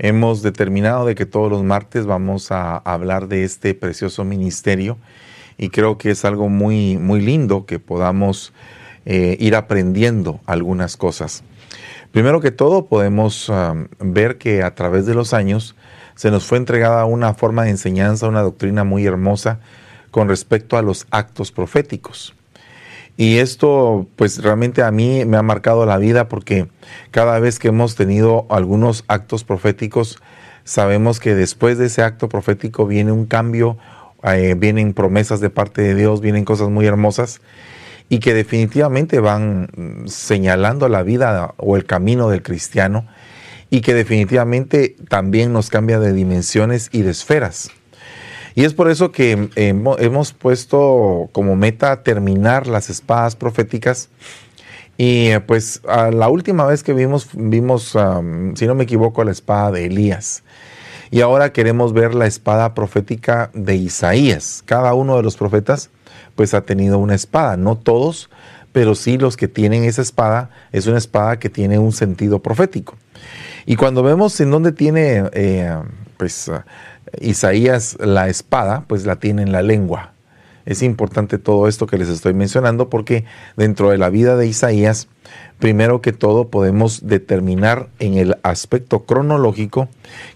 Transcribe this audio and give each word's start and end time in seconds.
Hemos 0.00 0.42
determinado 0.42 1.06
de 1.06 1.14
que 1.14 1.24
todos 1.24 1.48
los 1.48 1.62
martes 1.62 2.06
vamos 2.06 2.50
a 2.50 2.76
hablar 2.78 3.28
de 3.28 3.44
este 3.44 3.72
precioso 3.72 4.24
ministerio 4.24 4.98
y 5.56 5.68
creo 5.68 5.96
que 5.96 6.10
es 6.10 6.24
algo 6.24 6.48
muy, 6.48 6.96
muy 6.96 7.20
lindo 7.20 7.66
que 7.66 7.78
podamos 7.78 8.52
eh, 9.04 9.36
ir 9.38 9.54
aprendiendo 9.54 10.40
algunas 10.44 10.96
cosas. 10.96 11.44
Primero 12.10 12.40
que 12.40 12.50
todo, 12.50 12.86
podemos 12.86 13.48
um, 13.48 13.86
ver 14.00 14.38
que 14.38 14.64
a 14.64 14.74
través 14.74 15.06
de 15.06 15.14
los 15.14 15.34
años 15.34 15.76
se 16.16 16.32
nos 16.32 16.44
fue 16.44 16.58
entregada 16.58 17.04
una 17.04 17.32
forma 17.34 17.62
de 17.62 17.70
enseñanza, 17.70 18.26
una 18.26 18.42
doctrina 18.42 18.82
muy 18.82 19.06
hermosa 19.06 19.60
con 20.10 20.28
respecto 20.28 20.76
a 20.76 20.82
los 20.82 21.06
actos 21.12 21.52
proféticos. 21.52 22.34
Y 23.20 23.36
esto 23.36 24.06
pues 24.16 24.42
realmente 24.42 24.82
a 24.82 24.90
mí 24.90 25.26
me 25.26 25.36
ha 25.36 25.42
marcado 25.42 25.84
la 25.84 25.98
vida 25.98 26.26
porque 26.26 26.68
cada 27.10 27.38
vez 27.38 27.58
que 27.58 27.68
hemos 27.68 27.94
tenido 27.94 28.46
algunos 28.48 29.04
actos 29.08 29.44
proféticos, 29.44 30.16
sabemos 30.64 31.20
que 31.20 31.34
después 31.34 31.76
de 31.76 31.88
ese 31.88 32.00
acto 32.02 32.30
profético 32.30 32.86
viene 32.86 33.12
un 33.12 33.26
cambio, 33.26 33.76
eh, 34.22 34.54
vienen 34.56 34.94
promesas 34.94 35.40
de 35.40 35.50
parte 35.50 35.82
de 35.82 35.94
Dios, 35.94 36.22
vienen 36.22 36.46
cosas 36.46 36.70
muy 36.70 36.86
hermosas 36.86 37.42
y 38.08 38.20
que 38.20 38.32
definitivamente 38.32 39.20
van 39.20 39.68
señalando 40.06 40.88
la 40.88 41.02
vida 41.02 41.52
o 41.58 41.76
el 41.76 41.84
camino 41.84 42.30
del 42.30 42.42
cristiano 42.42 43.06
y 43.68 43.82
que 43.82 43.92
definitivamente 43.92 44.96
también 45.10 45.52
nos 45.52 45.68
cambia 45.68 46.00
de 46.00 46.14
dimensiones 46.14 46.88
y 46.90 47.02
de 47.02 47.10
esferas. 47.10 47.70
Y 48.54 48.64
es 48.64 48.74
por 48.74 48.90
eso 48.90 49.12
que 49.12 49.48
hemos 49.56 50.32
puesto 50.32 51.28
como 51.32 51.56
meta 51.56 52.02
terminar 52.02 52.66
las 52.66 52.90
espadas 52.90 53.36
proféticas. 53.36 54.08
Y 54.96 55.28
eh, 55.28 55.40
pues 55.40 55.80
la 55.84 56.28
última 56.28 56.66
vez 56.66 56.82
que 56.82 56.92
vimos, 56.92 57.28
vimos, 57.32 57.96
si 58.54 58.66
no 58.66 58.74
me 58.74 58.84
equivoco, 58.84 59.24
la 59.24 59.30
espada 59.30 59.70
de 59.70 59.86
Elías. 59.86 60.42
Y 61.10 61.22
ahora 61.22 61.52
queremos 61.52 61.92
ver 61.92 62.14
la 62.14 62.26
espada 62.26 62.74
profética 62.74 63.50
de 63.52 63.74
Isaías. 63.76 64.62
Cada 64.64 64.94
uno 64.94 65.16
de 65.16 65.22
los 65.22 65.36
profetas 65.36 65.90
pues 66.36 66.54
ha 66.54 66.62
tenido 66.62 66.98
una 66.98 67.14
espada, 67.14 67.56
no 67.56 67.76
todos, 67.76 68.30
pero 68.72 68.94
sí 68.94 69.18
los 69.18 69.36
que 69.36 69.48
tienen 69.48 69.84
esa 69.84 70.02
espada, 70.02 70.50
es 70.72 70.86
una 70.86 70.98
espada 70.98 71.38
que 71.38 71.50
tiene 71.50 71.78
un 71.78 71.92
sentido 71.92 72.38
profético. 72.38 72.96
Y 73.66 73.76
cuando 73.76 74.02
vemos 74.02 74.40
en 74.40 74.50
dónde 74.50 74.72
tiene 74.72 75.24
eh, 75.32 75.76
pues 76.16 76.50
Isaías 77.20 77.96
la 78.00 78.28
espada, 78.28 78.84
pues 78.86 79.06
la 79.06 79.16
tiene 79.16 79.42
en 79.42 79.52
la 79.52 79.62
lengua. 79.62 80.12
Es 80.66 80.82
importante 80.82 81.38
todo 81.38 81.68
esto 81.68 81.86
que 81.86 81.98
les 81.98 82.08
estoy 82.08 82.34
mencionando 82.34 82.90
porque 82.90 83.24
dentro 83.56 83.90
de 83.90 83.98
la 83.98 84.10
vida 84.10 84.36
de 84.36 84.46
Isaías, 84.46 85.08
primero 85.58 86.00
que 86.00 86.12
todo 86.12 86.48
podemos 86.48 87.06
determinar 87.06 87.88
en 87.98 88.14
el 88.14 88.36
aspecto 88.42 89.04
cronológico 89.04 89.88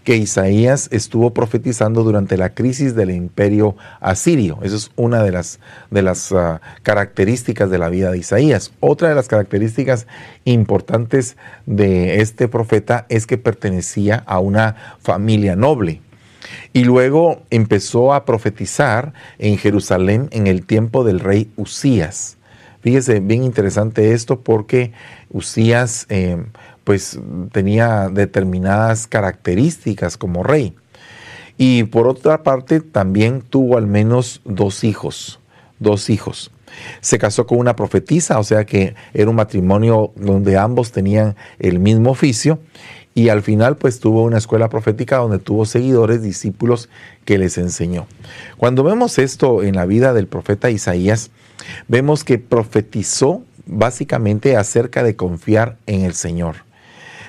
que 0.03 0.17
Isaías 0.17 0.89
estuvo 0.93 1.35
profetizando 1.35 2.05
durante 2.05 2.37
la 2.37 2.55
crisis 2.55 2.95
del 2.95 3.11
imperio 3.11 3.77
asirio. 4.01 4.59
Esa 4.63 4.77
es 4.77 4.91
una 4.97 5.23
de 5.23 5.33
las, 5.33 5.61
de 5.91 6.03
las 6.03 6.33
ah, 6.33 6.61
características 6.83 7.71
de 7.71 7.79
la 7.79 7.89
vida 7.89 8.11
de 8.11 8.19
Isaías. 8.19 8.73
Otra 8.81 9.11
de 9.11 9.15
las 9.15 9.29
características 9.29 10.07
importantes 10.45 11.37
de 11.67 12.21
este 12.21 12.49
profeta 12.49 13.07
es 13.09 13.27
que 13.27 13.39
pertenecía 13.39 14.23
a 14.27 14.39
una 14.41 14.97
familia 15.01 15.55
noble. 15.55 16.01
Y 16.73 16.85
luego 16.85 17.43
empezó 17.51 18.15
a 18.15 18.25
profetizar 18.25 19.13
en 19.39 19.59
Jerusalén 19.59 20.29
en 20.33 20.47
el 20.47 20.67
tiempo 20.67 21.05
del 21.05 21.21
rey 21.21 21.51
Usías. 21.57 22.37
Fíjese, 22.81 23.21
bien 23.21 23.45
interesante 23.45 24.13
esto 24.13 24.41
porque 24.41 24.93
Usías 25.31 26.07
eh, 26.11 26.45
pues 26.85 27.19
tenía 27.51 28.09
determinadas 28.11 29.07
características 29.07 30.19
como 30.19 30.43
rey. 30.43 30.75
Y 31.57 31.85
por 31.85 32.09
otra 32.09 32.43
parte 32.43 32.81
también 32.81 33.41
tuvo 33.41 33.79
al 33.79 33.87
menos 33.87 34.43
dos 34.45 34.85
hijos, 34.85 35.41
dos 35.79 36.11
hijos. 36.11 36.51
Se 37.01 37.19
casó 37.19 37.47
con 37.47 37.59
una 37.59 37.77
profetisa, 37.77 38.39
o 38.39 38.45
sea 38.45 38.67
que 38.67 38.95
era 39.15 39.31
un 39.31 39.37
matrimonio 39.37 40.13
donde 40.17 40.59
ambos 40.59 40.91
tenían 40.91 41.37
el 41.61 41.79
mismo 41.79 42.11
oficio 42.11 42.59
y 43.15 43.29
al 43.29 43.43
final 43.43 43.77
pues 43.77 44.01
tuvo 44.01 44.25
una 44.25 44.39
escuela 44.39 44.69
profética 44.69 45.19
donde 45.19 45.39
tuvo 45.39 45.65
seguidores, 45.67 46.21
discípulos 46.21 46.89
que 47.25 47.39
les 47.39 47.57
enseñó. 47.59 48.07
Cuando 48.57 48.83
vemos 48.83 49.19
esto 49.19 49.63
en 49.63 49.77
la 49.77 49.87
vida 49.87 50.13
del 50.13 50.27
profeta 50.27 50.71
Isaías, 50.71 51.31
vemos 51.87 52.25
que 52.25 52.39
profetizó 52.39 53.43
básicamente 53.67 54.57
acerca 54.57 55.05
de 55.05 55.15
confiar 55.15 55.77
en 55.87 56.03
el 56.03 56.15
Señor, 56.15 56.57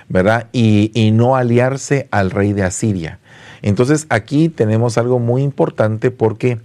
¿verdad? 0.10 0.48
Y, 0.52 1.12
no 1.14 1.36
aliarse 1.36 2.08
al 2.12 2.32
rey 2.32 2.54
de 2.54 2.64
Asiria. 2.64 3.20
Entonces 3.62 4.08
aquí 4.10 4.50
tenemos 4.50 4.98
algo 4.98 5.20
muy 5.20 5.44
importante 5.44 6.12
porque 6.12 6.60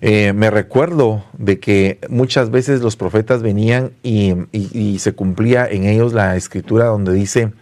eh, 0.00 0.32
me 0.32 0.50
recuerdo 0.50 1.24
de 1.38 1.60
que 1.60 1.98
muchas 2.08 2.50
veces 2.50 2.82
los 2.82 2.96
profetas 2.96 3.42
venían 3.42 3.92
y 4.02 4.98
se 4.98 5.12
cumplía 5.12 5.66
en 5.66 5.84
ellos 5.84 6.12
la 6.12 6.36
escritura 6.36 6.86
donde 6.86 7.12
dice, 7.12 7.52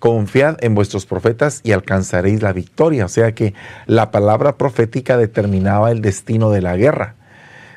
confiad 0.00 0.56
en 0.64 0.74
vuestros 0.74 1.06
profetas 1.06 1.60
y 1.62 1.70
alcanzaréis 1.70 2.42
la 2.42 2.52
victoria. 2.52 3.04
O 3.04 3.08
sea 3.08 3.32
que 3.32 3.54
la 3.86 4.10
palabra 4.10 4.56
profética 4.56 5.16
determinaba 5.16 5.92
el 5.92 6.00
destino 6.00 6.50
de 6.50 6.62
la 6.62 6.76
guerra. 6.76 7.14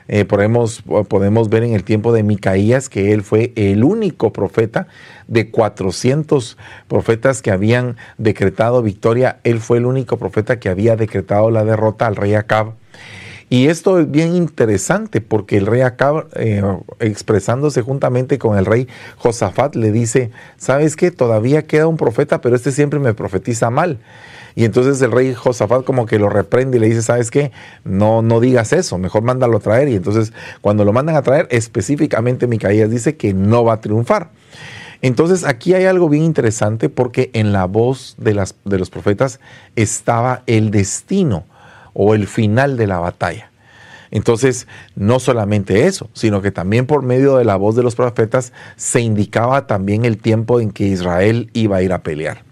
Eh, 0.07 0.25
podemos, 0.25 0.81
podemos 1.07 1.49
ver 1.49 1.63
en 1.63 1.73
el 1.73 1.83
tiempo 1.83 2.11
de 2.11 2.23
Micaías 2.23 2.89
que 2.89 3.13
él 3.13 3.23
fue 3.23 3.53
el 3.55 3.83
único 3.83 4.33
profeta 4.33 4.87
de 5.27 5.49
400 5.49 6.57
profetas 6.87 7.41
que 7.41 7.51
habían 7.51 7.97
decretado 8.17 8.81
victoria. 8.81 9.39
Él 9.43 9.59
fue 9.59 9.77
el 9.77 9.85
único 9.85 10.17
profeta 10.17 10.59
que 10.59 10.69
había 10.69 10.95
decretado 10.95 11.51
la 11.51 11.63
derrota 11.63 12.07
al 12.07 12.15
rey 12.15 12.33
Acab. 12.33 12.73
Y 13.53 13.67
esto 13.67 13.99
es 13.99 14.09
bien 14.09 14.35
interesante 14.35 15.21
porque 15.21 15.57
el 15.57 15.67
rey 15.67 15.81
Acab, 15.81 16.25
eh, 16.33 16.63
expresándose 16.99 17.83
juntamente 17.83 18.39
con 18.39 18.57
el 18.57 18.65
rey 18.65 18.87
Josafat, 19.17 19.75
le 19.75 19.91
dice, 19.91 20.31
¿sabes 20.57 20.95
qué? 20.95 21.11
Todavía 21.11 21.67
queda 21.67 21.85
un 21.85 21.95
profeta, 21.95 22.41
pero 22.41 22.55
este 22.55 22.71
siempre 22.71 22.99
me 22.99 23.13
profetiza 23.13 23.69
mal. 23.69 23.99
Y 24.55 24.65
entonces 24.65 24.99
el 25.03 25.11
rey 25.11 25.35
Josafat 25.35 25.83
como 25.83 26.07
que 26.07 26.17
lo 26.17 26.29
reprende 26.29 26.77
y 26.77 26.79
le 26.79 26.87
dice, 26.87 27.03
¿sabes 27.03 27.29
qué? 27.29 27.51
No, 27.83 28.23
no 28.23 28.39
digas 28.39 28.73
eso, 28.73 28.97
mejor 28.97 29.21
mándalo 29.21 29.57
a 29.57 29.59
traer. 29.59 29.87
Y 29.87 29.97
entonces 29.97 30.33
cuando 30.61 30.83
lo 30.83 30.91
mandan 30.91 31.15
a 31.15 31.21
traer, 31.21 31.47
específicamente 31.51 32.47
Micaías 32.47 32.89
dice 32.89 33.17
que 33.17 33.35
no 33.35 33.63
va 33.63 33.73
a 33.73 33.81
triunfar. 33.81 34.31
Entonces 35.03 35.45
aquí 35.45 35.75
hay 35.75 35.85
algo 35.85 36.09
bien 36.09 36.23
interesante 36.23 36.89
porque 36.89 37.29
en 37.33 37.53
la 37.53 37.65
voz 37.65 38.15
de, 38.17 38.33
las, 38.33 38.55
de 38.65 38.79
los 38.79 38.89
profetas 38.89 39.39
estaba 39.75 40.41
el 40.47 40.71
destino 40.71 41.43
o 41.93 42.15
el 42.15 42.27
final 42.27 42.77
de 42.77 42.87
la 42.87 42.99
batalla. 42.99 43.51
Entonces, 44.11 44.67
no 44.95 45.19
solamente 45.19 45.87
eso, 45.87 46.07
sino 46.13 46.43
que 46.43 46.51
también 46.51 46.85
por 46.85 47.01
medio 47.01 47.37
de 47.37 47.45
la 47.45 47.55
voz 47.55 47.75
de 47.75 47.81
los 47.81 47.95
profetas 47.95 48.53
se 48.75 49.01
indicaba 49.01 49.65
también 49.65 50.05
el 50.05 50.19
tiempo 50.19 50.59
en 50.59 50.69
que 50.69 50.85
Israel 50.85 51.49
iba 51.53 51.77
a 51.77 51.81
ir 51.81 51.93
a 51.93 52.03
pelear. 52.03 52.43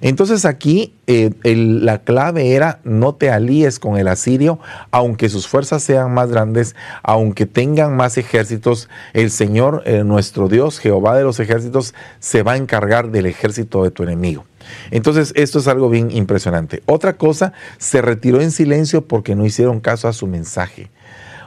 Entonces 0.00 0.44
aquí 0.44 0.94
eh, 1.06 1.30
la 1.44 2.02
clave 2.02 2.54
era 2.54 2.80
no 2.84 3.14
te 3.14 3.30
alíes 3.30 3.78
con 3.78 3.96
el 3.96 4.08
asirio, 4.08 4.58
aunque 4.90 5.28
sus 5.28 5.48
fuerzas 5.48 5.82
sean 5.82 6.12
más 6.12 6.30
grandes, 6.30 6.76
aunque 7.02 7.46
tengan 7.46 7.96
más 7.96 8.18
ejércitos, 8.18 8.88
el 9.12 9.30
Señor, 9.30 9.82
eh, 9.86 10.04
nuestro 10.04 10.48
Dios, 10.48 10.78
Jehová 10.78 11.16
de 11.16 11.24
los 11.24 11.40
ejércitos, 11.40 11.94
se 12.20 12.42
va 12.42 12.52
a 12.52 12.56
encargar 12.56 13.10
del 13.10 13.26
ejército 13.26 13.82
de 13.82 13.90
tu 13.90 14.02
enemigo. 14.02 14.44
Entonces, 14.90 15.32
esto 15.36 15.58
es 15.58 15.68
algo 15.68 15.88
bien 15.88 16.10
impresionante. 16.10 16.82
Otra 16.86 17.16
cosa, 17.16 17.52
se 17.78 18.02
retiró 18.02 18.40
en 18.40 18.50
silencio 18.50 19.06
porque 19.06 19.34
no 19.34 19.46
hicieron 19.46 19.80
caso 19.80 20.08
a 20.08 20.12
su 20.12 20.26
mensaje. 20.26 20.90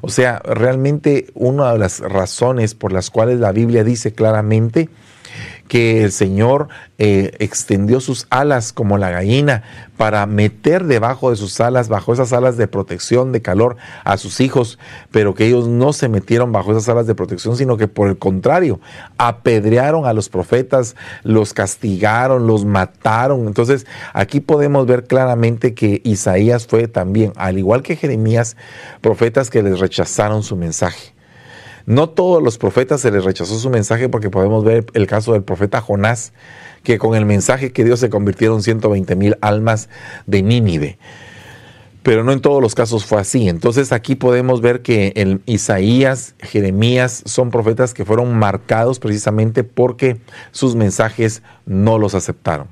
O 0.01 0.09
sea, 0.09 0.39
realmente 0.43 1.27
una 1.35 1.71
de 1.73 1.79
las 1.79 1.99
razones 1.99 2.73
por 2.73 2.91
las 2.91 3.09
cuales 3.09 3.39
la 3.39 3.51
Biblia 3.51 3.83
dice 3.83 4.13
claramente 4.13 4.89
que 5.71 6.03
el 6.03 6.11
Señor 6.11 6.67
eh, 6.97 7.31
extendió 7.39 8.01
sus 8.01 8.27
alas 8.29 8.73
como 8.73 8.97
la 8.97 9.09
gallina 9.09 9.63
para 9.95 10.25
meter 10.25 10.83
debajo 10.83 11.29
de 11.29 11.37
sus 11.37 11.61
alas, 11.61 11.87
bajo 11.87 12.11
esas 12.11 12.33
alas 12.33 12.57
de 12.57 12.67
protección, 12.67 13.31
de 13.31 13.41
calor 13.41 13.77
a 14.03 14.17
sus 14.17 14.41
hijos, 14.41 14.79
pero 15.11 15.33
que 15.33 15.45
ellos 15.45 15.69
no 15.69 15.93
se 15.93 16.09
metieron 16.09 16.51
bajo 16.51 16.71
esas 16.71 16.89
alas 16.89 17.07
de 17.07 17.15
protección, 17.15 17.55
sino 17.55 17.77
que 17.77 17.87
por 17.87 18.09
el 18.09 18.17
contrario, 18.17 18.81
apedrearon 19.17 20.05
a 20.05 20.11
los 20.11 20.27
profetas, 20.27 20.97
los 21.23 21.53
castigaron, 21.53 22.47
los 22.47 22.65
mataron. 22.65 23.47
Entonces, 23.47 23.87
aquí 24.11 24.41
podemos 24.41 24.85
ver 24.87 25.05
claramente 25.05 25.73
que 25.73 26.01
Isaías 26.03 26.67
fue 26.67 26.89
también, 26.89 27.31
al 27.37 27.57
igual 27.57 27.81
que 27.81 27.95
Jeremías, 27.95 28.57
profetas 28.99 29.49
que 29.49 29.63
les 29.63 29.79
rechazaron 29.79 30.43
su 30.43 30.57
mensaje. 30.57 31.13
No 31.85 32.09
todos 32.09 32.41
los 32.41 32.57
profetas 32.57 33.01
se 33.01 33.11
les 33.11 33.23
rechazó 33.23 33.57
su 33.57 33.69
mensaje 33.69 34.09
porque 34.09 34.29
podemos 34.29 34.63
ver 34.63 34.85
el 34.93 35.07
caso 35.07 35.33
del 35.33 35.43
profeta 35.43 35.81
Jonás, 35.81 36.33
que 36.83 36.97
con 36.97 37.15
el 37.15 37.25
mensaje 37.25 37.71
que 37.71 37.83
Dios 37.83 37.99
se 37.99 38.09
convirtieron 38.09 38.63
120 38.63 39.15
mil 39.15 39.37
almas 39.41 39.89
de 40.25 40.41
Nínive. 40.41 40.97
pero 42.03 42.23
no 42.23 42.31
en 42.31 42.41
todos 42.41 42.63
los 42.63 42.73
casos 42.73 43.05
fue 43.05 43.21
así. 43.21 43.47
Entonces 43.47 43.91
aquí 43.91 44.15
podemos 44.15 44.59
ver 44.61 44.81
que 44.81 45.39
Isaías, 45.45 46.33
Jeremías 46.39 47.21
son 47.25 47.51
profetas 47.51 47.93
que 47.93 48.05
fueron 48.05 48.35
marcados 48.35 48.97
precisamente 48.99 49.63
porque 49.63 50.17
sus 50.51 50.75
mensajes 50.75 51.43
no 51.67 51.99
los 51.99 52.15
aceptaron. 52.15 52.67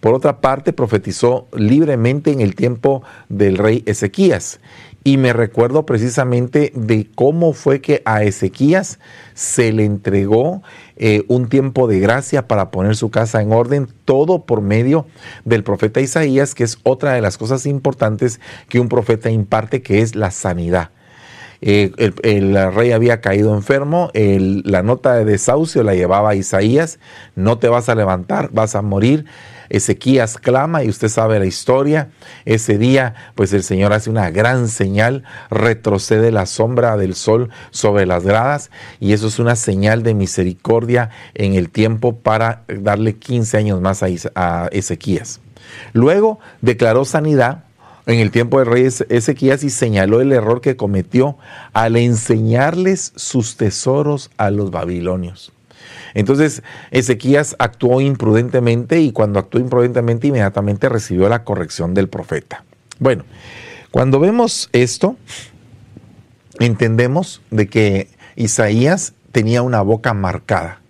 Por 0.00 0.14
otra 0.14 0.40
parte, 0.40 0.72
profetizó 0.72 1.46
libremente 1.52 2.32
en 2.32 2.40
el 2.40 2.54
tiempo 2.54 3.02
del 3.28 3.58
rey 3.58 3.82
Ezequías. 3.86 4.60
Y 5.02 5.16
me 5.16 5.32
recuerdo 5.32 5.86
precisamente 5.86 6.72
de 6.74 7.08
cómo 7.14 7.54
fue 7.54 7.80
que 7.80 8.02
a 8.04 8.22
Ezequías 8.22 8.98
se 9.32 9.72
le 9.72 9.86
entregó 9.86 10.62
eh, 10.96 11.24
un 11.28 11.48
tiempo 11.48 11.88
de 11.88 12.00
gracia 12.00 12.46
para 12.46 12.70
poner 12.70 12.96
su 12.96 13.10
casa 13.10 13.40
en 13.40 13.52
orden, 13.52 13.88
todo 14.04 14.44
por 14.44 14.60
medio 14.60 15.06
del 15.46 15.64
profeta 15.64 16.02
Isaías, 16.02 16.54
que 16.54 16.64
es 16.64 16.78
otra 16.82 17.14
de 17.14 17.22
las 17.22 17.38
cosas 17.38 17.64
importantes 17.64 18.40
que 18.68 18.78
un 18.78 18.90
profeta 18.90 19.30
imparte, 19.30 19.80
que 19.80 20.02
es 20.02 20.14
la 20.14 20.30
sanidad. 20.30 20.90
Eh, 21.62 21.92
el, 22.22 22.72
rey 22.72 22.92
había 22.92 23.20
caído 23.20 23.54
enfermo, 23.54 24.10
la 24.14 24.82
nota 24.82 25.14
de 25.14 25.24
desahucio 25.24 25.82
la 25.82 25.94
llevaba 25.94 26.34
Isaías, 26.34 26.98
no 27.36 27.58
te 27.58 27.68
vas 27.68 27.88
a 27.88 27.94
levantar, 27.94 28.50
vas 28.52 28.74
a 28.74 28.82
morir. 28.82 29.24
Ezequías 29.70 30.36
clama 30.36 30.84
y 30.84 30.88
usted 30.88 31.08
sabe 31.08 31.38
la 31.38 31.46
historia. 31.46 32.10
Ese 32.44 32.76
día, 32.76 33.14
pues 33.36 33.52
el 33.52 33.62
Señor 33.62 33.92
hace 33.92 34.10
una 34.10 34.30
gran 34.30 34.68
señal, 34.68 35.22
retrocede 35.48 36.32
la 36.32 36.44
sombra 36.46 36.96
del 36.96 37.14
sol 37.14 37.50
sobre 37.70 38.04
las 38.04 38.24
gradas 38.24 38.70
y 38.98 39.12
eso 39.12 39.28
es 39.28 39.38
una 39.38 39.56
señal 39.56 40.02
de 40.02 40.14
misericordia 40.14 41.10
en 41.34 41.54
el 41.54 41.70
tiempo 41.70 42.16
para 42.16 42.64
darle 42.68 43.16
15 43.16 43.56
años 43.56 43.80
más 43.80 44.02
a, 44.02 44.68
Ezequías. 44.72 45.40
Luego 45.92 46.40
declaró 46.60 47.04
sanidad 47.04 47.64
en 48.06 48.18
el 48.18 48.32
tiempo 48.32 48.58
del 48.58 48.66
rey 48.66 48.88
Ezequías 49.08 49.62
y 49.62 49.70
señaló 49.70 50.20
el 50.20 50.32
error 50.32 50.60
que 50.60 50.76
cometió 50.76 51.36
al 51.72 51.96
enseñarles 51.96 53.12
sus 53.14 53.56
tesoros 53.56 54.30
a 54.36 54.50
los 54.50 54.70
babilonios. 54.72 55.52
Entonces 56.14 56.62
Ezequías 56.90 57.56
actuó 57.58 58.00
imprudentemente 58.00 59.00
y 59.00 59.12
cuando 59.12 59.38
actuó 59.38 59.60
imprudentemente 59.60 60.26
inmediatamente 60.26 60.88
recibió 60.88 61.28
la 61.28 61.44
corrección 61.44 61.94
del 61.94 62.08
profeta. 62.08 62.64
Bueno, 62.98 63.24
cuando 63.90 64.20
vemos 64.20 64.68
esto, 64.72 65.16
entendemos 66.58 67.42
de 67.50 67.68
que 67.68 68.08
Isaías 68.36 69.14
tenía 69.32 69.62
una 69.62 69.82
boca 69.82 70.14
marcada. 70.14 70.80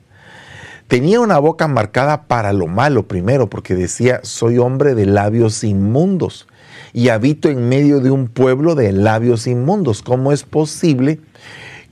Tenía 0.89 1.21
una 1.21 1.39
boca 1.39 1.69
marcada 1.69 2.25
para 2.25 2.53
lo 2.53 2.67
malo 2.67 3.05
primero, 3.07 3.49
porque 3.49 3.77
decía, 3.77 4.21
soy 4.25 4.59
hombre 4.59 4.97
de 4.97 5.07
labios 5.07 5.63
inmundos 5.63 6.49
y 6.93 7.11
habito 7.11 7.49
en 7.49 7.69
medio 7.69 8.01
de 8.01 8.11
un 8.11 8.27
pueblo 8.27 8.75
de 8.75 8.93
labios 8.93 9.47
inmundos. 9.47 10.03
¿Cómo 10.03 10.33
es 10.33 10.43
posible 10.43 11.21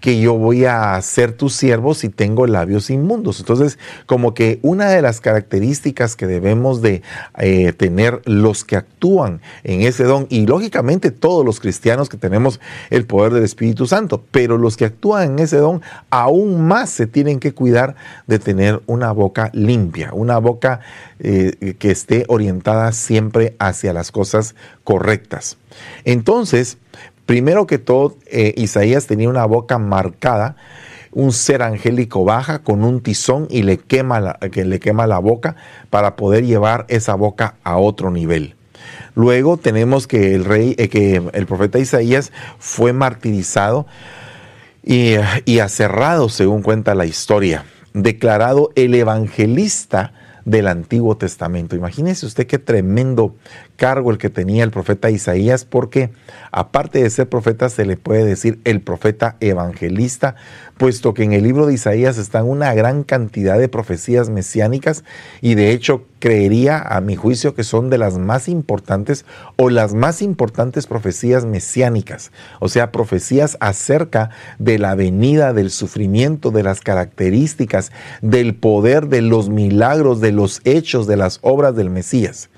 que 0.01 0.21
yo 0.21 0.35
voy 0.35 0.65
a 0.65 1.01
ser 1.03 1.33
tu 1.33 1.49
siervo 1.49 1.95
si 1.95 2.09
tengo 2.09 2.47
labios 2.47 2.91
inmundos. 2.91 3.41
Entonces, 3.41 3.79
como 4.07 4.35
que 4.35 4.59
una 4.63 4.89
de 4.91 5.03
las 5.03 5.21
características 5.21 6.17
que 6.17 6.27
debemos 6.27 6.83
de 6.83 7.03
eh, 7.39 7.73
tener 7.73 8.23
los 8.25 8.65
que 8.65 8.77
actúan 8.77 9.41
en 9.65 9.83
ese 9.83 10.05
don, 10.05 10.27
y 10.31 10.47
lógicamente 10.47 11.11
todos 11.11 11.45
los 11.45 11.61
cristianos 11.61 12.09
que 12.09 12.17
tenemos 12.17 12.61
el 12.91 13.07
poder 13.07 13.33
del 13.33 13.45
Espíritu 13.45 13.87
Santo, 13.87 14.25
pero 14.31 14.59
los 14.59 14.77
que 14.77 14.85
actúan 14.85 15.33
en 15.33 15.39
ese 15.41 15.57
don 15.59 15.83
aún 16.11 16.67
más 16.67 16.91
se 16.91 17.07
tienen 17.07 17.41
que 17.41 17.53
cuidar 17.53 17.97
de 18.27 18.39
tener 18.39 18.81
una 18.87 19.13
boca 19.13 19.51
limpia, 19.53 20.13
una 20.13 20.39
boca 20.39 20.81
eh, 21.21 21.75
que 21.79 21.91
esté 21.91 22.25
orientada 22.29 22.93
siempre 22.93 23.57
hacia 23.59 23.93
las 23.93 24.13
cosas 24.13 24.55
correctas. 24.85 25.57
Entonces, 26.05 26.79
Primero 27.29 27.67
que 27.67 27.77
todo, 27.77 28.17
eh, 28.25 28.55
Isaías 28.57 29.07
tenía 29.07 29.29
una 29.29 29.45
boca 29.45 29.77
marcada, 29.77 30.57
un 31.13 31.33
ser 31.33 31.63
angélico 31.63 32.25
baja 32.25 32.61
con 32.61 32.83
un 32.85 33.03
tizón 33.03 33.47
y 33.51 33.65
le 33.65 33.77
quema 33.77 34.19
la, 34.19 34.39
que 34.51 34.65
le 34.65 34.81
quema 34.81 35.07
la 35.07 35.19
boca 35.19 35.55
para 35.91 36.17
poder 36.17 36.47
llevar 36.47 36.87
esa 36.89 37.17
boca 37.17 37.57
a 37.65 37.77
otro 37.77 38.11
nivel. 38.11 38.55
Luego 39.15 39.59
tenemos 39.59 40.07
que 40.07 40.35
el 40.35 40.47
rey, 40.47 40.75
eh, 40.79 40.89
que 40.89 41.21
el 41.35 41.45
profeta 41.45 41.79
Isaías 41.79 42.33
fue 42.59 42.95
martirizado 42.95 43.87
y, 44.83 45.17
y 45.45 45.59
aserrado, 45.59 46.31
según 46.31 46.63
cuenta 46.63 46.95
la 46.95 47.05
historia, 47.05 47.67
declarado 47.93 48.71
el 48.75 48.95
evangelista 48.95 50.15
del 50.47 50.67
Antiguo 50.67 51.19
Testamento. 51.19 51.77
Imagínese 51.77 52.25
usted 52.25 52.47
qué 52.47 52.59
tremendo 52.59 53.37
cargo 53.79 54.11
el 54.11 54.19
que 54.19 54.29
tenía 54.29 54.65
el 54.65 54.73
profeta 54.73 55.09
Isaías, 55.09 55.65
porque 55.65 56.11
aparte 56.51 57.01
de 57.01 57.09
ser 57.09 57.29
profeta 57.29 57.69
se 57.69 57.87
le 57.87 57.97
puede 57.97 58.25
decir 58.25 58.59
el 58.65 58.83
profeta 58.83 59.37
evangelista, 59.41 60.35
puesto 60.77 61.15
que 61.15 61.23
en 61.23 61.33
el 61.33 61.45
libro 61.45 61.65
de 61.65 61.75
Isaías 61.75 62.19
están 62.19 62.45
una 62.45 62.75
gran 62.75 63.05
cantidad 63.05 63.57
de 63.57 63.69
profecías 63.69 64.31
mesiánicas 64.31 65.05
y 65.41 65.55
de 65.55 65.71
hecho 65.71 66.05
creería 66.19 66.81
a 66.81 67.01
mi 67.01 67.15
juicio 67.15 67.55
que 67.55 67.63
son 67.63 67.89
de 67.89 67.99
las 67.99 68.19
más 68.19 68.49
importantes 68.49 69.25
o 69.55 69.71
las 69.71 69.95
más 69.95 70.23
importantes 70.23 70.89
profecías 70.89 71.45
mesiánicas, 71.45 72.33
o 72.59 72.69
sea, 72.69 72.91
profecías 72.91 73.57
acerca 73.61 74.31
de 74.59 74.81
la 74.81 74.97
venida, 74.97 75.53
del 75.53 75.71
sufrimiento, 75.71 76.51
de 76.51 76.65
las 76.65 76.81
características, 76.81 77.93
del 78.23 78.57
poder, 78.57 79.07
de 79.07 79.23
los 79.23 79.51
milagros, 79.51 80.21
de 80.21 80.33
los 80.33 80.63
hechos, 80.65 81.07
de 81.07 81.17
las 81.17 81.39
obras 81.43 81.77
del 81.77 81.91
Mesías. 81.91 82.51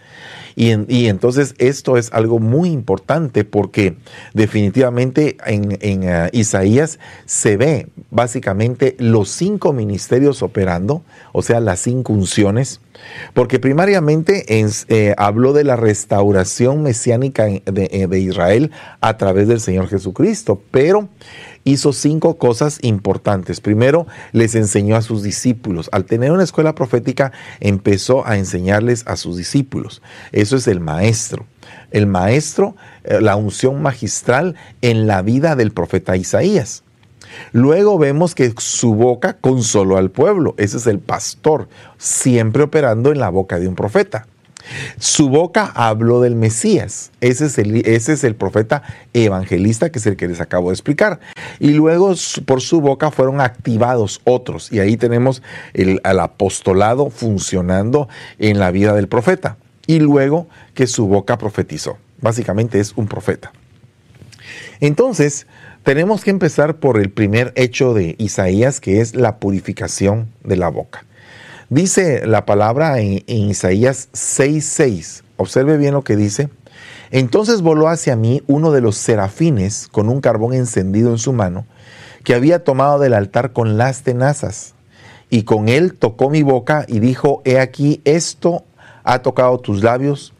Y, 0.57 1.07
entonces 1.07 1.55
esto 1.59 1.97
es 1.97 2.13
algo 2.13 2.39
muy 2.39 2.71
importante 2.71 3.45
porque 3.45 3.97
definitivamente 4.35 5.37
en, 5.47 5.79
eh, 5.81 6.29
Isaías 6.33 6.99
se 7.25 7.57
ve 7.57 7.89
básicamente 8.11 8.97
los 8.99 9.31
cinco 9.31 9.73
ministerios 9.73 10.43
operando, 10.43 11.03
o 11.33 11.43
sea, 11.43 11.61
las 11.61 11.81
cinco 11.81 12.13
unciones, 12.13 12.81
porque 13.35 13.59
primariamente 13.59 14.45
eh, 14.49 15.15
habló 15.17 15.53
de 15.53 15.65
la 15.65 15.77
restauración 15.77 16.83
mesiánica 16.83 17.45
de, 17.47 17.63
eh, 17.91 18.07
de 18.09 18.21
Israel 18.21 18.71
a 19.01 19.17
través 19.17 19.49
del 19.49 19.61
Señor 19.61 19.89
Jesucristo, 19.89 20.61
pero 20.71 21.09
hizo 21.65 21.93
cinco 21.93 22.37
cosas 22.39 22.79
importantes. 22.83 23.61
Primero, 23.61 24.07
les 24.33 24.55
enseñó 24.55 24.97
a 24.97 25.03
sus 25.03 25.23
discípulos. 25.23 25.89
Al 25.93 26.05
tener 26.05 26.33
una 26.33 26.45
escuela 26.45 26.75
profética, 26.75 27.33
empezó 27.61 28.27
a 28.27 28.37
enseñarles 28.37 29.05
a 29.07 29.17
sus 29.17 29.37
discípulos. 29.37 30.03
Eso 30.33 30.57
es 30.57 30.67
el 30.67 30.81
maestro. 30.81 31.47
El 31.91 32.07
maestro, 32.07 32.77
eh, 33.05 33.21
la 33.21 33.37
unción 33.37 33.83
magistral 33.83 34.57
en 34.81 35.07
la 35.07 35.23
vida 35.23 35.57
del 35.57 35.73
profeta 35.73 36.17
Isaías. 36.17 36.85
Luego 37.53 37.99
vemos 37.99 38.35
que 38.35 38.53
su 38.59 38.95
boca 38.95 39.37
consoló 39.41 39.97
al 39.97 40.11
pueblo. 40.11 40.55
Ese 40.59 40.79
es 40.79 40.87
el 40.87 40.99
pastor, 40.99 41.69
siempre 41.99 42.63
operando 42.63 43.13
en 43.13 43.21
la 43.21 43.29
boca 43.29 43.59
de 43.59 43.69
un 43.69 43.77
profeta. 43.77 44.27
Su 44.99 45.29
boca 45.29 45.71
habló 45.75 46.21
del 46.21 46.35
Mesías. 46.35 47.11
Ese 47.21 47.47
es, 47.47 47.59
el, 47.59 47.77
ese 47.87 48.13
es 48.13 48.25
el 48.25 48.35
profeta 48.35 48.83
evangelista 49.13 49.91
que 49.91 49.99
es 49.99 50.07
el 50.07 50.17
que 50.17 50.29
les 50.29 50.41
acabo 50.41 50.69
de 50.69 50.75
explicar. 50.75 51.21
Y 51.59 51.71
luego 51.71 52.15
por 52.45 52.61
su 52.61 52.81
boca 52.81 53.11
fueron 53.11 53.41
activados 53.41 54.21
otros. 54.25 54.73
Y 54.73 54.81
ahí 54.81 54.97
tenemos 54.97 55.43
el, 55.75 56.01
apostolado 56.05 57.11
funcionando 57.11 58.09
en 58.39 58.59
la 58.59 58.71
vida 58.71 58.95
del 58.95 59.09
profeta. 59.09 59.57
Y 59.87 60.01
luego 60.01 60.49
que 60.75 60.87
su 60.87 61.07
boca 61.07 61.39
profetizó. 61.39 61.99
Básicamente 62.21 62.81
es 62.81 62.93
un 62.97 63.07
profeta. 63.07 63.53
Entonces, 64.81 65.47
tenemos 65.83 66.23
que 66.23 66.31
empezar 66.31 66.77
por 66.77 67.01
el 67.01 67.11
primer 67.11 67.53
hecho 67.57 67.95
de 67.95 68.15
Isaías, 68.19 68.81
que 68.81 69.01
es 69.01 69.15
la 69.15 69.39
purificación 69.39 70.29
de 70.45 70.57
la 70.57 70.69
boca. 70.69 71.05
Dice 71.71 72.27
la 72.27 72.47
palabra 72.47 72.99
en, 72.99 73.23
Isaías 73.29 74.09
6:6. 74.13 75.23
Observe 75.37 75.77
bien 75.77 75.95
lo 75.95 76.03
que 76.03 76.17
dice. 76.17 76.49
Entonces 77.13 77.63
voló 77.63 77.87
hacia 77.87 78.17
mí 78.17 78.43
uno 78.49 78.73
de 78.73 78.81
los 78.81 78.97
serafines 78.97 79.87
con 79.87 80.09
un 80.09 80.21
carbón 80.21 80.53
encendido 80.53 81.11
en 81.11 81.19
su 81.19 81.33
mano, 81.33 81.67
que 82.25 82.35
había 82.35 82.65
tomado 82.65 82.99
del 82.99 83.15
altar 83.15 83.53
con 83.53 83.79
las 83.79 84.03
tenazas. 84.03 84.75
Y 85.31 85.45
con 85.45 85.69
él 85.69 85.95
tocó 85.95 86.29
mi 86.29 86.43
boca 86.43 86.87
y 86.89 86.99
dijo, 86.99 87.41
he 87.45 87.61
aquí, 87.61 88.01
esto 88.05 88.65
ha 89.05 89.21
tocado 89.21 89.61
tus 89.61 89.85
labios, 89.85 90.33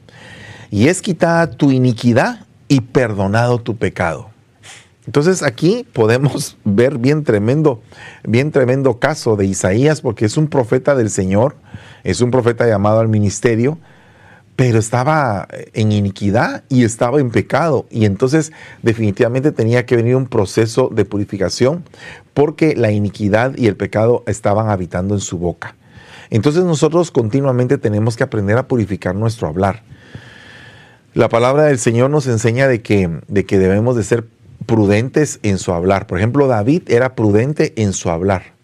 y 0.69 0.89
es 0.89 1.01
quitada 1.01 1.49
tu 1.49 1.71
iniquidad 1.71 2.45
y 2.67 2.81
perdonado 2.81 3.61
tu 3.61 3.77
pecado. 3.77 4.30
Entonces 5.11 5.43
aquí 5.43 5.85
podemos 5.93 6.57
ver 6.65 6.99
bien 6.99 7.25
tremendo, 7.25 7.83
bien 8.23 8.53
tremendo 8.53 9.01
caso 9.01 9.35
de 9.35 9.45
Isaías, 9.45 10.03
porque 10.03 10.25
es 10.25 10.37
un 10.37 10.47
profeta 10.47 10.95
del 10.95 11.11
Señor, 11.11 11.57
es 12.05 12.21
un 12.21 12.31
profeta 12.31 12.65
llamado 12.69 13.01
al 13.01 13.09
ministerio, 13.09 13.77
pero 14.55 14.79
estaba 14.79 15.49
en 15.73 15.91
iniquidad 15.91 16.63
y 16.69 16.85
estaba 16.85 17.19
en 17.19 17.33
pecado. 17.33 17.87
Y 17.91 18.05
entonces 18.05 18.53
definitivamente 18.85 19.51
tenía 19.51 19.85
que 19.85 19.97
venir 19.97 20.15
un 20.15 20.29
proceso 20.29 20.91
de 20.93 21.05
purificación 21.05 21.83
porque 22.33 22.77
la 22.77 22.93
iniquidad 22.93 23.57
y 23.57 23.67
el 23.67 23.75
pecado 23.75 24.23
estaban 24.29 24.69
habitando 24.69 25.15
en 25.15 25.21
su 25.21 25.39
boca. 25.39 25.75
Entonces 26.31 26.63
nosotros 26.63 27.11
continuamente 27.11 27.79
tenemos 27.79 28.17
que 28.17 28.23
aprender 28.23 28.57
a 28.59 28.69
purificar 28.69 29.17
nuestro 29.17 29.49
hablar. 29.49 29.83
La 31.15 31.29
palabra 31.29 31.65
del 31.65 31.81
Señor 31.81 32.11
nos 32.11 32.29
enseña 32.29 32.69
de 32.69 32.81
que, 32.81 33.11
de 33.27 33.45
que 33.45 33.59
debemos 33.59 33.97
de 33.97 34.05
ser 34.05 34.25
prudentes 34.67 35.41
en 35.43 35.59
su 35.59 35.73
hablar. 35.73 36.07
Por 36.07 36.19
ejemplo, 36.19 36.47
David 36.47 36.83
era 36.89 37.15
prudente 37.15 37.73
en 37.77 37.93
su 37.93 38.11
hablar. 38.11 38.61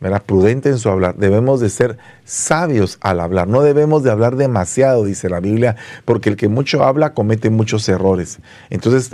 Era 0.00 0.20
prudente 0.20 0.68
en 0.68 0.78
su 0.78 0.88
hablar. 0.90 1.16
Debemos 1.16 1.58
de 1.58 1.70
ser 1.70 1.98
sabios 2.24 2.98
al 3.00 3.18
hablar. 3.18 3.48
No 3.48 3.62
debemos 3.62 4.04
de 4.04 4.12
hablar 4.12 4.36
demasiado, 4.36 5.02
dice 5.02 5.28
la 5.28 5.40
Biblia, 5.40 5.74
porque 6.04 6.30
el 6.30 6.36
que 6.36 6.46
mucho 6.46 6.84
habla 6.84 7.14
comete 7.14 7.50
muchos 7.50 7.88
errores. 7.88 8.38
Entonces, 8.70 9.10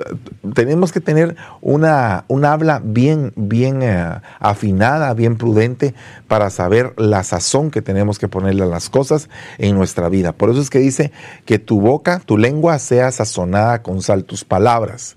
tenemos 0.55 0.93
que 0.93 1.01
tener 1.01 1.37
una, 1.63 2.27
habla 2.29 2.83
bien, 2.85 3.33
bien 3.35 3.83
eh, 3.83 4.21
afinada, 4.41 5.15
bien 5.15 5.39
prudente 5.39 5.95
para 6.29 6.51
saber 6.51 6.93
la 6.99 7.25
sazón 7.25 7.71
que 7.71 7.81
tenemos 7.81 8.19
que 8.19 8.29
ponerle 8.29 8.65
a 8.65 8.67
las 8.67 8.91
cosas 8.91 9.31
en 9.57 9.77
nuestra 9.77 10.11
vida. 10.11 10.33
Por 10.33 10.51
eso 10.51 10.61
es 10.61 10.69
que 10.69 10.81
dice 10.81 11.13
que 11.47 11.59
tu 11.59 11.81
boca, 11.81 12.21
tu 12.27 12.37
lengua 12.37 12.79
sea 12.79 13.11
sazonada 13.11 13.83
con 13.83 14.03
sal, 14.03 14.25
tus 14.25 14.45
palabras 14.45 15.17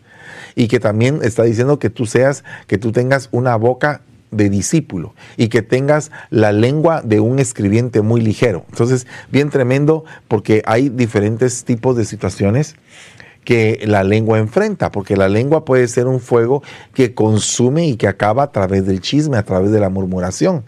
y 0.56 0.68
que 0.68 0.80
también 0.80 1.20
está 1.24 1.44
diciendo 1.44 1.80
que 1.80 1.90
tú 1.90 2.06
seas, 2.06 2.44
que 2.68 2.78
tú 2.78 2.92
tengas 2.92 3.30
una 3.32 3.56
boca 3.56 4.02
de 4.32 4.50
discípulo 4.50 5.14
y 5.38 5.48
que 5.48 5.62
tengas 5.62 6.12
la 6.30 6.52
lengua 6.52 7.02
de 7.02 7.20
un 7.20 7.40
escribiente 7.40 8.02
muy 8.02 8.22
ligero. 8.22 8.66
Entonces, 8.70 9.08
bien 9.32 9.50
tremendo 9.50 10.06
porque 10.28 10.62
hay 10.66 10.90
diferentes 10.90 11.64
tipos 11.64 11.96
de 11.96 12.06
situaciones 12.06 12.76
que 13.48 13.80
la 13.86 14.04
lengua 14.04 14.40
enfrenta, 14.40 14.92
porque 14.92 15.16
la 15.16 15.30
lengua 15.30 15.64
puede 15.64 15.88
ser 15.88 16.08
un 16.08 16.20
fuego 16.20 16.64
que 16.94 17.14
consume 17.14 17.88
y 17.88 17.96
que 17.96 18.10
acaba 18.10 18.44
a 18.44 18.52
través 18.52 18.86
del 18.86 19.00
chisme, 19.00 19.38
a 19.38 19.44
través 19.44 19.72
de 19.72 19.80
la 19.80 19.90
murmuración. 19.90 20.66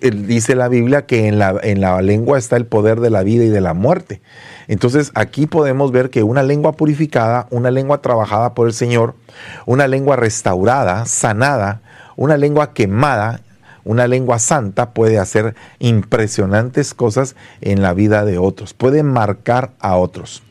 Dice 0.00 0.56
la 0.56 0.68
Biblia 0.68 1.06
que 1.06 1.28
en 1.28 1.38
la, 1.38 1.60
en 1.62 1.80
la 1.80 2.02
lengua 2.02 2.38
está 2.38 2.56
el 2.56 2.66
poder 2.66 2.98
de 2.98 3.10
la 3.10 3.22
vida 3.22 3.44
y 3.44 3.50
de 3.50 3.60
la 3.60 3.74
muerte. 3.74 4.20
Entonces 4.68 5.10
aquí 5.14 5.46
podemos 5.46 5.92
ver 5.92 6.10
que 6.10 6.22
una 6.22 6.42
lengua 6.42 6.72
purificada, 6.72 7.46
una 7.50 7.70
lengua 7.70 8.02
trabajada 8.02 8.54
por 8.54 8.66
el 8.66 8.72
Señor, 8.72 9.14
una 9.66 9.88
lengua 9.88 10.16
restaurada, 10.16 11.06
sanada, 11.06 11.82
una 12.16 12.36
lengua 12.36 12.72
quemada, 12.72 13.40
una 13.84 14.06
lengua 14.06 14.38
santa 14.38 14.90
puede 14.92 15.18
hacer 15.18 15.54
impresionantes 15.78 16.94
cosas 16.94 17.34
en 17.60 17.82
la 17.82 17.94
vida 17.94 18.24
de 18.24 18.38
otros, 18.38 18.74
puede 18.74 19.02
marcar 19.02 19.72
a 19.80 19.96
otros. 19.96 20.42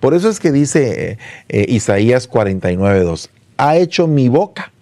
Por 0.00 0.14
eso 0.14 0.28
es 0.28 0.38
que 0.40 0.52
dice 0.52 1.12
eh, 1.12 1.18
eh, 1.48 1.66
Isaías 1.68 2.30
49.2, 2.30 3.30
ha 3.56 3.76
hecho 3.76 4.06
mi 4.06 4.28
boca 4.28 4.72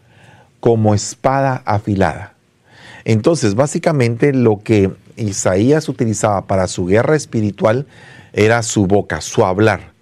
como 0.60 0.94
espada 0.94 1.62
afilada. 1.64 2.34
Entonces, 3.04 3.54
básicamente 3.54 4.32
lo 4.32 4.60
que 4.62 4.90
Isaías 5.16 5.88
utilizaba 5.88 6.46
para 6.46 6.68
su 6.68 6.86
guerra 6.86 7.16
espiritual 7.16 7.86
era 8.32 8.62
su 8.62 8.86
boca, 8.86 9.20
su 9.20 9.44
hablar. 9.44 9.92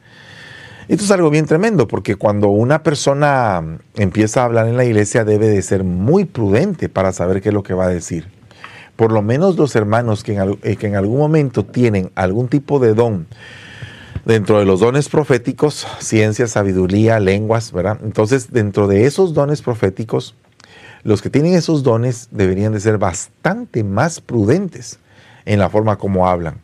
Esto 0.88 1.04
es 1.04 1.10
algo 1.12 1.30
bien 1.30 1.46
tremendo 1.46 1.86
porque 1.86 2.16
cuando 2.16 2.48
una 2.48 2.82
persona 2.82 3.78
empieza 3.94 4.42
a 4.42 4.46
hablar 4.46 4.66
en 4.66 4.76
la 4.76 4.84
iglesia 4.84 5.24
debe 5.24 5.48
de 5.48 5.62
ser 5.62 5.84
muy 5.84 6.24
prudente 6.24 6.88
para 6.88 7.12
saber 7.12 7.40
qué 7.40 7.50
es 7.50 7.54
lo 7.54 7.62
que 7.62 7.74
va 7.74 7.84
a 7.84 7.88
decir. 7.88 8.26
Por 8.96 9.12
lo 9.12 9.22
menos 9.22 9.56
los 9.56 9.76
hermanos 9.76 10.24
que 10.24 10.34
en, 10.34 10.58
eh, 10.62 10.96
algún 10.96 11.18
momento 11.18 11.64
tienen 11.64 12.10
algún 12.16 12.48
tipo 12.48 12.80
de 12.80 12.94
don 12.94 13.28
dentro 14.24 14.58
de 14.58 14.64
los 14.64 14.80
dones 14.80 15.08
proféticos, 15.08 15.86
ciencia, 16.00 16.48
sabiduría, 16.48 17.20
lenguas, 17.20 17.70
¿verdad? 17.70 17.98
Entonces, 18.02 18.50
dentro 18.50 18.88
de 18.88 19.06
esos 19.06 19.32
dones 19.32 19.62
proféticos, 19.62 20.34
los 21.04 21.22
que 21.22 21.30
tienen 21.30 21.54
esos 21.54 21.84
dones 21.84 22.28
deberían 22.32 22.72
de 22.72 22.80
ser 22.80 22.98
bastante 22.98 23.84
más 23.84 24.20
prudentes 24.20 24.98
en 25.44 25.60
la 25.60 25.70
forma 25.70 25.96
como 25.98 26.28
hablan 26.28 26.60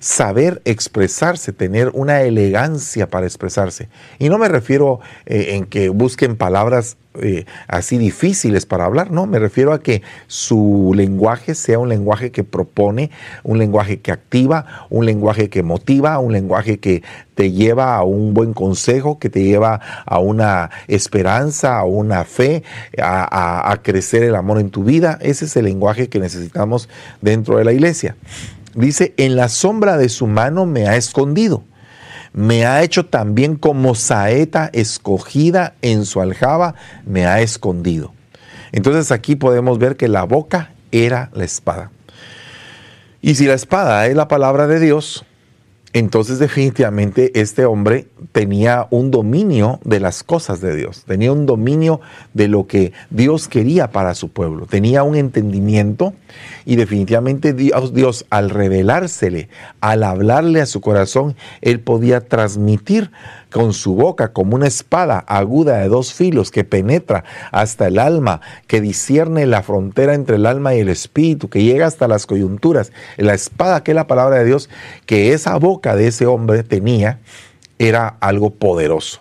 saber 0.00 0.62
expresarse, 0.64 1.52
tener 1.52 1.90
una 1.94 2.22
elegancia 2.22 3.08
para 3.08 3.26
expresarse. 3.26 3.88
Y 4.18 4.28
no 4.28 4.38
me 4.38 4.48
refiero 4.48 5.00
eh, 5.26 5.54
en 5.54 5.64
que 5.64 5.88
busquen 5.88 6.36
palabras 6.36 6.96
eh, 7.20 7.46
así 7.66 7.98
difíciles 7.98 8.64
para 8.64 8.84
hablar, 8.84 9.10
no, 9.10 9.26
me 9.26 9.40
refiero 9.40 9.72
a 9.72 9.82
que 9.82 10.02
su 10.28 10.92
lenguaje 10.94 11.56
sea 11.56 11.78
un 11.80 11.88
lenguaje 11.88 12.30
que 12.30 12.44
propone, 12.44 13.10
un 13.42 13.58
lenguaje 13.58 14.00
que 14.00 14.12
activa, 14.12 14.86
un 14.88 15.04
lenguaje 15.04 15.48
que 15.48 15.64
motiva, 15.64 16.18
un 16.20 16.32
lenguaje 16.32 16.78
que 16.78 17.02
te 17.34 17.50
lleva 17.50 17.96
a 17.96 18.04
un 18.04 18.34
buen 18.34 18.52
consejo, 18.52 19.18
que 19.18 19.30
te 19.30 19.42
lleva 19.42 19.80
a 20.06 20.20
una 20.20 20.70
esperanza, 20.86 21.78
a 21.78 21.84
una 21.84 22.24
fe, 22.24 22.62
a 22.98 23.76
crecer 23.82 24.22
el 24.22 24.36
amor 24.36 24.60
en 24.60 24.70
tu 24.70 24.84
vida. 24.84 25.18
Ese 25.20 25.46
es 25.46 25.56
el 25.56 25.64
lenguaje 25.64 26.08
que 26.08 26.20
necesitamos 26.20 26.88
dentro 27.20 27.58
de 27.58 27.64
la 27.64 27.72
iglesia. 27.72 28.16
Dice, 28.78 29.12
en 29.16 29.34
la 29.34 29.48
sombra 29.48 29.96
de 29.96 30.08
su 30.08 30.28
mano 30.28 30.64
me 30.64 30.86
ha 30.86 30.94
escondido. 30.94 31.64
Me 32.32 32.64
ha 32.64 32.82
hecho 32.84 33.06
también 33.06 33.56
como 33.56 33.96
saeta 33.96 34.70
escogida 34.72 35.74
en 35.82 36.04
su 36.04 36.20
aljaba, 36.20 36.76
me 37.04 37.26
ha 37.26 37.40
escondido. 37.40 38.12
Entonces 38.70 39.10
aquí 39.10 39.34
podemos 39.34 39.78
ver 39.78 39.96
que 39.96 40.06
la 40.06 40.22
boca 40.22 40.70
era 40.92 41.30
la 41.32 41.44
espada. 41.44 41.90
Y 43.20 43.34
si 43.34 43.46
la 43.46 43.54
espada 43.54 44.06
es 44.06 44.14
la 44.14 44.28
palabra 44.28 44.68
de 44.68 44.78
Dios, 44.78 45.24
entonces 45.94 46.38
definitivamente 46.38 47.40
este 47.40 47.64
hombre 47.64 48.08
tenía 48.32 48.86
un 48.90 49.10
dominio 49.10 49.80
de 49.84 50.00
las 50.00 50.22
cosas 50.22 50.60
de 50.60 50.76
Dios, 50.76 51.04
tenía 51.06 51.32
un 51.32 51.46
dominio 51.46 52.00
de 52.34 52.48
lo 52.48 52.66
que 52.66 52.92
Dios 53.08 53.48
quería 53.48 53.90
para 53.90 54.14
su 54.14 54.28
pueblo, 54.28 54.66
tenía 54.66 55.02
un 55.02 55.16
entendimiento 55.16 56.12
y 56.66 56.76
definitivamente 56.76 57.54
Dios, 57.54 57.94
Dios 57.94 58.26
al 58.28 58.50
revelársele, 58.50 59.48
al 59.80 60.02
hablarle 60.02 60.60
a 60.60 60.66
su 60.66 60.82
corazón, 60.82 61.36
él 61.62 61.80
podía 61.80 62.20
transmitir 62.20 63.10
con 63.50 63.72
su 63.72 63.94
boca 63.94 64.32
como 64.32 64.54
una 64.54 64.66
espada 64.66 65.18
aguda 65.26 65.78
de 65.78 65.88
dos 65.88 66.12
filos 66.12 66.50
que 66.50 66.64
penetra 66.64 67.24
hasta 67.50 67.86
el 67.86 67.98
alma, 67.98 68.40
que 68.66 68.80
discierne 68.80 69.46
la 69.46 69.62
frontera 69.62 70.14
entre 70.14 70.36
el 70.36 70.46
alma 70.46 70.74
y 70.74 70.80
el 70.80 70.88
espíritu, 70.88 71.48
que 71.48 71.62
llega 71.62 71.86
hasta 71.86 72.08
las 72.08 72.26
coyunturas. 72.26 72.92
La 73.16 73.34
espada 73.34 73.82
que 73.82 73.92
es 73.92 73.94
la 73.94 74.06
palabra 74.06 74.38
de 74.38 74.44
Dios, 74.44 74.68
que 75.06 75.32
esa 75.32 75.56
boca 75.56 75.96
de 75.96 76.08
ese 76.08 76.26
hombre 76.26 76.62
tenía, 76.62 77.20
era 77.78 78.08
algo 78.20 78.50
poderoso. 78.50 79.20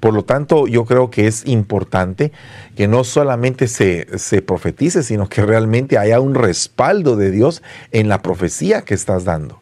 Por 0.00 0.12
lo 0.12 0.24
tanto, 0.24 0.66
yo 0.66 0.84
creo 0.84 1.10
que 1.10 1.26
es 1.26 1.46
importante 1.46 2.30
que 2.76 2.86
no 2.86 3.02
solamente 3.02 3.66
se, 3.66 4.18
se, 4.18 4.42
profetice, 4.42 5.02
sino 5.02 5.28
que 5.28 5.44
realmente 5.44 5.96
haya 5.96 6.20
un 6.20 6.34
respaldo 6.34 7.16
de 7.16 7.30
Dios 7.30 7.62
en 7.92 8.08
la 8.08 8.20
profecía 8.20 8.82
que 8.82 8.94
estás 8.94 9.24
dando 9.24 9.60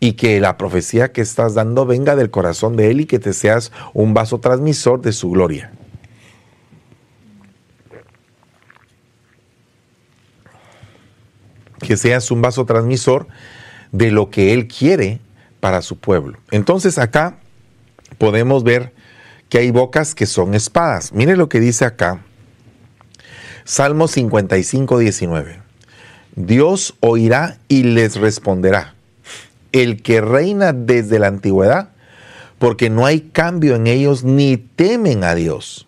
y 0.00 0.12
que 0.12 0.40
la 0.40 0.56
profecía 0.56 1.12
que 1.12 1.20
estás 1.20 1.54
dando 1.54 1.84
venga 1.84 2.14
del 2.14 2.30
corazón 2.30 2.76
de 2.76 2.90
Él 2.90 3.00
y 3.00 3.06
que 3.06 3.18
te 3.18 3.32
seas 3.32 3.72
un 3.94 4.14
vaso 4.14 4.38
transmisor 4.38 5.00
de 5.00 5.12
su 5.12 5.30
gloria. 5.30 5.72
Que 11.80 11.96
seas 11.96 12.30
un 12.30 12.42
vaso 12.42 12.64
transmisor 12.64 13.26
de 13.90 14.10
lo 14.10 14.30
que 14.30 14.52
Él 14.52 14.68
quiere 14.68 15.20
para 15.60 15.82
su 15.82 15.98
pueblo. 15.98 16.38
Entonces 16.50 16.98
acá 16.98 17.38
podemos 18.18 18.62
ver 18.62 18.92
que 19.48 19.58
hay 19.58 19.70
bocas 19.70 20.14
que 20.14 20.26
son 20.26 20.54
espadas. 20.54 21.12
Mire 21.12 21.36
lo 21.36 21.48
que 21.48 21.58
dice 21.58 21.84
acá. 21.84 22.22
Salmo 23.64 24.06
55, 24.06 24.98
19. 24.98 25.60
Dios 26.36 26.94
oirá 27.00 27.58
y 27.68 27.82
les 27.82 28.16
responderá 28.16 28.94
el 29.72 30.02
que 30.02 30.20
reina 30.20 30.72
desde 30.72 31.18
la 31.18 31.28
antigüedad, 31.28 31.90
porque 32.58 32.90
no 32.90 33.06
hay 33.06 33.20
cambio 33.20 33.76
en 33.76 33.86
ellos 33.86 34.24
ni 34.24 34.56
temen 34.56 35.24
a 35.24 35.34
Dios. 35.34 35.86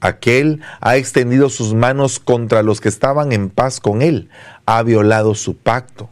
Aquel 0.00 0.60
ha 0.80 0.96
extendido 0.96 1.48
sus 1.48 1.74
manos 1.74 2.18
contra 2.20 2.62
los 2.62 2.80
que 2.80 2.88
estaban 2.88 3.32
en 3.32 3.50
paz 3.50 3.80
con 3.80 4.02
él, 4.02 4.28
ha 4.66 4.82
violado 4.82 5.34
su 5.34 5.56
pacto. 5.56 6.10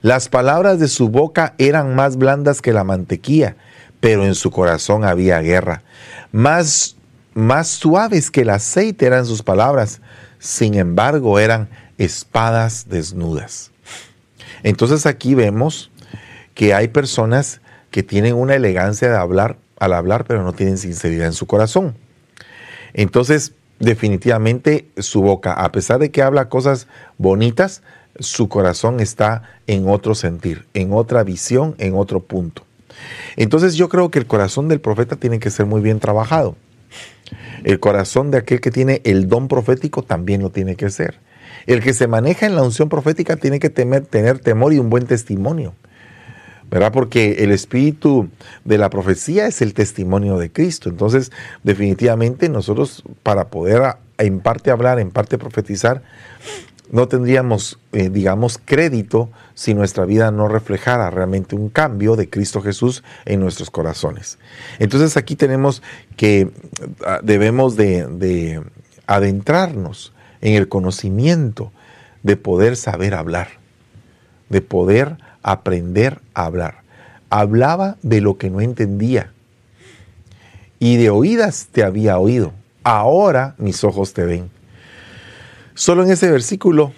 Las 0.00 0.28
palabras 0.28 0.78
de 0.78 0.88
su 0.88 1.08
boca 1.08 1.54
eran 1.58 1.94
más 1.94 2.16
blandas 2.16 2.62
que 2.62 2.72
la 2.72 2.84
mantequilla, 2.84 3.56
pero 4.00 4.24
en 4.24 4.34
su 4.34 4.50
corazón 4.50 5.04
había 5.04 5.40
guerra. 5.40 5.82
Más, 6.30 6.96
más 7.34 7.68
suaves 7.68 8.30
que 8.30 8.42
el 8.42 8.50
aceite 8.50 9.06
eran 9.06 9.26
sus 9.26 9.42
palabras, 9.42 10.00
sin 10.38 10.74
embargo 10.74 11.38
eran 11.38 11.68
espadas 11.98 12.88
desnudas. 12.88 13.70
Entonces 14.62 15.06
aquí 15.06 15.34
vemos 15.34 15.91
que 16.54 16.74
hay 16.74 16.88
personas 16.88 17.60
que 17.90 18.02
tienen 18.02 18.34
una 18.34 18.54
elegancia 18.54 19.08
de 19.08 19.16
hablar 19.16 19.58
al 19.78 19.92
hablar, 19.92 20.24
pero 20.24 20.42
no 20.42 20.52
tienen 20.52 20.78
sinceridad 20.78 21.26
en 21.26 21.32
su 21.32 21.46
corazón. 21.46 21.94
Entonces, 22.94 23.52
definitivamente 23.78 24.86
su 24.98 25.22
boca, 25.22 25.52
a 25.52 25.72
pesar 25.72 25.98
de 25.98 26.10
que 26.10 26.22
habla 26.22 26.48
cosas 26.48 26.86
bonitas, 27.18 27.82
su 28.18 28.48
corazón 28.48 29.00
está 29.00 29.42
en 29.66 29.88
otro 29.88 30.14
sentir, 30.14 30.66
en 30.74 30.92
otra 30.92 31.24
visión, 31.24 31.74
en 31.78 31.94
otro 31.94 32.20
punto. 32.20 32.64
Entonces 33.36 33.74
yo 33.74 33.88
creo 33.88 34.10
que 34.10 34.18
el 34.18 34.26
corazón 34.26 34.68
del 34.68 34.80
profeta 34.80 35.16
tiene 35.16 35.40
que 35.40 35.50
ser 35.50 35.66
muy 35.66 35.80
bien 35.80 35.98
trabajado. 35.98 36.56
El 37.64 37.80
corazón 37.80 38.30
de 38.30 38.38
aquel 38.38 38.60
que 38.60 38.70
tiene 38.70 39.00
el 39.04 39.28
don 39.28 39.48
profético 39.48 40.02
también 40.02 40.42
lo 40.42 40.50
tiene 40.50 40.76
que 40.76 40.90
ser. 40.90 41.18
El 41.66 41.82
que 41.82 41.94
se 41.94 42.06
maneja 42.06 42.46
en 42.46 42.54
la 42.54 42.62
unción 42.62 42.88
profética 42.88 43.36
tiene 43.36 43.58
que 43.58 43.70
tener 43.70 44.38
temor 44.38 44.72
y 44.72 44.78
un 44.78 44.90
buen 44.90 45.06
testimonio 45.06 45.74
¿verdad? 46.72 46.90
Porque 46.90 47.44
el 47.44 47.52
espíritu 47.52 48.30
de 48.64 48.78
la 48.78 48.88
profecía 48.88 49.46
es 49.46 49.60
el 49.60 49.74
testimonio 49.74 50.38
de 50.38 50.50
Cristo. 50.50 50.88
Entonces, 50.88 51.30
definitivamente 51.62 52.48
nosotros 52.48 53.04
para 53.22 53.48
poder 53.48 53.96
en 54.16 54.40
parte 54.40 54.70
hablar, 54.70 54.98
en 54.98 55.10
parte 55.10 55.36
profetizar, 55.36 56.02
no 56.90 57.08
tendríamos, 57.08 57.78
eh, 57.92 58.08
digamos, 58.08 58.58
crédito 58.64 59.30
si 59.52 59.74
nuestra 59.74 60.06
vida 60.06 60.30
no 60.30 60.48
reflejara 60.48 61.10
realmente 61.10 61.54
un 61.54 61.68
cambio 61.68 62.16
de 62.16 62.30
Cristo 62.30 62.62
Jesús 62.62 63.04
en 63.26 63.40
nuestros 63.40 63.70
corazones. 63.70 64.38
Entonces 64.78 65.18
aquí 65.18 65.36
tenemos 65.36 65.82
que 66.16 66.50
ah, 67.04 67.20
debemos 67.22 67.76
de 67.76 68.62
adentrarnos 69.06 70.14
en 70.40 70.54
el 70.54 70.68
conocimiento 70.68 71.70
de 72.22 72.36
poder 72.36 72.76
saber 72.76 73.14
hablar, 73.14 73.48
de 74.48 74.62
poder 74.62 75.18
aprender 75.42 76.20
a 76.34 76.46
hablar. 76.46 76.82
Hablaba 77.30 77.96
de 78.02 78.20
lo 78.20 78.36
que 78.38 78.50
no 78.50 78.60
entendía. 78.60 79.32
Y 80.78 80.96
de 80.96 81.10
oídas 81.10 81.68
te 81.70 81.84
había 81.84 82.18
oído. 82.18 82.52
Ahora 82.82 83.54
mis 83.58 83.84
ojos 83.84 84.12
te 84.12 84.24
ven. 84.24 84.50
Solo 85.74 86.04
en 86.04 86.10
ese 86.10 86.30
versículo 86.30 86.92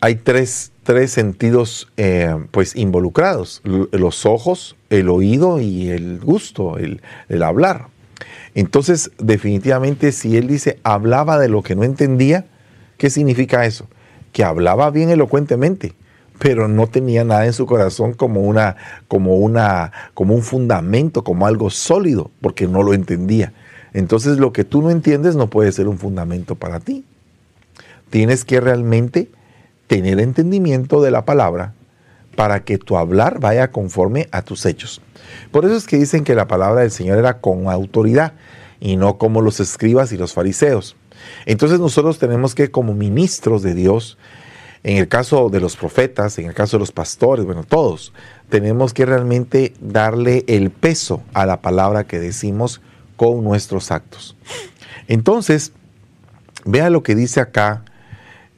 hay 0.00 0.16
tres, 0.16 0.70
sentidos 1.06 1.88
eh, 1.96 2.34
pues 2.50 2.76
involucrados. 2.76 3.60
Los 3.64 4.26
ojos, 4.26 4.76
el 4.90 5.08
oído 5.08 5.60
y 5.60 5.90
el 5.90 6.20
gusto, 6.20 6.78
el, 6.78 7.02
el 7.28 7.42
hablar. 7.42 7.88
Entonces, 8.54 9.10
definitivamente, 9.18 10.12
si 10.12 10.36
él 10.36 10.46
dice 10.46 10.78
hablaba 10.84 11.38
de 11.38 11.48
lo 11.48 11.62
que 11.62 11.74
no 11.74 11.84
entendía, 11.84 12.46
¿qué 12.98 13.10
significa 13.10 13.66
eso? 13.66 13.88
Que 14.32 14.44
hablaba 14.44 14.90
bien 14.90 15.10
elocuentemente, 15.10 15.94
pero 16.44 16.68
no 16.68 16.86
tenía 16.88 17.24
nada 17.24 17.46
en 17.46 17.54
su 17.54 17.64
corazón 17.64 18.12
como 18.12 18.42
una, 18.42 18.76
como 19.08 19.36
una, 19.36 19.92
como 20.12 20.34
un 20.34 20.42
fundamento, 20.42 21.24
como 21.24 21.46
algo 21.46 21.70
sólido, 21.70 22.30
porque 22.42 22.68
no 22.68 22.82
lo 22.82 22.92
entendía. 22.92 23.54
Entonces 23.94 24.36
lo 24.36 24.52
que 24.52 24.62
tú 24.62 24.82
no 24.82 24.90
entiendes 24.90 25.36
no 25.36 25.48
puede 25.48 25.72
ser 25.72 25.88
un 25.88 25.96
fundamento 25.96 26.54
para 26.54 26.80
ti. 26.80 27.02
Tienes 28.10 28.44
que 28.44 28.60
realmente 28.60 29.30
tener 29.86 30.20
entendimiento 30.20 31.00
de 31.00 31.12
la 31.12 31.24
palabra 31.24 31.72
para 32.36 32.62
que 32.62 32.76
tu 32.76 32.98
hablar 32.98 33.40
vaya 33.40 33.70
conforme 33.70 34.28
a 34.30 34.42
tus 34.42 34.66
hechos. 34.66 35.00
Por 35.50 35.64
eso 35.64 35.74
es 35.76 35.86
que 35.86 35.96
dicen 35.96 36.24
que 36.24 36.34
la 36.34 36.46
palabra 36.46 36.82
del 36.82 36.90
Señor 36.90 37.16
era 37.16 37.38
con 37.38 37.70
autoridad 37.70 38.34
y 38.80 38.96
no 38.96 39.16
como 39.16 39.40
los 39.40 39.60
escribas 39.60 40.12
y 40.12 40.18
los 40.18 40.34
fariseos. 40.34 40.94
Entonces 41.46 41.80
nosotros 41.80 42.18
tenemos 42.18 42.54
que 42.54 42.70
como 42.70 42.92
ministros 42.92 43.62
de 43.62 43.72
Dios 43.72 44.18
en 44.84 44.98
el 44.98 45.08
caso 45.08 45.48
de 45.48 45.60
los 45.60 45.76
profetas, 45.76 46.38
en 46.38 46.46
el 46.46 46.54
caso 46.54 46.76
de 46.76 46.80
los 46.80 46.92
pastores, 46.92 47.46
bueno, 47.46 47.64
todos, 47.64 48.12
tenemos 48.50 48.92
que 48.92 49.06
realmente 49.06 49.72
darle 49.80 50.44
el 50.46 50.70
peso 50.70 51.22
a 51.32 51.46
la 51.46 51.62
palabra 51.62 52.04
que 52.04 52.20
decimos 52.20 52.82
con 53.16 53.42
nuestros 53.42 53.90
actos. 53.90 54.36
Entonces, 55.08 55.72
vea 56.66 56.90
lo 56.90 57.02
que 57.02 57.14
dice 57.14 57.40
acá 57.40 57.84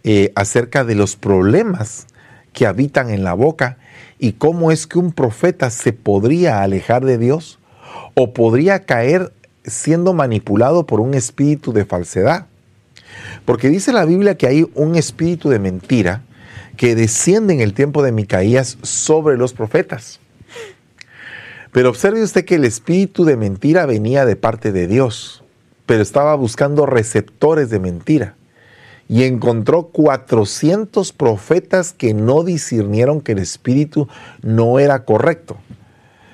eh, 0.02 0.32
acerca 0.34 0.84
de 0.84 0.96
los 0.96 1.14
problemas 1.14 2.08
que 2.52 2.66
habitan 2.66 3.10
en 3.10 3.22
la 3.22 3.34
boca 3.34 3.78
y 4.18 4.32
cómo 4.32 4.72
es 4.72 4.88
que 4.88 4.98
un 4.98 5.12
profeta 5.12 5.70
se 5.70 5.92
podría 5.92 6.62
alejar 6.62 7.04
de 7.04 7.18
Dios 7.18 7.60
o 8.14 8.32
podría 8.32 8.80
caer 8.80 9.32
siendo 9.64 10.12
manipulado 10.12 10.86
por 10.86 11.00
un 11.00 11.14
espíritu 11.14 11.72
de 11.72 11.84
falsedad. 11.84 12.46
Porque 13.44 13.68
dice 13.68 13.92
la 13.92 14.04
Biblia 14.04 14.36
que 14.36 14.46
hay 14.46 14.66
un 14.74 14.96
espíritu 14.96 15.48
de 15.48 15.58
mentira 15.58 16.22
que 16.76 16.94
desciende 16.94 17.54
en 17.54 17.60
el 17.60 17.74
tiempo 17.74 18.02
de 18.02 18.12
Micaías 18.12 18.78
sobre 18.82 19.36
los 19.36 19.52
profetas. 19.52 20.20
Pero 21.72 21.90
observe 21.90 22.22
usted 22.22 22.44
que 22.44 22.54
el 22.54 22.64
espíritu 22.64 23.24
de 23.24 23.36
mentira 23.36 23.86
venía 23.86 24.24
de 24.24 24.36
parte 24.36 24.72
de 24.72 24.86
Dios, 24.86 25.44
pero 25.84 26.02
estaba 26.02 26.34
buscando 26.34 26.86
receptores 26.86 27.70
de 27.70 27.80
mentira. 27.80 28.34
Y 29.08 29.24
encontró 29.24 29.88
400 29.88 31.12
profetas 31.12 31.92
que 31.92 32.12
no 32.12 32.42
discernieron 32.42 33.20
que 33.20 33.32
el 33.32 33.38
espíritu 33.38 34.08
no 34.42 34.78
era 34.78 35.04
correcto, 35.04 35.58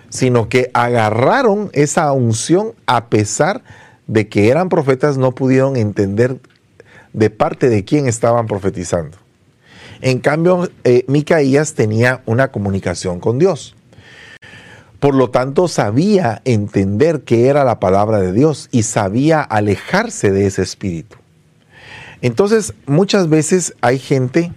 sino 0.09 0.49
que 0.49 0.71
agarraron 0.75 1.71
esa 1.73 2.11
unción 2.13 2.73
a 2.87 3.07
pesar 3.07 3.63
de 4.07 4.29
que 4.29 4.49
eran 4.49 4.69
profetas, 4.69 5.19
no 5.19 5.33
pudieron 5.35 5.77
entender 5.77 6.39
de 7.13 7.31
parte 7.31 7.69
de 7.69 7.85
quién 7.85 8.07
estaban 8.07 8.47
profetizando. 8.47 9.19
En 10.01 10.19
cambio, 10.19 10.69
eh, 10.85 11.05
Micaías 11.07 11.75
tenía 11.75 12.23
una 12.27 12.49
comunicación 12.49 13.21
con 13.21 13.39
Dios. 13.39 13.77
Por 14.99 15.15
lo 15.15 15.31
tanto, 15.31 15.69
sabía 15.69 16.43
entender 16.45 17.23
qué 17.23 17.49
era 17.49 17.65
la 17.65 17.81
palabra 17.81 18.19
de 18.19 18.33
Dios 18.33 18.69
y 18.73 18.85
sabía 18.85 19.41
alejarse 19.43 20.31
de 20.31 20.47
ese 20.47 20.63
espíritu. 20.63 21.17
Entonces, 22.21 22.75
muchas 22.87 23.29
veces 23.29 23.75
hay 23.81 23.99
gente 23.99 24.53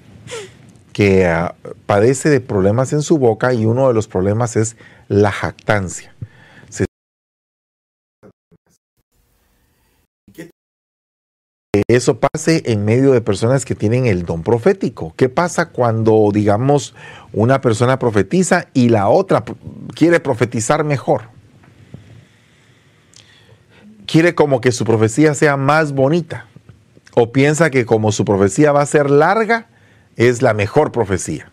que 0.93 1.25
ah, 1.25 1.55
padece 1.85 2.29
de 2.29 2.39
problemas 2.39 2.93
en 2.93 3.01
su 3.01 3.17
boca 3.17 3.53
y 3.53 3.65
uno 3.65 3.87
de 3.87 3.93
los 3.93 4.07
problemas 4.07 4.55
es 4.55 4.77
la 5.07 5.31
jactancia. 5.31 6.14
Eso 11.88 12.19
pase 12.19 12.63
en 12.65 12.85
medio 12.85 13.11
de 13.11 13.21
personas 13.21 13.65
que 13.65 13.75
tienen 13.75 14.05
el 14.05 14.23
don 14.23 14.43
profético. 14.43 15.13
¿Qué 15.15 15.29
pasa 15.29 15.69
cuando, 15.69 16.29
digamos, 16.33 16.95
una 17.33 17.61
persona 17.61 17.99
profetiza 17.99 18.67
y 18.73 18.89
la 18.89 19.09
otra 19.09 19.43
quiere 19.95 20.19
profetizar 20.19 20.83
mejor? 20.83 21.23
Quiere 24.05 24.35
como 24.35 24.61
que 24.61 24.71
su 24.71 24.85
profecía 24.85 25.33
sea 25.33 25.57
más 25.57 25.93
bonita. 25.93 26.47
O 27.15 27.31
piensa 27.31 27.69
que 27.69 27.85
como 27.85 28.11
su 28.11 28.25
profecía 28.25 28.71
va 28.71 28.81
a 28.81 28.85
ser 28.85 29.09
larga, 29.09 29.67
es 30.15 30.41
la 30.41 30.53
mejor 30.53 30.91
profecía. 30.91 31.51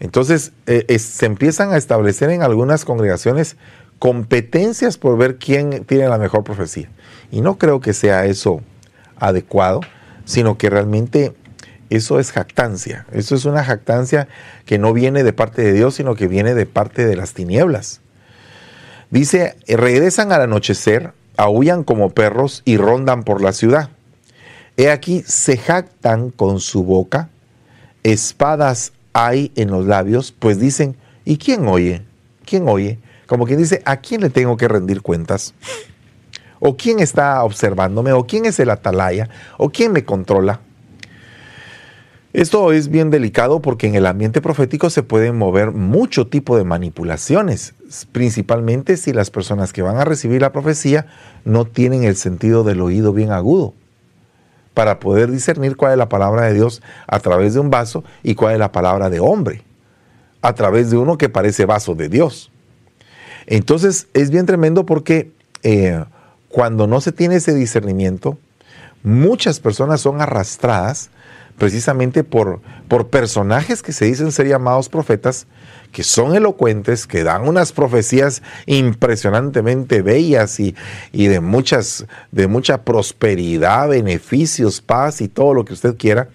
Entonces 0.00 0.52
eh, 0.66 0.98
se 0.98 1.26
empiezan 1.26 1.72
a 1.72 1.76
establecer 1.76 2.30
en 2.30 2.42
algunas 2.42 2.84
congregaciones 2.84 3.56
competencias 3.98 4.96
por 4.96 5.16
ver 5.18 5.38
quién 5.38 5.84
tiene 5.84 6.08
la 6.08 6.18
mejor 6.18 6.44
profecía. 6.44 6.90
Y 7.30 7.40
no 7.40 7.58
creo 7.58 7.80
que 7.80 7.92
sea 7.92 8.26
eso 8.26 8.62
adecuado, 9.20 9.80
sino 10.24 10.58
que 10.58 10.70
realmente 10.70 11.34
eso 11.90 12.18
es 12.18 12.32
jactancia. 12.32 13.06
Eso 13.12 13.34
es 13.34 13.44
una 13.44 13.64
jactancia 13.64 14.28
que 14.66 14.78
no 14.78 14.92
viene 14.92 15.22
de 15.22 15.32
parte 15.32 15.62
de 15.62 15.72
Dios, 15.72 15.94
sino 15.94 16.14
que 16.14 16.28
viene 16.28 16.54
de 16.54 16.66
parte 16.66 17.06
de 17.06 17.16
las 17.16 17.32
tinieblas. 17.32 18.00
Dice, 19.10 19.56
regresan 19.66 20.32
al 20.32 20.42
anochecer, 20.42 21.12
aullan 21.36 21.84
como 21.84 22.10
perros 22.10 22.62
y 22.64 22.76
rondan 22.76 23.24
por 23.24 23.42
la 23.42 23.52
ciudad. 23.52 23.90
He 24.76 24.90
aquí, 24.90 25.22
se 25.26 25.56
jactan 25.56 26.30
con 26.30 26.60
su 26.60 26.84
boca, 26.84 27.30
espadas 28.02 28.92
hay 29.12 29.50
en 29.56 29.70
los 29.70 29.86
labios, 29.86 30.32
pues 30.38 30.60
dicen, 30.60 30.96
¿y 31.24 31.38
quién 31.38 31.66
oye? 31.66 32.02
¿Quién 32.44 32.68
oye? 32.68 32.98
Como 33.26 33.46
quien 33.46 33.58
dice, 33.58 33.82
¿a 33.84 33.96
quién 33.96 34.20
le 34.20 34.30
tengo 34.30 34.56
que 34.56 34.68
rendir 34.68 35.02
cuentas? 35.02 35.54
¿O 36.60 36.76
quién 36.76 37.00
está 37.00 37.42
observándome? 37.44 38.12
¿O 38.12 38.26
quién 38.26 38.46
es 38.46 38.58
el 38.60 38.70
atalaya? 38.70 39.28
¿O 39.56 39.70
quién 39.70 39.92
me 39.92 40.04
controla? 40.04 40.60
Esto 42.34 42.72
es 42.72 42.88
bien 42.88 43.10
delicado 43.10 43.60
porque 43.60 43.86
en 43.86 43.94
el 43.94 44.06
ambiente 44.06 44.42
profético 44.42 44.90
se 44.90 45.02
pueden 45.02 45.36
mover 45.38 45.72
mucho 45.72 46.26
tipo 46.26 46.58
de 46.58 46.64
manipulaciones, 46.64 47.74
principalmente 48.12 48.98
si 48.98 49.14
las 49.14 49.30
personas 49.30 49.72
que 49.72 49.80
van 49.80 49.96
a 49.96 50.04
recibir 50.04 50.42
la 50.42 50.52
profecía 50.52 51.06
no 51.44 51.64
tienen 51.64 52.04
el 52.04 52.16
sentido 52.16 52.64
del 52.64 52.82
oído 52.82 53.14
bien 53.14 53.32
agudo 53.32 53.72
para 54.74 55.00
poder 55.00 55.30
discernir 55.30 55.76
cuál 55.76 55.92
es 55.92 55.98
la 55.98 56.10
palabra 56.10 56.44
de 56.44 56.54
Dios 56.54 56.82
a 57.06 57.18
través 57.18 57.54
de 57.54 57.60
un 57.60 57.70
vaso 57.70 58.04
y 58.22 58.34
cuál 58.34 58.52
es 58.52 58.58
la 58.58 58.72
palabra 58.72 59.08
de 59.10 59.20
hombre 59.20 59.64
a 60.42 60.54
través 60.54 60.90
de 60.90 60.96
uno 60.96 61.18
que 61.18 61.28
parece 61.28 61.64
vaso 61.64 61.94
de 61.94 62.08
Dios. 62.08 62.52
Entonces 63.46 64.06
es 64.12 64.30
bien 64.30 64.46
tremendo 64.46 64.84
porque 64.86 65.32
eh, 65.62 66.04
cuando 66.48 66.86
no 66.86 67.00
se 67.00 67.12
tiene 67.12 67.36
ese 67.36 67.54
discernimiento, 67.54 68.38
muchas 69.02 69.60
personas 69.60 70.00
son 70.00 70.20
arrastradas 70.20 71.10
precisamente 71.58 72.24
por, 72.24 72.60
por 72.86 73.08
personajes 73.08 73.82
que 73.82 73.92
se 73.92 74.06
dicen 74.06 74.32
ser 74.32 74.46
llamados 74.46 74.88
profetas, 74.88 75.46
que 75.92 76.04
son 76.04 76.34
elocuentes, 76.36 77.06
que 77.06 77.24
dan 77.24 77.48
unas 77.48 77.72
profecías 77.72 78.42
impresionantemente 78.66 80.02
bellas 80.02 80.60
y, 80.60 80.74
y, 81.12 81.26
de, 81.26 81.40
muchas, 81.40 82.06
de 82.30 82.46
mucha 82.46 82.82
prosperidad, 82.82 83.88
beneficios, 83.88 84.80
paz 84.80 85.20
y 85.20 85.28
todo 85.28 85.52
lo 85.52 85.64
que 85.64 85.72
usted 85.72 85.96
quiera, 85.96 86.28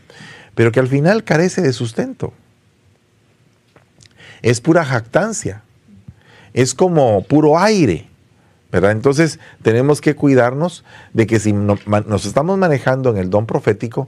pero 0.55 0.71
que 0.71 0.79
al 0.79 0.87
final 0.87 1.23
carece 1.23 1.61
de 1.61 1.73
sustento. 1.73 2.33
Es 4.41 4.59
pura 4.59 4.83
jactancia, 4.83 5.63
es 6.53 6.73
como 6.73 7.23
puro 7.23 7.57
aire. 7.57 8.09
Entonces 8.73 9.39
tenemos 9.61 10.01
que 10.01 10.15
cuidarnos 10.15 10.83
de 11.13 11.27
que 11.27 11.39
si 11.39 11.53
nos 11.53 12.25
estamos 12.25 12.57
manejando 12.57 13.11
en 13.11 13.17
el 13.17 13.29
don 13.29 13.45
profético 13.45 14.07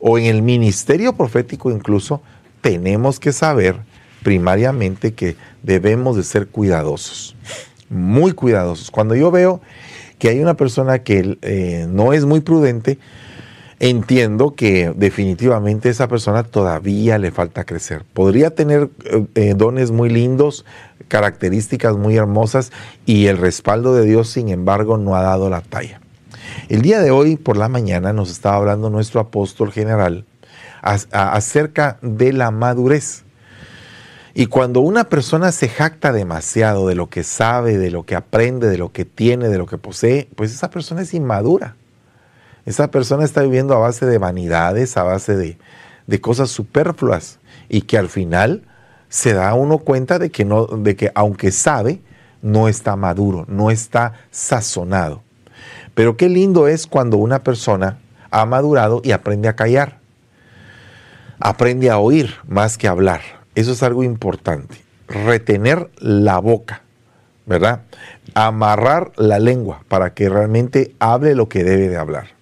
o 0.00 0.18
en 0.18 0.24
el 0.24 0.42
ministerio 0.42 1.12
profético 1.12 1.70
incluso, 1.70 2.20
tenemos 2.60 3.20
que 3.20 3.32
saber 3.32 3.76
primariamente 4.22 5.14
que 5.14 5.36
debemos 5.62 6.16
de 6.16 6.24
ser 6.24 6.48
cuidadosos, 6.48 7.36
muy 7.88 8.32
cuidadosos. 8.32 8.90
Cuando 8.90 9.14
yo 9.14 9.30
veo 9.30 9.60
que 10.18 10.28
hay 10.28 10.40
una 10.40 10.54
persona 10.54 10.98
que 10.98 11.38
eh, 11.42 11.86
no 11.88 12.12
es 12.12 12.24
muy 12.24 12.40
prudente, 12.40 12.98
entiendo 13.80 14.54
que 14.54 14.92
definitivamente 14.94 15.88
esa 15.88 16.06
persona 16.06 16.42
todavía 16.42 17.18
le 17.18 17.30
falta 17.32 17.64
crecer. 17.64 18.04
Podría 18.12 18.54
tener 18.54 18.90
eh, 19.04 19.26
eh, 19.34 19.54
dones 19.56 19.90
muy 19.90 20.10
lindos, 20.10 20.66
características 21.08 21.96
muy 21.96 22.16
hermosas 22.16 22.70
y 23.06 23.26
el 23.26 23.38
respaldo 23.38 23.94
de 23.94 24.04
Dios, 24.04 24.28
sin 24.28 24.50
embargo, 24.50 24.98
no 24.98 25.16
ha 25.16 25.22
dado 25.22 25.48
la 25.48 25.62
talla. 25.62 26.00
El 26.68 26.82
día 26.82 27.00
de 27.00 27.10
hoy, 27.10 27.36
por 27.36 27.56
la 27.56 27.68
mañana, 27.68 28.12
nos 28.12 28.30
estaba 28.30 28.56
hablando 28.56 28.90
nuestro 28.90 29.20
apóstol 29.20 29.72
general 29.72 30.26
acerca 30.82 31.98
de 32.02 32.32
la 32.32 32.50
madurez. 32.50 33.24
Y 34.34 34.46
cuando 34.46 34.80
una 34.80 35.04
persona 35.04 35.52
se 35.52 35.68
jacta 35.68 36.12
demasiado 36.12 36.86
de 36.86 36.94
lo 36.94 37.08
que 37.08 37.24
sabe, 37.24 37.78
de 37.78 37.90
lo 37.90 38.04
que 38.04 38.14
aprende, 38.14 38.68
de 38.68 38.78
lo 38.78 38.92
que 38.92 39.04
tiene, 39.04 39.48
de 39.48 39.58
lo 39.58 39.66
que 39.66 39.78
posee, 39.78 40.28
pues 40.36 40.52
esa 40.52 40.70
persona 40.70 41.02
es 41.02 41.14
inmadura. 41.14 41.76
Esa 42.70 42.88
persona 42.88 43.24
está 43.24 43.42
viviendo 43.42 43.74
a 43.74 43.80
base 43.80 44.06
de 44.06 44.18
vanidades, 44.18 44.96
a 44.96 45.02
base 45.02 45.36
de, 45.36 45.58
de 46.06 46.20
cosas 46.20 46.50
superfluas 46.50 47.40
y 47.68 47.80
que 47.80 47.98
al 47.98 48.08
final 48.08 48.62
se 49.08 49.32
da 49.34 49.52
uno 49.54 49.78
cuenta 49.78 50.20
de 50.20 50.30
que, 50.30 50.44
no, 50.44 50.66
de 50.66 50.94
que 50.94 51.10
aunque 51.16 51.50
sabe, 51.50 52.00
no 52.42 52.68
está 52.68 52.94
maduro, 52.94 53.44
no 53.48 53.72
está 53.72 54.12
sazonado. 54.30 55.20
Pero 55.96 56.16
qué 56.16 56.28
lindo 56.28 56.68
es 56.68 56.86
cuando 56.86 57.16
una 57.16 57.42
persona 57.42 57.98
ha 58.30 58.46
madurado 58.46 59.00
y 59.02 59.10
aprende 59.10 59.48
a 59.48 59.56
callar. 59.56 59.98
Aprende 61.40 61.90
a 61.90 61.98
oír 61.98 62.36
más 62.46 62.78
que 62.78 62.86
hablar. 62.86 63.20
Eso 63.56 63.72
es 63.72 63.82
algo 63.82 64.04
importante. 64.04 64.76
Retener 65.08 65.90
la 65.98 66.38
boca, 66.38 66.82
¿verdad? 67.46 67.82
Amarrar 68.34 69.10
la 69.16 69.40
lengua 69.40 69.82
para 69.88 70.14
que 70.14 70.28
realmente 70.28 70.94
hable 71.00 71.34
lo 71.34 71.48
que 71.48 71.64
debe 71.64 71.88
de 71.88 71.96
hablar. 71.96 72.39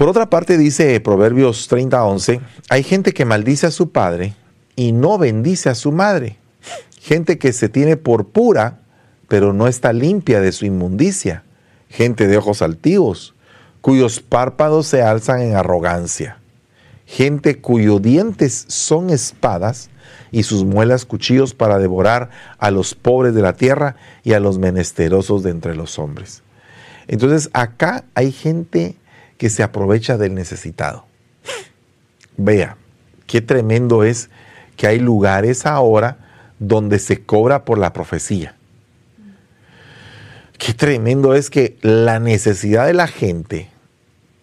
Por 0.00 0.08
otra 0.08 0.30
parte 0.30 0.56
dice 0.56 0.98
Proverbios 1.00 1.68
30:11, 1.68 2.40
hay 2.70 2.82
gente 2.82 3.12
que 3.12 3.26
maldice 3.26 3.66
a 3.66 3.70
su 3.70 3.90
padre 3.90 4.34
y 4.74 4.92
no 4.92 5.18
bendice 5.18 5.68
a 5.68 5.74
su 5.74 5.92
madre. 5.92 6.38
Gente 6.98 7.36
que 7.36 7.52
se 7.52 7.68
tiene 7.68 7.98
por 7.98 8.28
pura, 8.28 8.78
pero 9.28 9.52
no 9.52 9.68
está 9.68 9.92
limpia 9.92 10.40
de 10.40 10.52
su 10.52 10.64
inmundicia. 10.64 11.44
Gente 11.90 12.28
de 12.28 12.38
ojos 12.38 12.62
altivos, 12.62 13.34
cuyos 13.82 14.20
párpados 14.20 14.86
se 14.86 15.02
alzan 15.02 15.42
en 15.42 15.54
arrogancia. 15.54 16.38
Gente 17.04 17.60
cuyos 17.60 18.00
dientes 18.00 18.64
son 18.68 19.10
espadas 19.10 19.90
y 20.32 20.44
sus 20.44 20.64
muelas 20.64 21.04
cuchillos 21.04 21.52
para 21.52 21.78
devorar 21.78 22.30
a 22.56 22.70
los 22.70 22.94
pobres 22.94 23.34
de 23.34 23.42
la 23.42 23.52
tierra 23.52 23.96
y 24.24 24.32
a 24.32 24.40
los 24.40 24.58
menesterosos 24.58 25.42
de 25.42 25.50
entre 25.50 25.74
los 25.74 25.98
hombres. 25.98 26.42
Entonces 27.06 27.50
acá 27.52 28.04
hay 28.14 28.32
gente 28.32 28.96
que 29.40 29.48
se 29.48 29.62
aprovecha 29.62 30.18
del 30.18 30.34
necesitado. 30.34 31.06
Vea, 32.36 32.76
qué 33.26 33.40
tremendo 33.40 34.04
es 34.04 34.28
que 34.76 34.86
hay 34.86 34.98
lugares 34.98 35.64
ahora 35.64 36.18
donde 36.58 36.98
se 36.98 37.22
cobra 37.22 37.64
por 37.64 37.78
la 37.78 37.94
profecía. 37.94 38.54
Qué 40.58 40.74
tremendo 40.74 41.34
es 41.34 41.48
que 41.48 41.78
la 41.80 42.20
necesidad 42.20 42.86
de 42.86 42.92
la 42.92 43.06
gente, 43.06 43.70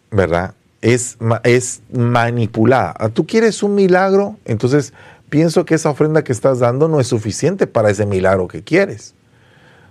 ¿verdad? 0.10 0.56
Es, 0.82 1.20
es 1.44 1.82
manipulada. 1.94 2.96
Ah, 2.98 3.10
Tú 3.10 3.28
quieres 3.28 3.62
un 3.62 3.76
milagro, 3.76 4.38
entonces 4.46 4.94
pienso 5.30 5.64
que 5.64 5.76
esa 5.76 5.92
ofrenda 5.92 6.24
que 6.24 6.32
estás 6.32 6.58
dando 6.58 6.88
no 6.88 7.00
es 7.00 7.06
suficiente 7.06 7.68
para 7.68 7.92
ese 7.92 8.08
milagro 8.08 8.48
que 8.48 8.64
quieres. 8.64 9.14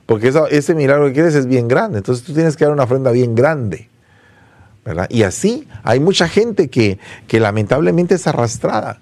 Porque 0.05 0.33
ese 0.51 0.75
milagro 0.75 1.07
que 1.07 1.12
quieres 1.12 1.37
es 1.37 1.47
bien 1.47 1.69
grande. 1.69 1.99
Entonces 1.99 2.25
tú 2.25 2.35
tienes 2.35 2.57
que 2.57 2.64
dar 2.64 2.75
una 2.75 2.83
ofrenda 2.83 3.12
bien 3.12 3.37
grande. 3.37 3.88
Y 5.09 5.22
así 5.22 5.66
hay 5.83 6.01
mucha 6.01 6.29
gente 6.29 6.68
que, 6.68 6.99
que 7.27 7.40
lamentablemente 7.40 8.14
es 8.14 8.27
arrastrada 8.27 9.01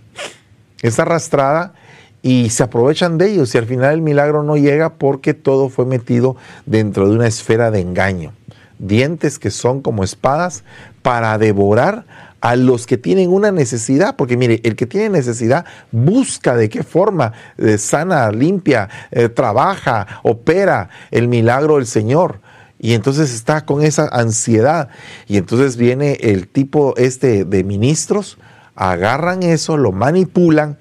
es 0.85 0.99
arrastrada 0.99 1.73
y 2.21 2.51
se 2.51 2.63
aprovechan 2.63 3.17
de 3.17 3.31
ellos 3.31 3.55
y 3.55 3.59
al 3.59 3.65
final 3.65 3.95
el 3.95 4.03
milagro 4.03 4.43
no 4.43 4.59
llega 4.59 4.95
porque 4.95 5.33
todo 5.33 5.71
fue 5.71 5.87
metido 5.87 6.37
dentro 6.67 7.09
de 7.09 7.17
una 7.17 7.27
esfera 7.27 7.71
de 7.71 7.81
engaño. 7.81 8.35
Dientes 8.79 9.39
que 9.39 9.51
son 9.51 9.81
como 9.81 10.05
espadas 10.05 10.63
para 11.01 11.39
devorar 11.39 12.05
a 12.43 12.57
los 12.57 12.87
que 12.87 12.99
tienen 12.99 13.33
una 13.33 13.51
necesidad, 13.51 14.17
porque 14.17 14.37
mire, 14.37 14.61
el 14.65 14.77
que 14.77 14.85
tiene 14.85 15.09
necesidad 15.09 15.65
busca 15.91 16.55
de 16.55 16.69
qué 16.69 16.83
forma 16.83 17.33
eh, 17.57 17.79
sana, 17.79 18.31
limpia, 18.31 18.91
eh, 19.11 19.31
trabaja, 19.31 20.21
opera 20.23 20.91
el 21.11 21.29
milagro 21.29 21.77
del 21.77 21.87
Señor. 21.87 22.41
Y 22.85 22.93
entonces 22.93 23.33
está 23.33 23.65
con 23.65 23.83
esa 23.83 24.11
ansiedad. 24.13 24.91
Y 25.27 25.39
entonces 25.39 25.79
viene 25.79 26.19
el 26.21 26.49
tipo 26.49 26.93
este 26.99 27.47
de 27.47 27.65
ministros 27.65 28.37
agarran 28.75 29.43
eso, 29.43 29.79
lo 29.79 29.91
manipulan 29.91 30.77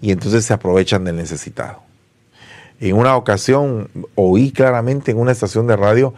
y 0.00 0.10
entonces 0.10 0.44
se 0.44 0.52
aprovechan 0.52 1.04
del 1.04 1.14
necesitado. 1.14 1.82
En 2.80 2.96
una 2.96 3.14
ocasión 3.14 3.88
oí 4.16 4.50
claramente 4.50 5.12
en 5.12 5.18
una 5.18 5.30
estación 5.30 5.68
de 5.68 5.76
radio 5.76 6.14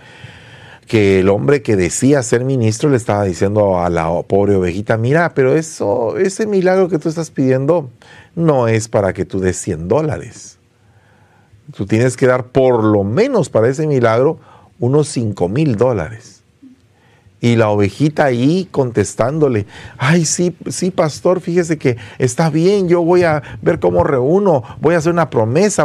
que 0.86 1.20
el 1.20 1.28
hombre 1.28 1.60
que 1.60 1.76
decía 1.76 2.22
ser 2.22 2.46
ministro 2.46 2.88
le 2.88 2.96
estaba 2.96 3.24
diciendo 3.24 3.80
a 3.80 3.90
la 3.90 4.08
pobre 4.22 4.56
ovejita, 4.56 4.96
mira, 4.96 5.34
pero 5.34 5.54
eso, 5.54 6.16
ese 6.16 6.46
milagro 6.46 6.88
que 6.88 6.98
tú 6.98 7.10
estás 7.10 7.30
pidiendo 7.30 7.90
no 8.34 8.66
es 8.66 8.88
para 8.88 9.12
que 9.12 9.26
tú 9.26 9.40
des 9.40 9.58
100 9.58 9.88
dólares. 9.88 10.56
Tú 11.76 11.84
tienes 11.84 12.16
que 12.16 12.26
dar 12.26 12.46
por 12.46 12.82
lo 12.82 13.04
menos 13.04 13.50
para 13.50 13.68
ese 13.68 13.86
milagro 13.86 14.40
unos 14.78 15.08
5 15.08 15.48
mil 15.48 15.76
dólares. 15.76 16.42
Y 17.40 17.54
la 17.54 17.70
ovejita 17.70 18.24
ahí 18.24 18.66
contestándole, 18.70 19.66
ay, 19.96 20.24
sí, 20.24 20.56
sí, 20.68 20.90
pastor, 20.90 21.40
fíjese 21.40 21.78
que 21.78 21.96
está 22.18 22.50
bien, 22.50 22.88
yo 22.88 23.02
voy 23.02 23.22
a 23.22 23.42
ver 23.62 23.78
cómo 23.78 24.02
reúno, 24.02 24.64
voy 24.80 24.94
a 24.94 24.98
hacer 24.98 25.12
una 25.12 25.30
promesa. 25.30 25.84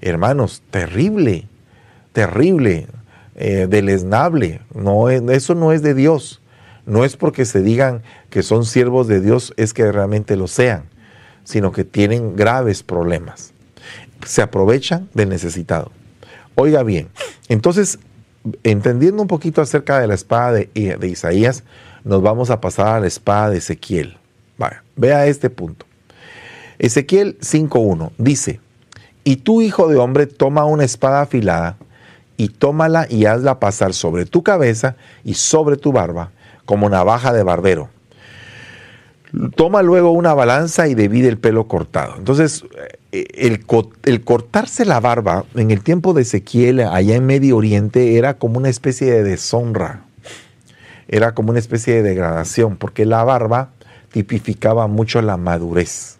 Hermanos, 0.00 0.62
terrible, 0.70 1.48
terrible, 2.12 2.86
eh, 3.34 3.66
deleznable. 3.68 4.60
No, 4.72 5.10
eso 5.10 5.54
no 5.56 5.72
es 5.72 5.82
de 5.82 5.94
Dios. 5.94 6.40
No 6.86 7.04
es 7.04 7.16
porque 7.16 7.44
se 7.44 7.62
digan 7.62 8.02
que 8.30 8.42
son 8.42 8.64
siervos 8.64 9.08
de 9.08 9.20
Dios, 9.20 9.52
es 9.56 9.74
que 9.74 9.90
realmente 9.90 10.36
lo 10.36 10.46
sean, 10.46 10.84
sino 11.44 11.72
que 11.72 11.84
tienen 11.84 12.36
graves 12.36 12.82
problemas. 12.82 13.52
Se 14.24 14.42
aprovechan 14.42 15.08
del 15.14 15.28
necesitado. 15.28 15.90
Oiga 16.62 16.82
bien, 16.82 17.08
entonces 17.48 17.98
entendiendo 18.64 19.22
un 19.22 19.28
poquito 19.28 19.62
acerca 19.62 19.98
de 19.98 20.06
la 20.06 20.12
espada 20.12 20.52
de, 20.52 21.08
Isaías, 21.08 21.64
nos 22.04 22.20
vamos 22.20 22.50
a 22.50 22.60
pasar 22.60 22.88
a 22.88 23.00
la 23.00 23.06
espada 23.06 23.48
de 23.48 23.56
Ezequiel. 23.56 24.18
vea 24.94 25.24
este 25.24 25.48
punto. 25.48 25.86
Ezequiel 26.78 27.38
5.1 27.38 28.10
dice, 28.18 28.60
y 29.24 29.36
tú, 29.36 29.62
hijo 29.62 29.88
de 29.88 29.96
hombre, 29.96 30.26
toma 30.26 30.66
una 30.66 30.84
espada 30.84 31.22
afilada 31.22 31.78
y 32.36 32.48
tómala 32.48 33.06
y 33.08 33.24
hazla 33.24 33.58
pasar 33.58 33.94
sobre 33.94 34.26
tu 34.26 34.42
cabeza 34.42 34.96
y 35.24 35.32
sobre 35.32 35.78
tu 35.78 35.92
barba 35.92 36.30
como 36.66 36.90
navaja 36.90 37.32
de 37.32 37.42
barbero. 37.42 37.88
Toma 39.54 39.82
luego 39.82 40.10
una 40.10 40.34
balanza 40.34 40.88
y 40.88 40.94
divide 40.94 41.28
el 41.28 41.38
pelo 41.38 41.68
cortado. 41.68 42.14
Entonces, 42.16 42.64
eh, 43.12 43.26
el, 43.34 43.64
el, 44.04 44.24
cortarse 44.24 44.84
la 44.84 45.00
barba 45.00 45.44
en 45.54 45.70
el 45.70 45.82
tiempo 45.82 46.14
de 46.14 46.22
Ezequiel, 46.22 46.80
allá 46.80 47.16
en 47.16 47.26
Medio 47.26 47.56
Oriente, 47.56 48.16
era 48.16 48.38
como 48.38 48.58
una 48.58 48.68
especie 48.68 49.10
de 49.10 49.22
deshonra. 49.22 50.04
Era 51.08 51.34
como 51.34 51.50
una 51.50 51.58
especie 51.58 51.94
de 51.94 52.02
degradación, 52.02 52.76
porque 52.76 53.06
la 53.06 53.22
barba 53.24 53.70
tipificaba 54.10 54.86
mucho 54.86 55.22
la 55.22 55.36
madurez, 55.36 56.18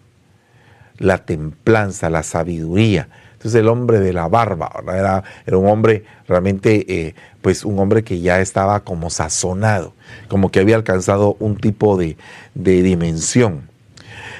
la 0.99 1.18
templanza, 1.18 2.11
la 2.11 2.23
sabiduría. 2.23 3.09
Entonces 3.40 3.59
el 3.59 3.68
hombre 3.68 4.00
de 4.00 4.12
la 4.12 4.29
barba 4.29 4.70
era, 4.94 5.24
un 5.57 5.66
hombre 5.66 6.05
realmente, 6.29 6.85
eh, 6.87 7.14
pues 7.40 7.64
un 7.64 7.79
hombre 7.79 8.05
que 8.05 8.20
ya 8.20 8.38
estaba 8.38 8.81
como 8.81 9.09
sazonado, 9.09 9.94
como 10.29 10.50
que 10.50 10.61
había 10.61 10.76
alcanzado 10.76 11.38
un 11.40 11.57
tipo 11.57 11.96
de, 11.96 12.18
dimensión. 12.55 13.62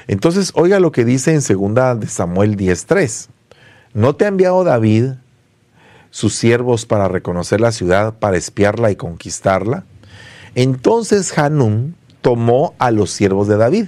Entonces, 0.07 0.51
oiga 0.53 0.79
lo 0.79 0.91
que 0.91 1.03
dice 1.03 1.33
en 1.33 1.41
2 1.41 1.99
de 1.99 2.07
Samuel 2.09 2.55
10:3. 2.55 3.29
¿No 3.95 4.15
te 4.15 4.25
ha 4.25 4.27
enviado 4.27 4.63
David 4.63 5.13
sus 6.11 6.35
siervos 6.35 6.85
para 6.85 7.07
reconocer 7.07 7.59
la 7.59 7.71
ciudad, 7.71 8.13
para 8.19 8.37
espiarla 8.37 8.91
y 8.91 8.97
conquistarla? 8.97 9.83
Entonces 10.53 11.35
Hanún 11.39 11.95
tomó 12.21 12.75
a 12.77 12.91
los 12.91 13.09
siervos 13.09 13.47
de 13.47 13.57
David 13.57 13.87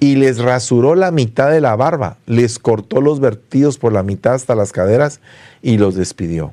y 0.00 0.16
les 0.16 0.38
rasuró 0.38 0.94
la 0.94 1.10
mitad 1.10 1.50
de 1.50 1.60
la 1.60 1.76
barba, 1.76 2.18
les 2.26 2.58
cortó 2.58 3.00
los 3.00 3.20
vertidos 3.20 3.78
por 3.78 3.92
la 3.92 4.02
mitad 4.02 4.34
hasta 4.34 4.54
las 4.54 4.72
caderas 4.72 5.20
y 5.62 5.78
los 5.78 5.94
despidió. 5.94 6.52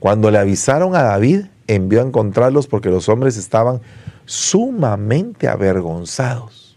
Cuando 0.00 0.30
le 0.30 0.38
avisaron 0.38 0.94
a 0.94 1.02
David, 1.02 1.46
envió 1.66 2.00
a 2.00 2.04
encontrarlos 2.04 2.66
porque 2.66 2.90
los 2.90 3.08
hombres 3.08 3.36
estaban 3.36 3.80
sumamente 4.26 5.48
avergonzados. 5.48 6.76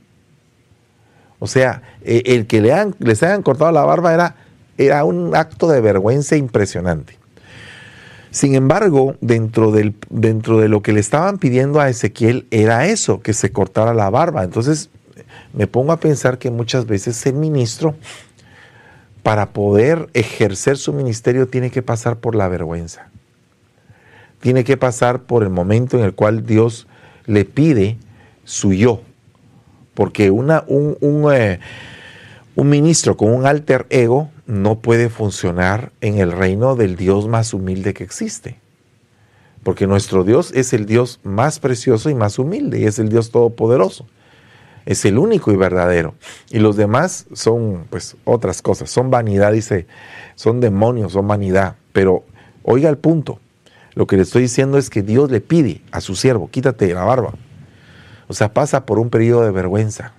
O 1.40 1.48
sea, 1.48 1.84
e, 2.04 2.24
el 2.26 2.48
que 2.48 2.62
le 2.62 2.74
han, 2.74 2.96
les 3.00 3.22
hayan 3.24 3.44
cortado 3.44 3.72
la 3.72 3.84
barba 3.84 4.14
era, 4.14 4.36
era 4.78 5.04
un 5.04 5.36
acto 5.36 5.68
de 5.68 5.82
vergüenza 5.82 6.36
impresionante. 6.36 7.18
Sin 8.32 8.56
embargo, 8.56 9.16
dentro, 9.22 9.72
del, 9.72 9.96
dentro 10.10 10.60
de 10.60 10.68
lo 10.68 10.82
que 10.82 10.94
le 10.94 11.00
estaban 11.00 11.38
pidiendo 11.38 11.80
a 11.80 11.90
Ezequiel 11.90 12.46
era 12.52 12.86
eso, 12.86 13.22
que 13.22 13.34
se 13.34 13.52
cortara 13.52 13.94
la 13.94 14.10
barba. 14.10 14.44
Entonces 14.44 14.90
me 15.54 15.67
pongo 15.67 15.91
a 15.91 16.00
pensar 16.00 16.38
que 16.38 16.52
muchas 16.52 16.86
veces 16.86 17.26
el 17.26 17.34
ministro, 17.34 17.95
para 19.23 19.50
poder 19.50 20.10
ejercer 20.13 20.78
su 20.78 20.93
ministerio, 20.93 21.47
tiene 21.47 21.71
que 21.71 21.82
pasar 21.82 22.17
por 22.17 22.36
la 22.36 22.47
vergüenza. 22.47 23.10
Tiene 24.39 24.63
que 24.63 24.78
pasar 24.78 25.23
por 25.23 25.43
el 25.43 25.50
momento 25.50 25.97
en 25.97 26.04
el 26.04 26.13
cual 26.13 26.45
Dios 26.45 26.88
le 27.26 27.43
pide 27.43 27.97
su 28.43 28.73
yo. 28.73 29.02
Porque 29.93 30.32
una, 30.32 30.63
un, 30.67 30.97
un, 31.02 31.34
eh, 31.34 31.60
un 32.56 32.69
ministro 32.69 33.17
con 33.17 33.32
un 33.34 33.45
alter 33.45 33.86
ego 33.89 34.30
no 34.45 34.80
puede 34.80 35.10
funcionar 35.10 35.91
en 36.02 36.19
el 36.19 36.32
reino 36.32 36.76
del 36.76 36.95
Dios 36.95 37.28
más 37.28 37.54
humilde 37.54 37.93
que 37.93 38.04
existe. 38.04 38.60
Porque 39.63 39.88
nuestro 39.88 40.23
Dios 40.23 40.52
es 40.54 40.71
el 40.71 40.86
Dios 40.86 41.19
más 41.23 41.60
precioso 41.60 42.10
y 42.10 42.15
más 42.15 42.39
humilde, 42.39 42.80
y 42.80 42.86
es 42.86 43.00
el 43.00 43.10
Dios 43.10 43.32
todopoderoso. 43.32 44.08
Es 44.88 45.04
el 45.04 45.17
único 45.17 45.52
y 45.52 45.58
verdadero. 45.58 46.15
Y 46.50 46.60
los 46.60 46.78
demás 46.78 47.26
son 47.34 47.86
pues 47.89 48.15
otras 48.23 48.62
cosas, 48.62 48.89
son 48.89 49.12
vanidad, 49.12 49.52
dice, 49.52 49.86
son 50.36 50.62
demonios, 50.62 51.12
son 51.12 51.28
vanidad. 51.28 51.76
Pero 51.91 52.23
oiga 52.63 52.89
el 52.89 52.97
punto, 52.97 53.41
lo 53.95 54.08
que 54.08 54.15
le 54.15 54.23
estoy 54.23 54.43
diciendo 54.43 54.78
es 54.78 54.89
que 54.89 55.02
Dios 55.02 55.30
le 55.30 55.41
pide 55.41 55.82
a 55.91 56.00
su 56.00 56.15
siervo, 56.15 56.50
quítate 56.50 56.93
la 56.93 57.04
barba. 57.04 57.34
O 58.30 58.34
sea, 58.34 58.54
pasa 58.54 58.86
por 58.86 58.97
un 58.97 59.10
periodo 59.10 59.43
de 59.43 59.52
vergüenza. 59.52 60.13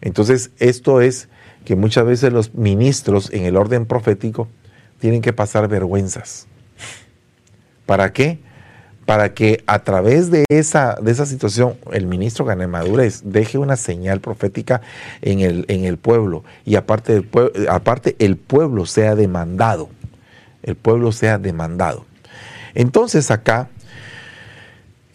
Entonces, 0.00 0.50
esto 0.58 1.00
es 1.00 1.28
que 1.64 1.76
muchas 1.76 2.04
veces 2.04 2.32
los 2.32 2.52
ministros 2.52 3.32
en 3.32 3.44
el 3.44 3.56
orden 3.56 3.86
profético 3.86 4.48
tienen 4.98 5.22
que 5.22 5.32
pasar 5.32 5.68
vergüenzas. 5.68 6.48
¿Para 7.86 8.12
qué? 8.12 8.40
Para 9.06 9.34
que 9.34 9.62
a 9.66 9.78
través 9.84 10.30
de 10.30 10.44
esa, 10.48 10.98
de 11.00 11.12
esa 11.12 11.26
situación 11.26 11.76
el 11.92 12.06
ministro 12.06 12.44
gane 12.44 12.66
madurez, 12.66 13.22
deje 13.24 13.56
una 13.56 13.76
señal 13.76 14.20
profética 14.20 14.82
en 15.22 15.40
el, 15.40 15.64
en 15.68 15.84
el 15.84 15.96
pueblo 15.96 16.44
y 16.64 16.74
aparte, 16.74 17.12
del 17.12 17.68
aparte 17.68 18.16
el 18.18 18.36
pueblo 18.36 18.84
sea 18.84 19.14
demandado. 19.14 19.88
El 20.62 20.74
pueblo 20.74 21.12
sea 21.12 21.38
demandado. 21.38 22.04
Entonces 22.74 23.30
acá 23.30 23.68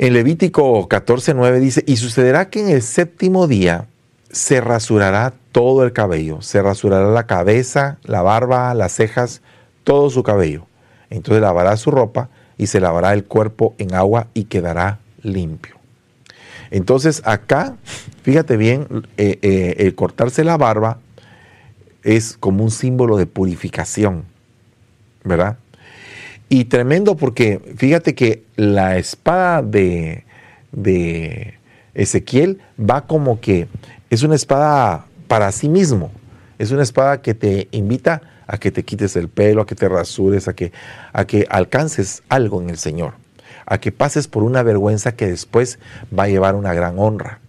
en 0.02 0.14
Levítico 0.14 0.90
14:9 0.90 1.60
dice, 1.60 1.84
y 1.86 1.98
sucederá 1.98 2.50
que 2.50 2.60
en 2.60 2.70
el 2.70 2.82
séptimo 2.82 3.48
día 3.48 3.86
se 4.32 4.60
rasurará 4.60 5.34
todo 5.52 5.84
el 5.84 5.94
cabello, 5.94 6.42
se 6.42 6.60
rasurará 6.62 7.10
la 7.12 7.28
cabeza, 7.28 8.00
la 8.04 8.24
barba, 8.24 8.74
las 8.74 8.94
cejas, 8.94 9.44
todo 9.84 10.10
su 10.10 10.24
cabello. 10.24 10.66
Entonces 11.12 11.42
lavará 11.42 11.78
su 11.78 11.92
ropa 11.92 12.30
y 12.62 12.68
se 12.68 12.80
lavará 12.80 13.12
el 13.16 13.24
cuerpo 13.24 13.74
en 13.80 13.96
agua 13.96 14.28
y 14.36 14.44
quedará 14.44 15.00
limpio. 15.24 15.78
Entonces 16.70 17.24
acá, 17.26 17.76
fíjate 18.22 18.56
bien, 18.56 18.86
eh, 19.18 19.40
eh, 19.42 19.76
el 19.80 19.96
cortarse 19.96 20.44
la 20.44 20.58
barba 20.58 21.00
es 22.04 22.38
como 22.40 22.64
un 22.64 22.70
símbolo 22.70 23.18
de 23.18 23.26
purificación, 23.26 24.26
¿verdad? 25.24 25.58
Y 26.50 26.66
tremendo 26.66 27.18
porque 27.18 27.60
fíjate 27.78 28.14
que 28.14 28.44
la 28.56 29.00
espada 29.00 29.64
de, 29.64 30.24
de 30.72 31.56
Ezequiel 31.96 32.60
va 32.80 33.08
como 33.08 33.42
que 33.42 33.70
es 34.12 34.22
una 34.22 34.36
espada 34.36 35.08
para 35.28 35.52
sí 35.52 35.68
mismo. 35.68 36.12
Es 36.60 36.70
una 36.70 36.84
espada 36.84 37.24
que 37.24 37.34
te 37.34 37.70
invita 37.72 38.22
a 38.52 38.58
que 38.58 38.70
te 38.70 38.84
quites 38.84 39.16
el 39.16 39.30
pelo, 39.30 39.62
a 39.62 39.66
que 39.66 39.76
te 39.76 39.88
rasures, 39.88 40.50
a 40.50 40.54
que, 40.54 40.74
a 41.14 41.24
que 41.26 41.48
alcances 41.50 42.22
algo 42.28 42.62
en 42.62 42.70
el 42.70 42.78
Señor, 42.78 43.14
a 43.66 43.78
que 43.80 43.94
pases 43.94 44.28
por 44.28 44.44
una 44.44 44.62
vergüenza 44.62 45.16
que 45.16 45.26
después 45.26 45.80
va 46.18 46.24
a 46.24 46.28
llevar 46.28 46.56
una 46.56 46.74
gran 46.74 47.00
honra. 47.00 47.40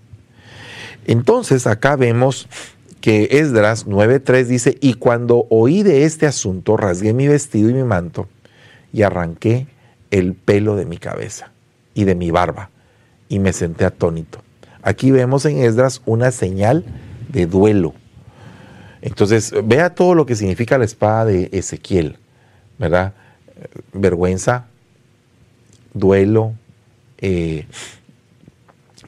Entonces 1.04 1.66
acá 1.66 1.96
vemos 1.96 2.46
que 3.00 3.26
Esdras 3.32 3.84
9.3 3.88 4.44
dice, 4.44 4.78
y 4.80 4.94
cuando 4.94 5.48
oí 5.50 5.82
de 5.82 6.04
este 6.04 6.28
asunto, 6.28 6.76
rasgué 6.76 7.12
mi 7.12 7.26
vestido 7.26 7.68
y 7.68 7.74
mi 7.74 7.82
manto 7.82 8.28
y 8.92 9.02
arranqué 9.02 9.66
el 10.12 10.34
pelo 10.34 10.76
de 10.76 10.84
mi 10.84 10.98
cabeza 10.98 11.50
y 11.94 12.04
de 12.04 12.14
mi 12.14 12.30
barba 12.30 12.70
y 13.28 13.40
me 13.40 13.52
senté 13.52 13.84
atónito. 13.84 14.40
Aquí 14.82 15.10
vemos 15.10 15.46
en 15.46 15.58
Esdras 15.58 16.00
una 16.06 16.30
señal 16.30 16.84
de 17.28 17.46
duelo. 17.46 17.92
Entonces, 19.02 19.52
vea 19.64 19.94
todo 19.94 20.14
lo 20.14 20.26
que 20.26 20.36
significa 20.36 20.78
la 20.78 20.84
espada 20.84 21.24
de 21.24 21.48
Ezequiel, 21.52 22.18
¿verdad? 22.78 23.12
Vergüenza, 23.92 24.66
duelo, 25.92 26.54
eh, 27.18 27.66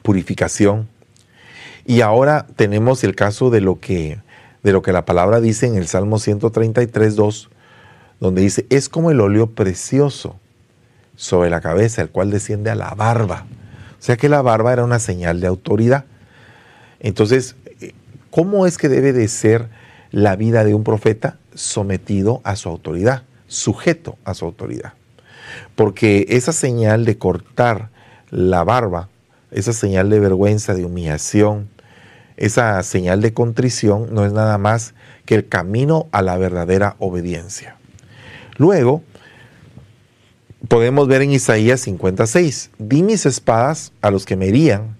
purificación. 0.03 0.87
Y 1.85 2.01
ahora 2.01 2.45
tenemos 2.55 3.03
el 3.03 3.15
caso 3.15 3.49
de 3.49 3.61
lo 3.61 3.79
que 3.79 4.19
de 4.63 4.71
lo 4.71 4.81
que 4.81 4.91
la 4.91 5.05
palabra 5.05 5.41
dice 5.41 5.67
en 5.67 5.75
el 5.75 5.85
Salmo 5.85 6.17
133, 6.17 7.15
2, 7.15 7.49
donde 8.19 8.41
dice, 8.41 8.65
es 8.71 8.89
como 8.89 9.11
el 9.11 9.21
óleo 9.21 9.51
precioso 9.51 10.39
sobre 11.15 11.51
la 11.51 11.61
cabeza, 11.61 12.01
el 12.01 12.09
cual 12.09 12.31
desciende 12.31 12.71
a 12.71 12.75
la 12.75 12.89
barba. 12.95 13.45
O 13.99 14.01
sea 14.01 14.17
que 14.17 14.27
la 14.27 14.41
barba 14.41 14.73
era 14.73 14.83
una 14.83 14.97
señal 14.97 15.39
de 15.39 15.45
autoridad. 15.45 16.05
Entonces, 16.99 17.55
¿Cómo 18.35 18.67
es 18.67 18.77
que 18.77 18.89
debe 18.89 19.13
de 19.13 19.29
ser 19.29 19.69
la 20.15 20.37
vida 20.37 20.63
de 20.63 20.73
un 20.73 20.85
profeta 20.85 21.39
sometido 21.53 22.39
a 22.45 22.55
su 22.55 22.69
autoridad, 22.69 23.23
sujeto 23.47 24.17
a 24.23 24.33
su 24.33 24.45
autoridad? 24.45 24.93
Porque 25.75 26.25
esa 26.29 26.53
señal 26.53 27.03
de 27.03 27.17
cortar 27.17 27.89
la 28.29 28.63
barba, 28.63 29.09
esa 29.51 29.73
señal 29.73 30.09
de 30.09 30.21
vergüenza, 30.21 30.73
de 30.73 30.85
humillación, 30.85 31.67
esa 32.37 32.81
señal 32.83 33.21
de 33.21 33.33
contrición 33.33 34.13
no 34.13 34.25
es 34.25 34.31
nada 34.31 34.57
más 34.57 34.93
que 35.25 35.35
el 35.35 35.49
camino 35.49 36.07
a 36.13 36.21
la 36.21 36.37
verdadera 36.37 36.95
obediencia. 36.99 37.75
Luego, 38.55 39.03
podemos 40.69 41.09
ver 41.09 41.23
en 41.23 41.33
Isaías 41.33 41.81
56, 41.81 42.71
di 42.77 43.03
mis 43.03 43.25
espadas 43.25 43.91
a 44.01 44.11
los 44.11 44.25
que 44.25 44.37
me 44.37 44.47
herían 44.47 44.95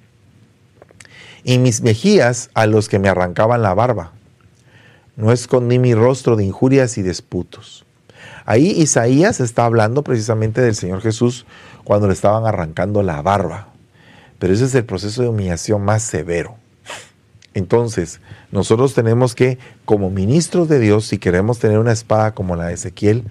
y 1.45 1.57
mis 1.57 1.81
mejillas 1.81 2.49
a 2.53 2.65
los 2.65 2.89
que 2.89 2.99
me 2.99 3.07
arrancaban 3.07 3.61
la 3.61 3.73
barba. 3.73 4.11
No 5.15 5.31
escondí 5.31 5.79
mi 5.79 5.93
rostro 5.93 6.35
de 6.35 6.43
injurias 6.43 6.97
y 6.97 7.01
disputos. 7.01 7.85
Ahí 8.45 8.67
Isaías 8.67 9.39
está 9.39 9.65
hablando 9.65 10.03
precisamente 10.03 10.61
del 10.61 10.75
Señor 10.75 11.01
Jesús 11.01 11.45
cuando 11.83 12.07
le 12.07 12.13
estaban 12.13 12.45
arrancando 12.45 13.01
la 13.01 13.21
barba. 13.21 13.69
Pero 14.39 14.53
ese 14.53 14.65
es 14.65 14.75
el 14.75 14.85
proceso 14.85 15.21
de 15.21 15.29
humillación 15.29 15.83
más 15.83 16.03
severo. 16.03 16.55
Entonces, 17.53 18.19
nosotros 18.51 18.93
tenemos 18.93 19.33
que, 19.33 19.57
como 19.85 20.09
ministros 20.09 20.67
de 20.67 20.79
Dios, 20.79 21.05
si 21.05 21.17
queremos 21.17 21.57
tener 21.59 21.79
una 21.79 21.93
espada 21.93 22.33
como 22.33 22.55
la 22.57 22.65
de 22.65 22.73
Ezequiel, 22.73 23.23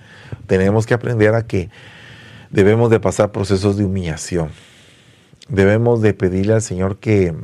tenemos 0.46 0.86
que 0.86 0.94
aprender 0.94 1.34
a 1.34 1.46
que 1.46 1.68
debemos 2.50 2.90
de 2.90 3.00
pasar 3.00 3.32
procesos 3.32 3.76
de 3.76 3.84
humillación. 3.84 4.48
Debemos 5.48 6.00
de 6.00 6.14
pedirle 6.14 6.54
al 6.54 6.62
Señor 6.62 6.96
que 6.96 7.34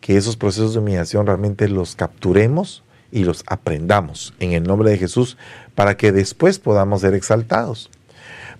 que 0.00 0.16
esos 0.16 0.36
procesos 0.36 0.72
de 0.72 0.80
humillación 0.80 1.26
realmente 1.26 1.68
los 1.68 1.94
capturemos 1.94 2.82
y 3.12 3.24
los 3.24 3.44
aprendamos 3.46 4.34
en 4.40 4.52
el 4.52 4.64
nombre 4.64 4.90
de 4.90 4.98
Jesús 4.98 5.36
para 5.74 5.96
que 5.96 6.12
después 6.12 6.58
podamos 6.58 7.00
ser 7.00 7.14
exaltados. 7.14 7.90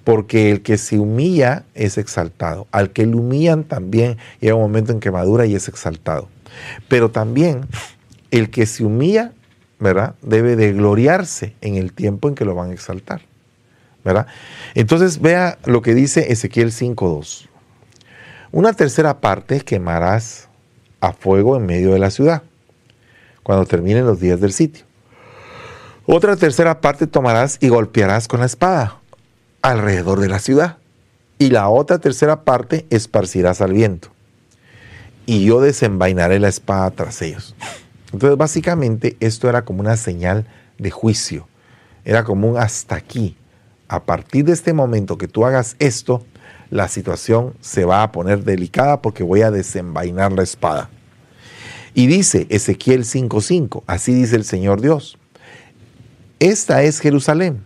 Porque 0.05 0.51
el 0.51 0.63
que 0.63 0.79
se 0.79 0.99
humilla 0.99 1.65
es 1.75 1.99
exaltado. 1.99 2.67
Al 2.73 2.91
que 2.91 3.05
le 3.05 3.17
humillan 3.17 3.65
también 3.65 4.17
llega 4.41 4.55
un 4.55 4.63
momento 4.63 4.93
en 4.93 5.01
que 5.01 5.11
madura 5.11 5.45
y 5.47 5.55
es 5.55 5.69
exaltado. 5.69 6.29
Pero 6.89 7.11
también 7.11 7.67
el 8.31 8.51
que 8.51 8.65
se 8.65 8.85
humilla, 8.85 9.33
¿verdad? 9.79 10.15
Debe 10.23 10.57
de 10.57 10.73
gloriarse 10.73 11.55
en 11.61 11.75
el 11.75 11.93
tiempo 11.93 12.29
en 12.29 12.35
que 12.35 12.47
lo 12.47 12.55
van 12.55 12.71
a 12.71 12.75
exaltar. 12.75 13.21
¿verdad? 14.05 14.27
Entonces 14.75 15.21
vea 15.21 15.59
lo 15.65 15.83
que 15.83 15.95
dice 15.95 16.33
Ezequiel 16.33 16.73
5.2. 16.73 17.49
Una 18.53 18.73
tercera 18.73 19.21
parte 19.21 19.61
quemarás 19.61 20.49
a 21.01 21.13
fuego 21.13 21.57
en 21.57 21.67
medio 21.67 21.93
de 21.93 21.99
la 21.99 22.11
ciudad, 22.11 22.43
cuando 23.43 23.67
terminen 23.67 24.07
los 24.07 24.21
días 24.21 24.41
del 24.41 24.53
sitio. 24.53 24.85
Otra 26.07 26.37
tercera 26.37 26.81
parte 26.81 27.07
tomarás 27.07 27.59
y 27.61 27.69
golpearás 27.69 28.27
con 28.27 28.41
la 28.41 28.47
espada 28.47 29.01
alrededor 29.63 30.21
de 30.21 30.29
la 30.29 30.39
ciudad. 30.39 30.79
Y 31.39 31.51
la 31.51 31.69
otra 31.69 31.99
tercera 31.99 32.45
parte 32.45 32.87
esparcirás 32.91 33.61
al 33.61 33.73
viento. 33.73 34.09
Y 35.27 35.45
yo 35.45 35.61
desenvainaré 35.61 36.39
la 36.39 36.49
espada 36.49 36.91
tras 36.91 37.23
ellos. 37.23 37.55
Entonces, 38.13 38.37
básicamente, 38.37 39.17
esto 39.21 39.49
era 39.49 39.65
como 39.65 39.81
una 39.81 39.97
señal 39.97 40.47
de 40.79 40.91
juicio. 40.91 41.47
Era 42.05 42.25
como 42.25 42.49
un 42.49 42.59
hasta 42.59 42.97
aquí. 42.97 43.37
A 43.89 44.03
partir 44.03 44.45
de 44.45 44.53
este 44.53 44.73
momento 44.73 45.17
que 45.17 45.29
tú 45.29 45.47
hagas 45.47 45.77
esto, 45.79 46.25
la 46.71 46.89
situación 46.89 47.55
se 47.61 47.85
va 47.85 48.03
a 48.03 48.13
poner 48.13 48.45
delicada 48.45 49.01
porque 49.01 49.23
voy 49.23 49.43
a 49.43 49.51
desenvainar 49.51 50.33
la 50.33 50.43
espada. 50.43 50.91
Y 51.95 52.07
dice 52.07 52.47
Ezequiel 52.51 53.05
5:5, 53.05 53.83
así 53.87 54.15
dice 54.15 54.37
el 54.37 54.45
Señor 54.45 54.81
Dios, 54.81 55.19
esta 56.39 56.83
es 56.83 57.01
Jerusalén. 57.01 57.65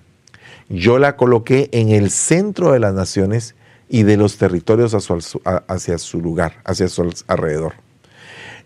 Yo 0.68 0.98
la 0.98 1.16
coloqué 1.16 1.68
en 1.72 1.90
el 1.90 2.10
centro 2.10 2.72
de 2.72 2.80
las 2.80 2.94
naciones 2.94 3.54
y 3.88 4.02
de 4.02 4.16
los 4.16 4.38
territorios 4.38 4.94
hacia 4.94 5.98
su 5.98 6.20
lugar, 6.20 6.60
hacia 6.64 6.88
su 6.88 7.12
alrededor. 7.28 7.74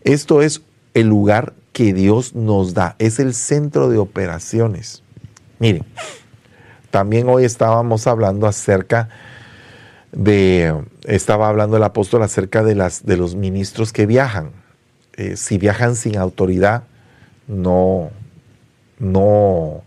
Esto 0.05 0.43
es 0.43 0.63
el 0.95 1.09
lugar 1.09 1.55
que 1.73 1.93
Dios 1.93 2.35
nos 2.35 2.73
da, 2.73 2.97
es 2.99 3.19
el 3.19 3.35
centro 3.35 3.89
de 3.89 3.99
operaciones. 3.99 5.03
Miren, 5.59 5.85
también 6.91 7.29
hoy 7.29 7.45
estábamos 7.45 8.07
hablando 8.07 8.47
acerca 8.47 9.09
de, 10.13 10.75
estaba 11.05 11.49
hablando 11.49 11.77
el 11.77 11.83
apóstol 11.83 12.23
acerca 12.23 12.63
de, 12.63 12.75
las, 12.75 13.05
de 13.05 13.17
los 13.17 13.35
ministros 13.35 13.93
que 13.93 14.07
viajan. 14.07 14.53
Eh, 15.19 15.37
si 15.37 15.59
viajan 15.59 15.97
sin 15.97 16.17
autoridad, 16.17 16.85
no, 17.49 18.11
no 19.01 19.83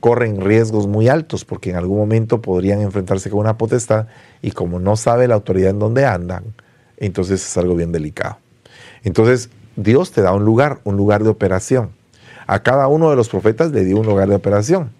corren 0.00 0.40
riesgos 0.40 0.88
muy 0.88 1.08
altos 1.08 1.44
porque 1.44 1.70
en 1.70 1.76
algún 1.76 1.96
momento 1.96 2.42
podrían 2.42 2.80
enfrentarse 2.80 3.30
con 3.30 3.38
una 3.38 3.56
potestad 3.56 4.08
y 4.42 4.50
como 4.50 4.80
no 4.80 4.96
sabe 4.96 5.28
la 5.28 5.36
autoridad 5.36 5.70
en 5.70 5.78
dónde 5.78 6.04
andan, 6.06 6.42
entonces 6.96 7.46
es 7.46 7.56
algo 7.56 7.76
bien 7.76 7.92
delicado. 7.92 8.38
Entonces 9.04 9.48
Dios 9.76 10.10
te 10.10 10.22
da 10.22 10.32
un 10.32 10.44
lugar, 10.44 10.80
un 10.82 10.96
lugar 10.96 11.22
de 11.22 11.30
operación. 11.30 11.90
A 12.48 12.64
cada 12.64 12.88
uno 12.88 13.10
de 13.10 13.16
los 13.16 13.28
profetas 13.28 13.70
le 13.70 13.84
dio 13.84 13.96
un 13.96 14.06
lugar 14.06 14.28
de 14.28 14.34
operación. 14.34 14.90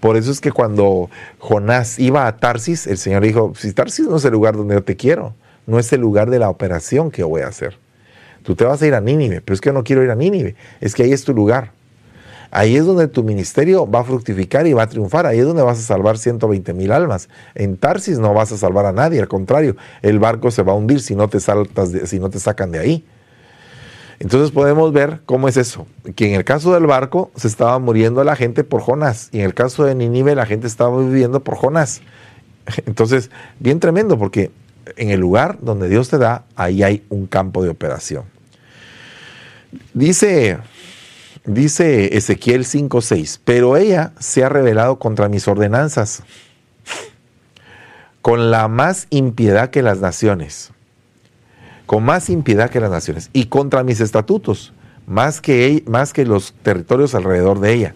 Por 0.00 0.16
eso 0.16 0.30
es 0.30 0.40
que 0.40 0.52
cuando 0.52 1.10
Jonás 1.38 1.98
iba 1.98 2.26
a 2.26 2.38
Tarsis, 2.38 2.86
el 2.86 2.96
Señor 2.96 3.22
dijo, 3.24 3.52
si 3.56 3.74
Tarsis 3.74 4.06
no 4.08 4.16
es 4.16 4.24
el 4.24 4.32
lugar 4.32 4.56
donde 4.56 4.74
yo 4.74 4.82
te 4.82 4.96
quiero, 4.96 5.34
no 5.66 5.78
es 5.78 5.92
el 5.92 6.00
lugar 6.00 6.30
de 6.30 6.38
la 6.38 6.48
operación 6.48 7.10
que 7.10 7.24
voy 7.24 7.42
a 7.42 7.48
hacer. 7.48 7.76
Tú 8.42 8.54
te 8.54 8.64
vas 8.64 8.80
a 8.82 8.86
ir 8.86 8.94
a 8.94 9.00
Nínive, 9.00 9.40
pero 9.40 9.54
es 9.54 9.60
que 9.60 9.72
no 9.72 9.84
quiero 9.84 10.02
ir 10.02 10.10
a 10.10 10.14
Nínive, 10.14 10.56
es 10.80 10.94
que 10.94 11.02
ahí 11.02 11.12
es 11.12 11.24
tu 11.24 11.34
lugar. 11.34 11.72
Ahí 12.50 12.76
es 12.76 12.86
donde 12.86 13.08
tu 13.08 13.22
ministerio 13.22 13.88
va 13.88 14.00
a 14.00 14.04
fructificar 14.04 14.66
y 14.66 14.72
va 14.72 14.84
a 14.84 14.86
triunfar. 14.88 15.26
Ahí 15.26 15.38
es 15.38 15.44
donde 15.44 15.62
vas 15.62 15.78
a 15.78 15.82
salvar 15.82 16.16
120 16.16 16.72
mil 16.72 16.92
almas. 16.92 17.28
En 17.54 17.76
Tarsis 17.76 18.18
no 18.18 18.32
vas 18.32 18.52
a 18.52 18.56
salvar 18.56 18.86
a 18.86 18.92
nadie, 18.92 19.20
al 19.20 19.28
contrario, 19.28 19.76
el 20.00 20.18
barco 20.18 20.50
se 20.50 20.62
va 20.62 20.72
a 20.72 20.76
hundir 20.76 21.00
si 21.00 21.14
no 21.14 21.28
te, 21.28 21.40
saltas 21.40 21.90
si 22.06 22.18
no 22.18 22.30
te 22.30 22.40
sacan 22.40 22.70
de 22.70 22.78
ahí. 22.78 23.04
Entonces 24.20 24.50
podemos 24.50 24.92
ver 24.92 25.20
cómo 25.26 25.46
es 25.46 25.56
eso, 25.56 25.86
que 26.16 26.28
en 26.28 26.34
el 26.34 26.44
caso 26.44 26.74
del 26.74 26.86
barco 26.86 27.30
se 27.36 27.46
estaba 27.46 27.78
muriendo 27.78 28.24
la 28.24 28.34
gente 28.34 28.64
por 28.64 28.80
Jonás 28.80 29.28
y 29.30 29.38
en 29.38 29.44
el 29.44 29.54
caso 29.54 29.84
de 29.84 29.94
Ninive 29.94 30.34
la 30.34 30.44
gente 30.44 30.66
estaba 30.66 30.98
viviendo 30.98 31.44
por 31.44 31.54
Jonás. 31.54 32.00
Entonces, 32.86 33.30
bien 33.60 33.78
tremendo 33.78 34.18
porque 34.18 34.50
en 34.96 35.10
el 35.10 35.20
lugar 35.20 35.58
donde 35.60 35.88
Dios 35.88 36.08
te 36.08 36.18
da, 36.18 36.44
ahí 36.56 36.82
hay 36.82 37.04
un 37.08 37.26
campo 37.26 37.62
de 37.62 37.70
operación. 37.70 38.24
Dice, 39.94 40.58
dice 41.44 42.16
Ezequiel 42.16 42.64
5:6, 42.64 43.40
pero 43.44 43.76
ella 43.76 44.12
se 44.18 44.44
ha 44.44 44.48
rebelado 44.48 44.98
contra 44.98 45.28
mis 45.28 45.46
ordenanzas 45.48 46.22
con 48.22 48.50
la 48.50 48.68
más 48.68 49.06
impiedad 49.10 49.70
que 49.70 49.82
las 49.82 50.00
naciones 50.00 50.72
con 51.88 52.04
más 52.04 52.28
impiedad 52.28 52.68
que 52.68 52.80
las 52.80 52.90
naciones, 52.90 53.30
y 53.32 53.46
contra 53.46 53.82
mis 53.82 54.00
estatutos, 54.00 54.74
más 55.06 55.40
que, 55.40 55.82
más 55.86 56.12
que 56.12 56.26
los 56.26 56.52
territorios 56.62 57.14
alrededor 57.14 57.60
de 57.60 57.72
ella, 57.72 57.94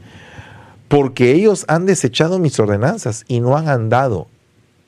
porque 0.88 1.32
ellos 1.32 1.66
han 1.68 1.84
desechado 1.84 2.38
mis 2.38 2.58
ordenanzas 2.58 3.26
y 3.28 3.40
no 3.40 3.54
han 3.54 3.68
andado 3.68 4.28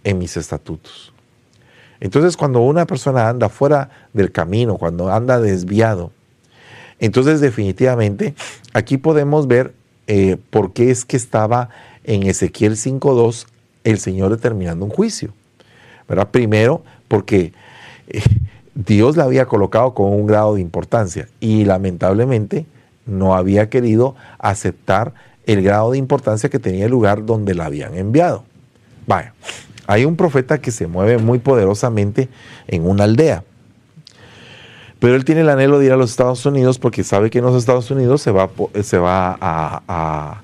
en 0.04 0.16
mis 0.18 0.38
estatutos. 0.38 1.12
Entonces 2.04 2.36
cuando 2.36 2.60
una 2.60 2.84
persona 2.84 3.30
anda 3.30 3.48
fuera 3.48 3.88
del 4.12 4.30
camino, 4.30 4.76
cuando 4.76 5.10
anda 5.10 5.40
desviado, 5.40 6.12
entonces 6.98 7.40
definitivamente 7.40 8.34
aquí 8.74 8.98
podemos 8.98 9.48
ver 9.48 9.72
eh, 10.06 10.36
por 10.50 10.74
qué 10.74 10.90
es 10.90 11.06
que 11.06 11.16
estaba 11.16 11.70
en 12.04 12.24
Ezequiel 12.24 12.76
5.2 12.76 13.46
el 13.84 13.98
Señor 13.98 14.32
determinando 14.32 14.84
un 14.84 14.90
juicio. 14.90 15.32
Primero, 16.30 16.82
porque 17.08 17.54
eh, 18.08 18.20
Dios 18.74 19.16
la 19.16 19.24
había 19.24 19.46
colocado 19.46 19.94
con 19.94 20.12
un 20.12 20.26
grado 20.26 20.56
de 20.56 20.60
importancia 20.60 21.28
y 21.40 21.64
lamentablemente 21.64 22.66
no 23.06 23.34
había 23.34 23.70
querido 23.70 24.14
aceptar 24.38 25.14
el 25.46 25.62
grado 25.62 25.92
de 25.92 25.98
importancia 25.98 26.50
que 26.50 26.58
tenía 26.58 26.84
el 26.84 26.90
lugar 26.90 27.24
donde 27.24 27.54
la 27.54 27.64
habían 27.64 27.94
enviado. 27.94 28.44
Vaya, 29.06 29.32
hay 29.86 30.04
un 30.04 30.16
profeta 30.16 30.58
que 30.58 30.70
se 30.70 30.86
mueve 30.86 31.18
muy 31.18 31.38
poderosamente 31.38 32.28
en 32.66 32.86
una 32.86 33.04
aldea, 33.04 33.44
pero 34.98 35.16
él 35.16 35.24
tiene 35.24 35.42
el 35.42 35.48
anhelo 35.50 35.78
de 35.78 35.86
ir 35.86 35.92
a 35.92 35.96
los 35.96 36.10
Estados 36.10 36.44
Unidos 36.46 36.78
porque 36.78 37.04
sabe 37.04 37.30
que 37.30 37.38
en 37.38 37.44
los 37.44 37.56
Estados 37.56 37.90
Unidos 37.90 38.22
se 38.22 38.30
va, 38.30 38.48
a, 39.40 40.40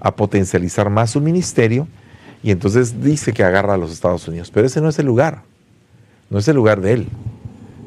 a 0.00 0.16
potencializar 0.16 0.90
más 0.90 1.10
su 1.10 1.20
ministerio 1.20 1.88
y 2.42 2.50
entonces 2.50 3.02
dice 3.02 3.32
que 3.32 3.42
agarra 3.42 3.74
a 3.74 3.78
los 3.78 3.90
Estados 3.90 4.28
Unidos, 4.28 4.50
pero 4.52 4.66
ese 4.66 4.80
no 4.80 4.88
es 4.88 4.98
el 4.98 5.06
lugar, 5.06 5.42
no 6.30 6.38
es 6.38 6.46
el 6.46 6.56
lugar 6.56 6.80
de 6.80 6.92
él 6.92 7.08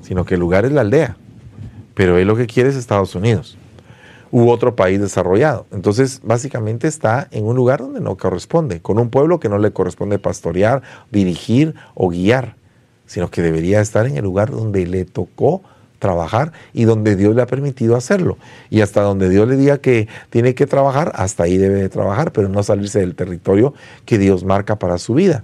sino 0.07 0.23
que 0.23 0.35
el 0.35 0.39
lugar 0.39 0.63
es 0.63 0.71
la 0.71 0.81
aldea. 0.81 1.17
Pero 1.93 2.17
él 2.17 2.27
lo 2.27 2.37
que 2.37 2.47
quiere 2.47 2.69
es 2.69 2.75
Estados 2.75 3.13
Unidos 3.13 3.57
u 4.31 4.49
otro 4.49 4.75
país 4.75 4.99
desarrollado. 4.99 5.65
Entonces, 5.71 6.21
básicamente 6.23 6.87
está 6.87 7.27
en 7.31 7.45
un 7.45 7.55
lugar 7.55 7.79
donde 7.79 7.99
no 7.99 8.15
corresponde, 8.17 8.81
con 8.81 8.99
un 8.99 9.09
pueblo 9.09 9.39
que 9.39 9.49
no 9.49 9.57
le 9.57 9.71
corresponde 9.71 10.19
pastorear, 10.19 10.81
dirigir 11.11 11.75
o 11.95 12.09
guiar, 12.09 12.55
sino 13.05 13.29
que 13.29 13.41
debería 13.41 13.81
estar 13.81 14.05
en 14.05 14.17
el 14.17 14.23
lugar 14.23 14.51
donde 14.51 14.85
le 14.85 15.05
tocó 15.05 15.61
trabajar 15.99 16.51
y 16.73 16.83
donde 16.83 17.15
Dios 17.15 17.35
le 17.35 17.41
ha 17.41 17.47
permitido 17.47 17.95
hacerlo. 17.95 18.37
Y 18.69 18.81
hasta 18.81 19.01
donde 19.01 19.29
Dios 19.29 19.47
le 19.47 19.55
diga 19.55 19.79
que 19.79 20.07
tiene 20.29 20.55
que 20.55 20.67
trabajar, 20.67 21.11
hasta 21.15 21.43
ahí 21.43 21.57
debe 21.57 21.75
de 21.75 21.89
trabajar, 21.89 22.31
pero 22.31 22.49
no 22.49 22.61
salirse 22.63 22.99
del 22.99 23.15
territorio 23.15 23.73
que 24.05 24.17
Dios 24.17 24.43
marca 24.43 24.77
para 24.77 24.97
su 24.97 25.13
vida, 25.13 25.43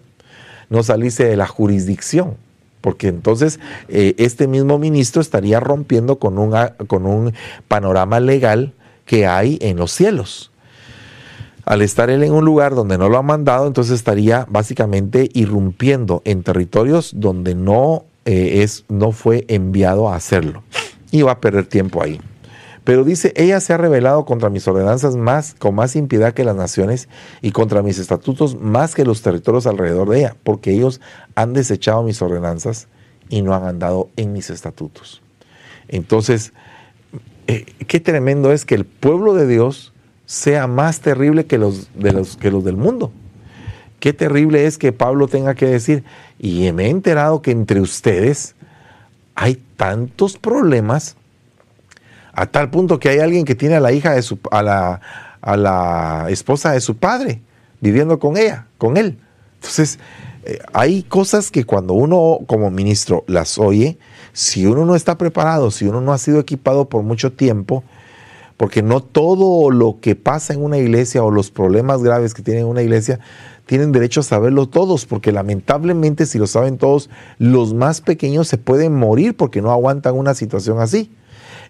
no 0.70 0.84
salirse 0.84 1.26
de 1.26 1.38
la 1.38 1.48
jurisdicción 1.48 2.38
porque 2.84 3.08
entonces 3.08 3.62
eh, 3.88 4.14
este 4.18 4.46
mismo 4.46 4.78
ministro 4.78 5.22
estaría 5.22 5.62
rompiendo 5.62 6.20
con, 6.20 6.52
con 6.88 7.06
un 7.06 7.34
panorama 7.70 8.20
legal 8.20 8.74
que 9.06 9.26
hay 9.26 9.58
en 9.62 9.78
los 9.78 9.94
cielos. 9.94 10.52
Al 11.64 11.82
estar 11.82 12.10
él 12.10 12.24
en 12.24 12.34
un 12.34 12.44
lugar 12.44 12.76
donde 12.76 12.98
no 12.98 13.08
lo 13.08 13.18
ha 13.18 13.22
mandado, 13.22 13.68
entonces 13.68 13.96
estaría 13.96 14.46
básicamente 14.50 15.30
irrumpiendo 15.34 16.22
en 16.26 16.44
territorios 16.44 17.14
donde 17.16 17.56
no, 17.56 18.04
eh, 18.26 18.64
es, 18.64 18.84
no 18.90 19.14
fue 19.14 19.46
enviado 19.48 20.10
a 20.10 20.18
hacerlo. 20.18 20.64
Y 21.10 21.22
va 21.22 21.32
a 21.32 21.40
perder 21.40 21.68
tiempo 21.68 22.04
ahí. 22.04 22.20
Pero 22.84 23.06
dice, 23.06 23.34
ella 23.36 23.60
se 23.60 23.74
ha 23.74 23.78
rebelado 23.78 24.26
contra 24.26 24.50
mis 24.50 24.68
ordenanzas 24.68 25.16
más, 25.16 25.54
con 25.54 25.76
más 25.76 25.96
impiedad 25.96 26.34
que 26.34 26.44
las 26.44 26.56
naciones 26.56 27.08
y 27.42 27.52
contra 27.52 27.82
mis 27.82 27.98
estatutos 27.98 28.60
más 28.60 28.94
que 28.94 29.06
los 29.06 29.22
territorios 29.22 29.68
alrededor 29.68 30.10
de 30.10 30.20
ella, 30.20 30.36
porque 30.44 30.72
ellos 30.72 31.00
han 31.36 31.54
desechado 31.54 32.04
mis 32.04 32.22
ordenanzas 32.22 32.88
y 33.30 33.42
no 33.42 33.54
han 33.54 33.64
andado 33.64 34.10
en 34.18 34.34
mis 34.34 34.50
estatutos. 34.50 35.22
Entonces, 35.88 36.52
eh, 37.48 37.66
qué 37.88 38.00
tremendo 38.00 38.52
es 38.52 38.66
que 38.66 38.76
el 38.76 38.86
pueblo 38.86 39.34
de 39.34 39.48
Dios 39.48 39.94
sea 40.26 40.68
más 40.68 41.00
terrible 41.00 41.46
que 41.46 41.58
los, 41.58 41.90
de 41.96 42.12
los, 42.12 42.38
que 42.38 42.52
los 42.52 42.64
del 42.64 42.78
mundo. 42.78 43.12
Qué 44.00 44.12
terrible 44.12 44.66
es 44.66 44.78
que 44.78 44.92
Pablo 44.92 45.30
tenga 45.30 45.56
que 45.56 45.68
decir, 45.68 46.04
y 46.38 46.70
me 46.74 46.88
he 46.88 46.90
enterado 46.90 47.42
que 47.42 47.52
entre 47.52 47.80
ustedes 47.80 48.56
hay 49.36 49.62
tantos 49.78 50.38
problemas 50.38 51.16
a 52.34 52.46
tal 52.48 52.70
punto 52.70 53.00
que 53.00 53.10
hay 53.10 53.20
alguien 53.20 53.46
que 53.46 53.56
tiene 53.56 53.76
a 53.76 53.80
la 53.80 53.92
hija 53.92 54.14
de 54.14 54.22
su, 54.22 54.40
a 54.52 54.62
la, 54.62 55.02
a 55.42 55.58
la 55.58 56.26
esposa 56.30 56.72
de 56.72 56.82
su 56.82 56.98
padre 56.98 57.42
viviendo 57.84 58.18
con 58.18 58.38
ella, 58.38 58.68
con 58.78 58.96
él. 58.96 59.18
Entonces, 59.56 60.00
eh, 60.46 60.60
hay 60.72 61.04
cosas 61.04 61.52
que 61.52 61.66
cuando 61.66 61.94
uno 61.94 62.40
como 62.48 62.72
ministro 62.72 63.26
las 63.28 63.58
oye, 63.58 63.98
si 64.32 64.66
uno 64.66 64.86
no 64.86 64.96
está 64.96 65.18
preparado, 65.18 65.70
si 65.70 65.86
uno 65.86 66.00
no 66.00 66.14
ha 66.14 66.18
sido 66.18 66.40
equipado 66.40 66.90
por 66.90 67.04
mucho 67.04 67.34
tiempo, 67.34 67.84
porque 68.56 68.82
no 68.82 69.02
todo 69.02 69.70
lo 69.70 70.00
que 70.00 70.16
pasa 70.16 70.54
en 70.54 70.64
una 70.64 70.78
iglesia 70.78 71.24
o 71.24 71.32
los 71.32 71.52
problemas 71.52 72.02
graves 72.04 72.34
que 72.34 72.42
tiene 72.42 72.64
una 72.64 72.82
iglesia 72.82 73.20
tienen 73.66 73.92
derecho 73.92 74.22
a 74.22 74.24
saberlo 74.24 74.68
todos, 74.68 75.06
porque 75.06 75.32
lamentablemente 75.32 76.26
si 76.26 76.38
lo 76.38 76.48
saben 76.48 76.78
todos, 76.78 77.10
los 77.38 77.74
más 77.74 78.02
pequeños 78.02 78.48
se 78.48 78.58
pueden 78.58 78.96
morir 78.96 79.36
porque 79.36 79.62
no 79.62 79.72
aguantan 79.72 80.16
una 80.16 80.34
situación 80.34 80.80
así. 80.80 81.12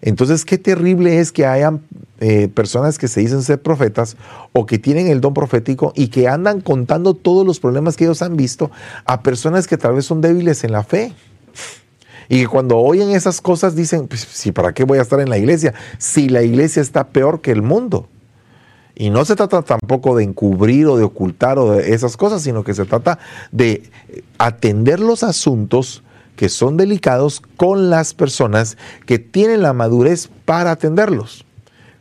Entonces, 0.06 0.44
qué 0.44 0.58
terrible 0.58 1.18
es 1.18 1.32
que 1.32 1.46
hayan 1.46 1.80
eh, 2.20 2.48
personas 2.48 2.98
que 2.98 3.08
se 3.08 3.20
dicen 3.20 3.42
ser 3.42 3.62
profetas 3.62 4.18
o 4.52 4.66
que 4.66 4.78
tienen 4.78 5.06
el 5.06 5.22
don 5.22 5.32
profético 5.32 5.94
y 5.96 6.08
que 6.08 6.28
andan 6.28 6.60
contando 6.60 7.14
todos 7.14 7.46
los 7.46 7.58
problemas 7.58 7.96
que 7.96 8.04
ellos 8.04 8.20
han 8.20 8.36
visto 8.36 8.70
a 9.06 9.22
personas 9.22 9.66
que 9.66 9.78
tal 9.78 9.94
vez 9.94 10.04
son 10.04 10.20
débiles 10.20 10.62
en 10.62 10.72
la 10.72 10.84
fe. 10.84 11.14
Y 12.28 12.42
que 12.42 12.46
cuando 12.46 12.76
oyen 12.76 13.12
esas 13.12 13.40
cosas 13.40 13.76
dicen, 13.76 14.06
pues 14.06 14.28
sí, 14.30 14.52
¿para 14.52 14.74
qué 14.74 14.84
voy 14.84 14.98
a 14.98 15.02
estar 15.02 15.20
en 15.20 15.30
la 15.30 15.38
iglesia? 15.38 15.72
Si 15.96 16.28
la 16.28 16.42
iglesia 16.42 16.82
está 16.82 17.08
peor 17.08 17.40
que 17.40 17.50
el 17.50 17.62
mundo. 17.62 18.06
Y 18.94 19.08
no 19.08 19.24
se 19.24 19.36
trata 19.36 19.62
tampoco 19.62 20.16
de 20.16 20.24
encubrir 20.24 20.86
o 20.86 20.98
de 20.98 21.04
ocultar 21.04 21.58
o 21.58 21.72
de 21.72 21.94
esas 21.94 22.18
cosas, 22.18 22.42
sino 22.42 22.62
que 22.62 22.74
se 22.74 22.84
trata 22.84 23.18
de 23.52 23.90
atender 24.36 25.00
los 25.00 25.22
asuntos 25.22 26.03
que 26.36 26.48
son 26.48 26.76
delicados 26.76 27.42
con 27.56 27.90
las 27.90 28.14
personas 28.14 28.76
que 29.06 29.18
tienen 29.18 29.62
la 29.62 29.72
madurez 29.72 30.28
para 30.44 30.72
atenderlos. 30.72 31.44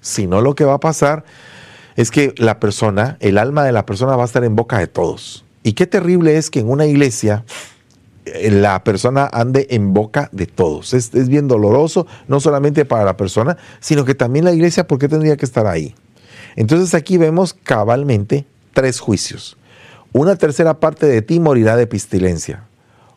Si 0.01 0.27
no, 0.27 0.41
lo 0.41 0.55
que 0.55 0.65
va 0.65 0.75
a 0.75 0.79
pasar 0.79 1.23
es 1.95 2.11
que 2.11 2.33
la 2.37 2.59
persona, 2.59 3.17
el 3.19 3.37
alma 3.37 3.63
de 3.63 3.71
la 3.71 3.85
persona 3.85 4.15
va 4.15 4.23
a 4.23 4.25
estar 4.25 4.43
en 4.43 4.55
boca 4.55 4.79
de 4.79 4.87
todos. 4.87 5.45
Y 5.63 5.73
qué 5.73 5.87
terrible 5.87 6.37
es 6.37 6.49
que 6.49 6.59
en 6.59 6.69
una 6.69 6.85
iglesia 6.85 7.45
eh, 8.25 8.51
la 8.51 8.83
persona 8.83 9.29
ande 9.31 9.67
en 9.69 9.93
boca 9.93 10.29
de 10.31 10.45
todos. 10.45 10.93
Es, 10.93 11.11
bien 11.27 11.47
doloroso, 11.47 12.07
no 12.27 12.39
solamente 12.39 12.85
para 12.85 13.03
la 13.03 13.17
persona, 13.17 13.57
sino 13.79 14.05
que 14.05 14.15
también 14.15 14.45
la 14.45 14.53
iglesia, 14.53 14.87
¿por 14.87 14.99
qué 14.99 15.07
tendría 15.07 15.37
que 15.37 15.45
estar 15.45 15.67
ahí? 15.67 15.95
Entonces 16.55 16.93
aquí 16.93 17.17
vemos 17.17 17.53
cabalmente 17.53 18.45
tres 18.73 18.99
juicios. 18.99 19.57
Una 20.13 20.35
tercera 20.35 20.79
parte 20.79 21.05
de 21.07 21.21
ti 21.21 21.39
morirá 21.39 21.75
de 21.75 21.87
pestilencia, 21.87 22.65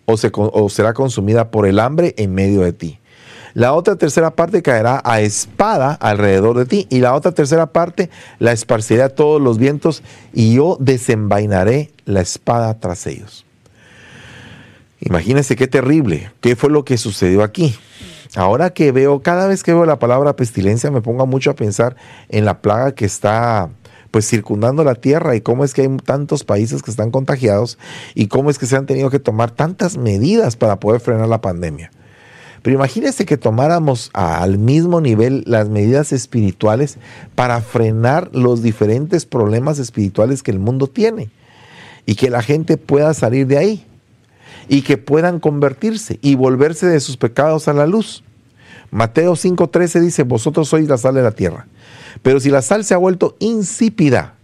o, 0.07 0.69
será 0.69 0.95
consumida 0.95 1.51
por 1.51 1.67
el 1.67 1.79
hambre 1.79 2.15
en 2.17 2.35
medio 2.35 2.63
de 2.63 2.73
ti. 2.73 2.99
La 3.55 3.73
otra 3.73 3.97
tercera 3.97 4.33
parte 4.33 4.63
caerá 4.63 5.01
a 5.05 5.21
espada 5.21 5.93
alrededor 5.95 6.59
de 6.59 6.67
ti 6.67 6.87
y 6.91 7.01
la 7.01 7.15
otra 7.15 7.33
tercera 7.33 7.73
parte 7.73 8.11
la 8.39 8.53
esparciré 8.53 9.03
a 9.03 9.09
todos 9.09 9.41
los 9.41 9.59
vientos 9.59 10.03
y 10.35 10.55
yo 10.55 10.77
desenvainaré 10.79 11.91
la 12.05 12.21
espada 12.21 12.79
tras 12.79 13.07
ellos. 13.07 13.47
Imagínense 15.01 15.57
qué 15.57 15.67
terrible, 15.67 16.31
qué 16.41 16.55
fue 16.57 16.71
lo 16.71 16.85
que 16.85 16.99
sucedió 16.99 17.43
aquí. 17.43 17.75
Ahora 18.35 18.71
que 18.71 18.93
veo, 18.93 19.23
cada 19.23 19.47
vez 19.47 19.63
que 19.63 19.73
veo 19.73 19.87
la 19.87 19.99
palabra 19.99 20.37
pestilencia, 20.37 20.91
me 20.91 21.01
pongo 21.01 21.27
mucho 21.27 21.51
a 21.51 21.55
pensar 21.55 21.97
en 22.29 22.45
la 22.45 22.61
plaga 22.61 22.93
que 22.95 23.07
está 23.07 23.71
pues 24.17 24.27
circundando 24.27 24.83
la 24.83 24.95
tierra 24.95 25.37
y 25.37 25.43
cómo 25.43 25.63
es 25.63 25.75
que 25.75 25.83
hay 25.83 25.95
tantos 26.03 26.43
países 26.43 26.83
que 26.83 26.91
están 26.91 27.11
contagiados 27.11 27.77
y 28.15 28.29
cómo 28.29 28.49
es 28.49 28.59
que 28.59 28.65
se 28.65 28.75
han 28.75 28.87
tenido 28.87 29.11
que 29.11 29.19
tomar 29.19 29.51
tantas 29.51 29.99
medidas 29.99 30.57
para 30.57 30.81
poder 30.81 31.03
frenar 31.03 31.29
la 31.29 31.43
pandemia. 31.43 31.91
Pero 32.63 32.77
imagínese 32.77 33.27
que 33.27 33.37
tomáramos 33.37 34.09
al 34.15 34.57
mismo 34.57 35.03
nivel 35.03 35.45
las 35.47 35.69
medidas 35.69 36.15
espirituales 36.15 36.97
para 37.35 37.61
frenar 37.61 38.31
los 38.33 38.63
diferentes 38.63 39.27
problemas 39.27 39.79
espirituales 39.79 40.43
que 40.43 40.51
el 40.51 40.61
mundo 40.61 40.87
tiene 40.87 41.29
y 42.07 42.15
que 42.15 42.31
la 42.31 42.41
gente 42.41 42.79
pueda 42.79 43.13
salir 43.13 43.47
de 43.47 43.59
ahí 43.59 43.87
y 44.67 44.81
que 44.81 44.97
puedan 44.97 45.41
convertirse 45.41 46.19
y 46.23 46.37
volverse 46.37 46.87
de 46.87 47.01
sus 47.01 47.19
pecados 47.19 47.69
a 47.69 47.75
la 47.75 47.87
luz. 47.87 48.25
Mateo 48.91 49.35
5:13 49.35 50.01
dice, 50.01 50.23
vosotros 50.23 50.71
sois 50.71 50.89
la 50.89 50.97
sal 50.97 51.15
de 51.17 51.23
la 51.23 51.33
tierra. 51.33 51.67
Pero 52.23 52.41
si 52.41 52.51
la 52.51 52.63
sal 52.63 52.85
se 52.85 52.95
ha 52.95 52.99
vuelto 52.99 53.37
insípida, 53.39 54.35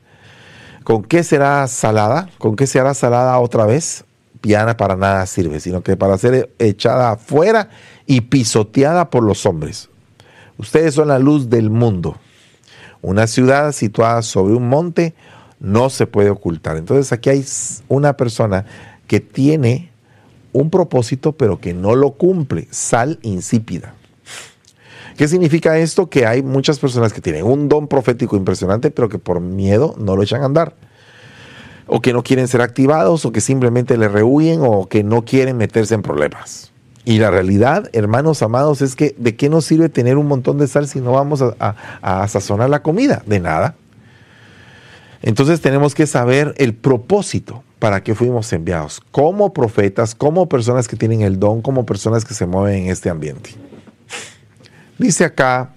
¿con 0.85 1.03
qué 1.03 1.25
será 1.25 1.67
salada? 1.69 2.29
¿Con 2.39 2.57
qué 2.57 2.67
se 2.67 2.81
hará 2.81 2.95
salada 2.95 3.39
otra 3.39 3.67
vez? 3.67 4.05
Piana 4.41 4.77
para 4.77 4.97
nada 4.97 5.25
sirve, 5.27 5.61
sino 5.61 5.83
que 5.83 5.97
para 5.97 6.19
ser 6.19 6.53
echada 6.59 7.13
afuera 7.13 7.71
y 8.07 8.23
pisoteada 8.23 9.09
por 9.09 9.23
los 9.23 9.47
hombres. 9.47 9.89
Ustedes 10.59 10.95
son 10.95 11.09
la 11.09 11.19
luz 11.19 11.49
del 11.49 11.71
mundo. 11.71 12.17
Una 13.01 13.27
ciudad 13.27 13.73
situada 13.73 14.23
sobre 14.23 14.55
un 14.55 14.69
monte 14.69 15.15
no 15.61 15.91
se 15.91 16.07
puede 16.07 16.31
ocultar. 16.31 16.77
Entonces 16.77 17.13
aquí 17.13 17.31
hay 17.31 17.45
una 17.89 18.17
persona 18.17 18.65
que 19.07 19.21
tiene 19.21 19.91
un 20.53 20.71
propósito 20.71 21.33
pero 21.33 21.61
que 21.61 21.73
no 21.73 21.95
lo 21.95 22.13
cumple, 22.13 22.69
sal 22.71 23.19
insípida. 23.23 23.95
¿Qué 25.17 25.29
significa 25.29 25.79
esto? 25.79 26.09
Que 26.09 26.27
hay 26.27 26.43
muchas 26.43 26.79
personas 26.79 27.13
que 27.13 27.21
tienen 27.21 27.45
un 27.45 27.69
don 27.69 27.89
profético 27.89 28.37
impresionante 28.37 28.91
pero 28.91 29.09
que 29.09 29.19
por 29.19 29.41
miedo 29.41 29.95
no 29.99 30.17
lo 30.17 30.23
echan 30.23 30.43
a 30.43 30.47
andar. 30.47 30.75
O 31.87 32.01
que 32.01 32.13
no 32.13 32.23
quieren 32.23 32.49
ser 32.49 32.61
activados 32.61 33.25
o 33.25 33.33
que 33.33 33.41
simplemente 33.41 33.97
le 33.97 34.09
rehuyen 34.09 34.61
o 34.63 34.89
que 34.89 35.03
no 35.05 35.25
quieren 35.25 35.57
meterse 35.57 35.95
en 35.95 36.03
problemas. 36.03 36.73
Y 37.05 37.19
la 37.19 37.31
realidad, 37.31 37.91
hermanos 37.93 38.43
amados, 38.43 38.81
es 38.81 38.95
que 38.95 39.15
¿de 39.19 39.35
qué 39.35 39.49
nos 39.49 39.65
sirve 39.65 39.89
tener 39.89 40.17
un 40.17 40.27
montón 40.27 40.59
de 40.59 40.69
sal 40.69 40.87
si 40.87 41.01
no 41.01 41.13
vamos 41.13 41.43
a, 41.43 42.29
sazonar 42.29 42.71
la 42.71 42.83
comida? 42.83 43.23
De 43.27 43.41
nada. 43.41 43.75
Entonces 45.21 45.61
tenemos 45.61 45.95
que 45.95 46.07
saber 46.07 46.55
el 46.59 46.75
propósito 46.75 47.65
para 47.81 48.03
que 48.05 48.15
fuimos 48.15 48.53
enviados, 48.53 49.03
como 49.11 49.53
profetas, 49.53 50.15
como 50.15 50.49
personas 50.49 50.87
que 50.87 50.97
tienen 50.97 51.23
el 51.23 51.41
don, 51.41 51.63
como 51.63 51.85
personas 51.85 52.25
que 52.25 52.35
se 52.35 52.47
mueven 52.47 52.85
en 52.85 52.91
este 52.91 53.11
ambiente. 53.11 53.51
Dice 55.03 55.25
acá, 55.25 55.71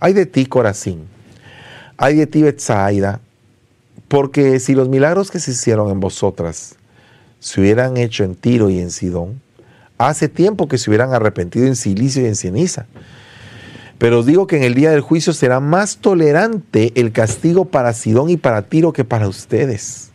hay 0.00 0.12
de 0.12 0.26
ti 0.26 0.46
Corazín, 0.46 1.06
hay 1.96 2.16
de 2.16 2.26
ti 2.26 2.42
Betsaida, 2.42 3.20
porque 4.08 4.58
si 4.58 4.74
los 4.74 4.88
milagros 4.88 5.30
que 5.30 5.38
se 5.38 5.52
hicieron 5.52 5.88
en 5.90 6.00
vosotras 6.00 6.74
se 7.38 7.60
hubieran 7.60 7.96
hecho 7.96 8.24
en 8.24 8.34
Tiro 8.34 8.70
y 8.70 8.80
en 8.80 8.90
Sidón, 8.90 9.40
Hace 9.98 10.28
tiempo 10.28 10.66
que 10.66 10.78
se 10.78 10.90
hubieran 10.90 11.14
arrepentido 11.14 11.66
en 11.66 11.76
silicio 11.76 12.22
y 12.22 12.26
en 12.26 12.34
ceniza. 12.34 12.86
Pero 13.98 14.18
os 14.18 14.26
digo 14.26 14.48
que 14.48 14.56
en 14.56 14.64
el 14.64 14.74
día 14.74 14.90
del 14.90 15.00
juicio 15.00 15.32
será 15.32 15.60
más 15.60 15.98
tolerante 15.98 16.90
el 16.96 17.12
castigo 17.12 17.66
para 17.66 17.92
Sidón 17.92 18.28
y 18.28 18.36
para 18.36 18.62
Tiro 18.62 18.92
que 18.92 19.04
para 19.04 19.28
ustedes. 19.28 20.10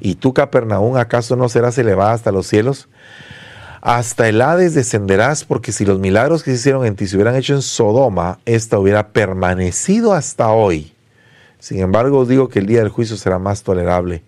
¿Y 0.00 0.14
tú, 0.14 0.32
Capernaum, 0.32 0.96
acaso 0.96 1.34
no 1.34 1.48
serás 1.48 1.76
elevada 1.76 2.12
hasta 2.12 2.30
los 2.30 2.46
cielos? 2.46 2.88
Hasta 3.86 4.28
el 4.28 4.42
Hades 4.42 4.74
descenderás, 4.74 5.44
porque 5.44 5.70
si 5.70 5.84
los 5.84 6.00
milagros 6.00 6.42
que 6.42 6.50
se 6.50 6.56
hicieron 6.56 6.84
en 6.84 6.96
ti 6.96 7.06
se 7.06 7.14
hubieran 7.14 7.36
hecho 7.36 7.54
en 7.54 7.62
Sodoma, 7.62 8.40
esta 8.44 8.80
hubiera 8.80 9.10
permanecido 9.10 10.12
hasta 10.12 10.50
hoy. 10.50 10.92
Sin 11.60 11.78
embargo, 11.78 12.18
os 12.18 12.26
digo 12.26 12.48
que 12.48 12.58
el 12.58 12.66
día 12.66 12.80
del 12.80 12.88
juicio 12.88 13.16
será 13.16 13.38
más 13.38 13.62
tolerable 13.62 14.24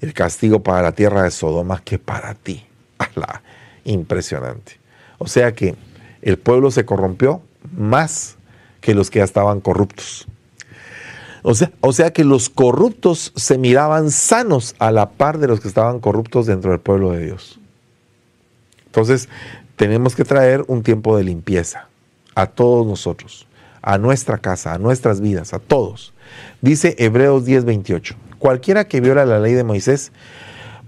el 0.00 0.14
castigo 0.14 0.62
para 0.62 0.82
la 0.82 0.92
tierra 0.92 1.24
de 1.24 1.32
Sodoma 1.32 1.82
que 1.84 1.98
para 1.98 2.34
ti. 2.34 2.64
Alá 2.98 3.42
impresionante. 3.82 4.78
O 5.18 5.26
sea 5.26 5.52
que 5.52 5.74
el 6.22 6.38
pueblo 6.38 6.70
se 6.70 6.84
corrompió 6.84 7.42
más 7.76 8.36
que 8.80 8.94
los 8.94 9.10
que 9.10 9.18
ya 9.18 9.24
estaban 9.24 9.60
corruptos. 9.60 10.28
O 11.42 11.56
sea, 11.56 11.72
o 11.80 11.92
sea 11.92 12.12
que 12.12 12.22
los 12.22 12.48
corruptos 12.48 13.32
se 13.34 13.58
miraban 13.58 14.12
sanos 14.12 14.76
a 14.78 14.92
la 14.92 15.10
par 15.10 15.38
de 15.38 15.48
los 15.48 15.58
que 15.58 15.66
estaban 15.66 15.98
corruptos 15.98 16.46
dentro 16.46 16.70
del 16.70 16.78
pueblo 16.78 17.10
de 17.10 17.24
Dios. 17.24 17.58
Entonces, 18.96 19.28
tenemos 19.76 20.16
que 20.16 20.24
traer 20.24 20.64
un 20.68 20.82
tiempo 20.82 21.18
de 21.18 21.24
limpieza 21.24 21.86
a 22.34 22.46
todos 22.46 22.86
nosotros, 22.86 23.46
a 23.82 23.98
nuestra 23.98 24.38
casa, 24.38 24.72
a 24.72 24.78
nuestras 24.78 25.20
vidas, 25.20 25.52
a 25.52 25.58
todos. 25.58 26.14
Dice 26.62 26.96
Hebreos 26.98 27.44
10:28, 27.44 28.16
cualquiera 28.38 28.88
que 28.88 29.02
viola 29.02 29.26
la 29.26 29.38
ley 29.38 29.52
de 29.52 29.64
Moisés 29.64 30.12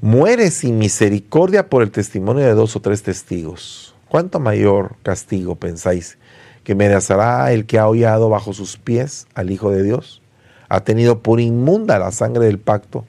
muere 0.01 0.51
sin 0.51 0.79
misericordia 0.79 1.69
por 1.69 1.83
el 1.83 1.91
testimonio 1.91 2.47
de 2.47 2.55
dos 2.55 2.77
o 2.77 2.81
tres 2.81 3.03
testigos. 3.03 3.95
¿Cuánto 4.09 4.41
mayor 4.41 4.97
castigo 5.03 5.57
pensáis 5.57 6.17
que 6.65 6.75
merecerá 6.75 7.53
el 7.53 7.67
que 7.67 7.79
ha 7.79 7.87
hollado 7.87 8.31
bajo 8.31 8.55
sus 8.55 8.79
pies 8.79 9.27
al 9.35 9.51
Hijo 9.51 9.71
de 9.71 9.83
Dios? 9.83 10.23
Ha 10.71 10.81
tenido 10.81 11.19
por 11.23 11.41
inmunda 11.41 11.99
la 11.99 12.11
sangre 12.11 12.47
del 12.47 12.59
pacto, 12.59 13.05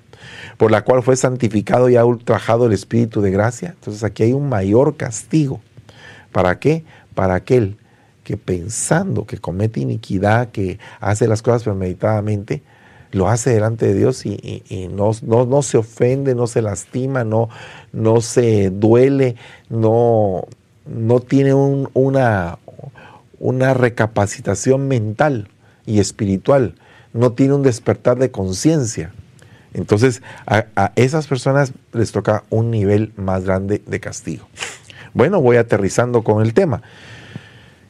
por 0.57 0.71
la 0.71 0.83
cual 0.83 1.03
fue 1.03 1.15
santificado 1.15 1.89
y 1.89 1.95
ha 1.95 2.05
ultrajado 2.05 2.65
el 2.65 2.73
Espíritu 2.73 3.21
de 3.21 3.31
gracia. 3.31 3.69
Entonces 3.69 4.03
aquí 4.03 4.23
hay 4.23 4.33
un 4.33 4.49
mayor 4.49 4.97
castigo. 4.97 5.61
¿Para 6.31 6.59
qué? 6.59 6.83
Para 7.15 7.35
aquel 7.35 7.77
que 8.23 8.37
pensando 8.37 9.25
que 9.25 9.37
comete 9.37 9.79
iniquidad, 9.79 10.49
que 10.49 10.77
hace 10.99 11.27
las 11.27 11.41
cosas 11.41 11.63
premeditadamente, 11.63 12.61
lo 13.11 13.27
hace 13.27 13.51
delante 13.51 13.87
de 13.87 13.95
Dios 13.95 14.25
y, 14.25 14.89
no, 14.91 15.11
no, 15.23 15.61
se 15.63 15.77
ofende, 15.77 16.35
no 16.35 16.45
se 16.45 16.61
lastima, 16.61 17.23
no, 17.23 17.49
no 17.91 18.21
se 18.21 18.69
duele, 18.69 19.35
no, 19.69 20.45
no 20.85 21.19
tiene 21.19 21.53
una, 21.53 22.59
una 23.39 23.73
recapacitación 23.73 24.87
mental 24.87 25.49
y 25.85 25.99
espiritual, 25.99 26.75
no 27.13 27.31
tiene 27.31 27.55
un 27.55 27.63
despertar 27.63 28.19
de 28.19 28.29
conciencia. 28.29 29.11
Entonces 29.79 30.21
a, 30.45 30.91
esas 30.95 31.27
personas 31.27 31.73
les 31.93 32.11
toca 32.11 32.43
un 32.49 32.69
nivel 32.69 33.13
más 33.15 33.45
grande 33.45 33.81
de 33.85 33.99
castigo. 33.99 34.47
Bueno, 35.13 35.41
voy 35.41 35.57
aterrizando 35.57 36.23
con 36.23 36.45
el 36.45 36.53
tema. 36.53 36.83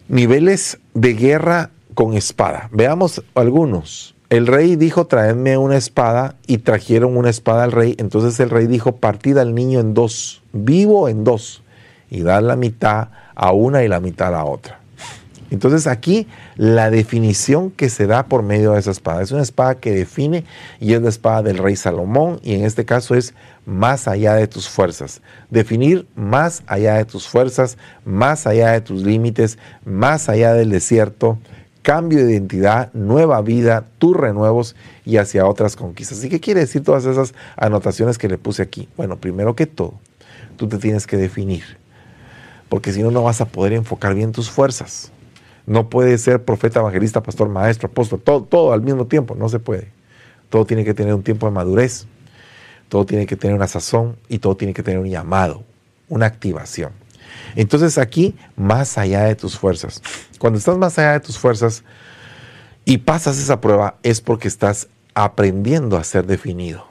Niveles 0.07 0.79
de 0.93 1.13
guerra 1.13 1.71
con 1.93 2.13
espada. 2.13 2.69
Veamos 2.71 3.23
algunos. 3.35 4.15
El 4.29 4.47
rey 4.47 4.75
dijo, 4.75 5.07
traedme 5.07 5.57
una 5.57 5.75
espada, 5.75 6.35
y 6.45 6.59
trajeron 6.59 7.17
una 7.17 7.29
espada 7.29 7.63
al 7.63 7.71
rey. 7.71 7.95
Entonces 7.97 8.39
el 8.39 8.51
rey 8.51 8.67
dijo, 8.67 8.95
partid 8.95 9.37
al 9.37 9.55
niño 9.55 9.79
en 9.79 9.93
dos, 9.95 10.43
vivo 10.53 11.09
en 11.09 11.23
dos, 11.23 11.63
y 12.09 12.21
dar 12.21 12.43
la 12.43 12.55
mitad 12.55 13.09
a 13.35 13.51
una 13.51 13.83
y 13.83 13.87
la 13.87 13.99
mitad 13.99 14.27
a 14.29 14.31
la 14.31 14.45
otra. 14.45 14.79
Entonces 15.51 15.87
aquí 15.87 16.27
la 16.55 16.89
definición 16.91 17.71
que 17.71 17.89
se 17.89 18.07
da 18.07 18.25
por 18.25 18.43
medio 18.43 18.73
de 18.73 18.79
esa 18.79 18.91
espada 18.91 19.21
es 19.21 19.31
una 19.31 19.41
espada 19.41 19.75
que 19.75 19.91
define 19.91 20.45
y 20.79 20.93
es 20.93 21.01
la 21.01 21.09
espada 21.09 21.41
del 21.41 21.57
rey 21.57 21.75
Salomón 21.75 22.39
y 22.43 22.53
en 22.53 22.65
este 22.65 22.85
caso 22.85 23.15
es 23.15 23.33
más 23.65 24.07
allá 24.07 24.35
de 24.35 24.47
tus 24.47 24.69
fuerzas. 24.69 25.21
Definir 25.49 26.07
más 26.15 26.63
allá 26.67 26.95
de 26.95 27.05
tus 27.05 27.27
fuerzas, 27.27 27.77
más 28.05 28.47
allá 28.47 28.71
de 28.71 28.81
tus 28.81 29.03
límites, 29.03 29.57
más 29.85 30.29
allá 30.29 30.53
del 30.53 30.69
desierto, 30.69 31.37
cambio 31.81 32.25
de 32.25 32.33
identidad, 32.33 32.91
nueva 32.93 33.41
vida, 33.41 33.85
tus 33.97 34.15
renuevos 34.15 34.75
y 35.05 35.17
hacia 35.17 35.45
otras 35.45 35.75
conquistas. 35.75 36.23
¿Y 36.23 36.29
qué 36.29 36.39
quiere 36.39 36.59
decir 36.61 36.83
todas 36.83 37.05
esas 37.05 37.33
anotaciones 37.55 38.17
que 38.17 38.27
le 38.27 38.37
puse 38.37 38.61
aquí? 38.61 38.87
Bueno, 38.97 39.17
primero 39.17 39.55
que 39.55 39.65
todo, 39.65 39.93
tú 40.57 40.67
te 40.67 40.77
tienes 40.77 41.07
que 41.07 41.17
definir. 41.17 41.63
porque 42.67 42.93
si 42.93 43.01
no, 43.01 43.09
no 43.09 43.23
vas 43.23 43.41
a 43.41 43.45
poder 43.45 43.73
enfocar 43.73 44.13
bien 44.13 44.31
tus 44.31 44.51
fuerzas. 44.51 45.11
No 45.69 45.87
puede 45.87 46.17
ser 46.17 46.43
profeta, 46.43 46.79
evangelista, 46.79 47.21
pastor, 47.21 47.47
maestro, 47.47 47.89
apóstol, 47.89 48.19
todo, 48.19 48.41
todo 48.41 48.73
al 48.73 48.81
mismo 48.81 49.05
tiempo, 49.05 49.35
no 49.35 49.49
se 49.49 49.59
puede. 49.59 49.91
Todo 50.49 50.65
tiene 50.65 50.83
que 50.83 50.95
tener 50.95 51.13
un 51.13 51.21
tiempo 51.21 51.45
de 51.45 51.51
madurez, 51.51 52.07
todo 52.89 53.05
tiene 53.05 53.27
que 53.27 53.35
tener 53.35 53.55
una 53.55 53.67
sazón 53.67 54.17
y 54.29 54.39
todo 54.39 54.57
tiene 54.57 54.73
que 54.73 54.81
tener 54.81 54.99
un 54.99 55.07
llamado, 55.07 55.63
una 56.07 56.25
activación. 56.25 56.91
Entonces 57.55 57.99
aquí, 57.99 58.35
más 58.55 58.97
allá 58.97 59.25
de 59.25 59.35
tus 59.35 59.59
fuerzas, 59.59 60.01
cuando 60.39 60.57
estás 60.57 60.75
más 60.79 60.97
allá 60.97 61.11
de 61.11 61.19
tus 61.19 61.37
fuerzas 61.37 61.83
y 62.83 62.97
pasas 62.97 63.37
esa 63.37 63.61
prueba, 63.61 63.97
es 64.01 64.21
porque 64.21 64.47
estás 64.47 64.87
aprendiendo 65.13 65.97
a 65.97 66.03
ser 66.03 66.25
definido. 66.25 66.87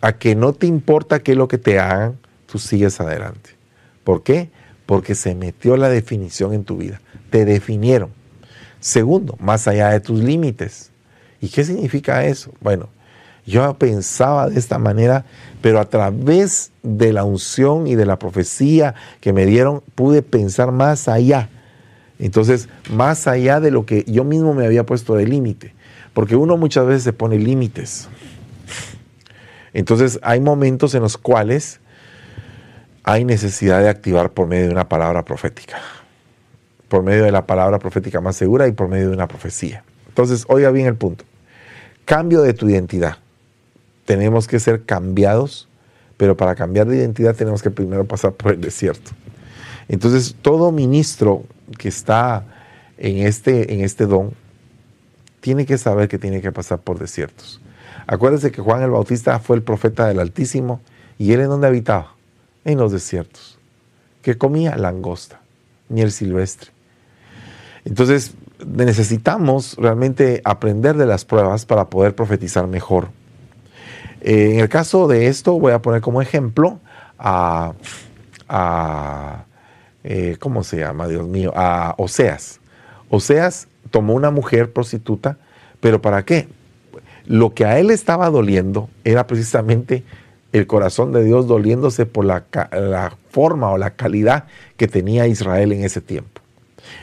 A 0.00 0.14
que 0.14 0.34
no 0.34 0.52
te 0.52 0.66
importa 0.66 1.20
qué 1.20 1.30
es 1.30 1.38
lo 1.38 1.46
que 1.46 1.58
te 1.58 1.78
hagan, 1.78 2.18
tú 2.46 2.58
sigues 2.58 3.00
adelante. 3.00 3.50
¿Por 4.02 4.24
qué? 4.24 4.50
Porque 4.84 5.14
se 5.14 5.36
metió 5.36 5.76
la 5.76 5.88
definición 5.88 6.54
en 6.54 6.64
tu 6.64 6.76
vida. 6.76 7.00
Te 7.32 7.46
definieron. 7.46 8.10
Segundo, 8.78 9.36
más 9.40 9.66
allá 9.66 9.88
de 9.88 10.00
tus 10.00 10.20
límites. 10.20 10.90
¿Y 11.40 11.48
qué 11.48 11.64
significa 11.64 12.26
eso? 12.26 12.52
Bueno, 12.60 12.90
yo 13.46 13.72
pensaba 13.78 14.50
de 14.50 14.58
esta 14.58 14.78
manera, 14.78 15.24
pero 15.62 15.80
a 15.80 15.86
través 15.86 16.72
de 16.82 17.14
la 17.14 17.24
unción 17.24 17.86
y 17.86 17.94
de 17.94 18.04
la 18.04 18.18
profecía 18.18 18.94
que 19.20 19.32
me 19.32 19.46
dieron, 19.46 19.82
pude 19.94 20.20
pensar 20.20 20.72
más 20.72 21.08
allá. 21.08 21.48
Entonces, 22.18 22.68
más 22.90 23.26
allá 23.26 23.60
de 23.60 23.70
lo 23.70 23.86
que 23.86 24.04
yo 24.06 24.24
mismo 24.24 24.52
me 24.52 24.66
había 24.66 24.84
puesto 24.84 25.14
de 25.14 25.26
límite. 25.26 25.74
Porque 26.12 26.36
uno 26.36 26.58
muchas 26.58 26.86
veces 26.86 27.02
se 27.02 27.14
pone 27.14 27.38
límites. 27.38 28.08
Entonces, 29.72 30.20
hay 30.22 30.40
momentos 30.40 30.94
en 30.94 31.00
los 31.00 31.16
cuales 31.16 31.80
hay 33.04 33.24
necesidad 33.24 33.80
de 33.80 33.88
activar 33.88 34.32
por 34.32 34.46
medio 34.46 34.66
de 34.66 34.72
una 34.72 34.88
palabra 34.88 35.24
profética. 35.24 35.78
Por 36.92 37.02
medio 37.02 37.24
de 37.24 37.32
la 37.32 37.46
palabra 37.46 37.78
profética 37.78 38.20
más 38.20 38.36
segura 38.36 38.68
y 38.68 38.72
por 38.72 38.86
medio 38.86 39.08
de 39.08 39.14
una 39.14 39.26
profecía. 39.26 39.82
Entonces, 40.08 40.44
oiga 40.48 40.70
bien 40.70 40.86
el 40.86 40.94
punto. 40.94 41.24
Cambio 42.04 42.42
de 42.42 42.52
tu 42.52 42.68
identidad. 42.68 43.16
Tenemos 44.04 44.46
que 44.46 44.60
ser 44.60 44.84
cambiados, 44.84 45.70
pero 46.18 46.36
para 46.36 46.54
cambiar 46.54 46.86
de 46.86 46.98
identidad 46.98 47.34
tenemos 47.34 47.62
que 47.62 47.70
primero 47.70 48.04
pasar 48.04 48.32
por 48.34 48.52
el 48.52 48.60
desierto. 48.60 49.12
Entonces, 49.88 50.36
todo 50.42 50.70
ministro 50.70 51.44
que 51.78 51.88
está 51.88 52.44
en 52.98 53.26
este, 53.26 53.72
en 53.72 53.80
este 53.80 54.04
don 54.04 54.34
tiene 55.40 55.64
que 55.64 55.78
saber 55.78 56.08
que 56.08 56.18
tiene 56.18 56.42
que 56.42 56.52
pasar 56.52 56.78
por 56.78 56.98
desiertos. 56.98 57.62
Acuérdense 58.06 58.52
que 58.52 58.60
Juan 58.60 58.82
el 58.82 58.90
Bautista 58.90 59.38
fue 59.38 59.56
el 59.56 59.62
profeta 59.62 60.08
del 60.08 60.20
Altísimo 60.20 60.82
y 61.16 61.32
él 61.32 61.40
en 61.40 61.48
donde 61.48 61.68
habitaba? 61.68 62.16
En 62.66 62.76
los 62.76 62.92
desiertos. 62.92 63.58
Que 64.20 64.36
comía 64.36 64.76
langosta, 64.76 65.40
miel 65.88 66.12
silvestre. 66.12 66.70
Entonces 67.84 68.34
necesitamos 68.66 69.76
realmente 69.76 70.40
aprender 70.44 70.96
de 70.96 71.06
las 71.06 71.24
pruebas 71.24 71.66
para 71.66 71.86
poder 71.86 72.14
profetizar 72.14 72.66
mejor. 72.66 73.08
Eh, 74.20 74.52
en 74.54 74.60
el 74.60 74.68
caso 74.68 75.08
de 75.08 75.26
esto 75.26 75.58
voy 75.58 75.72
a 75.72 75.82
poner 75.82 76.00
como 76.00 76.22
ejemplo 76.22 76.78
a, 77.18 77.72
eh, 80.04 80.36
¿cómo 80.38 80.62
se 80.62 80.78
llama? 80.78 81.08
Dios 81.08 81.26
mío, 81.26 81.52
a 81.54 81.94
Oseas. 81.98 82.60
Oseas 83.08 83.68
tomó 83.90 84.14
una 84.14 84.30
mujer 84.30 84.72
prostituta, 84.72 85.38
pero 85.80 86.00
¿para 86.00 86.24
qué? 86.24 86.48
Lo 87.26 87.54
que 87.54 87.64
a 87.64 87.78
él 87.78 87.90
estaba 87.90 88.30
doliendo 88.30 88.88
era 89.04 89.26
precisamente 89.26 90.04
el 90.52 90.66
corazón 90.66 91.12
de 91.12 91.24
Dios 91.24 91.46
doliéndose 91.46 92.06
por 92.06 92.24
la, 92.24 92.44
la 92.72 93.16
forma 93.30 93.70
o 93.70 93.78
la 93.78 93.90
calidad 93.90 94.44
que 94.76 94.86
tenía 94.86 95.26
Israel 95.26 95.72
en 95.72 95.84
ese 95.84 96.00
tiempo. 96.00 96.41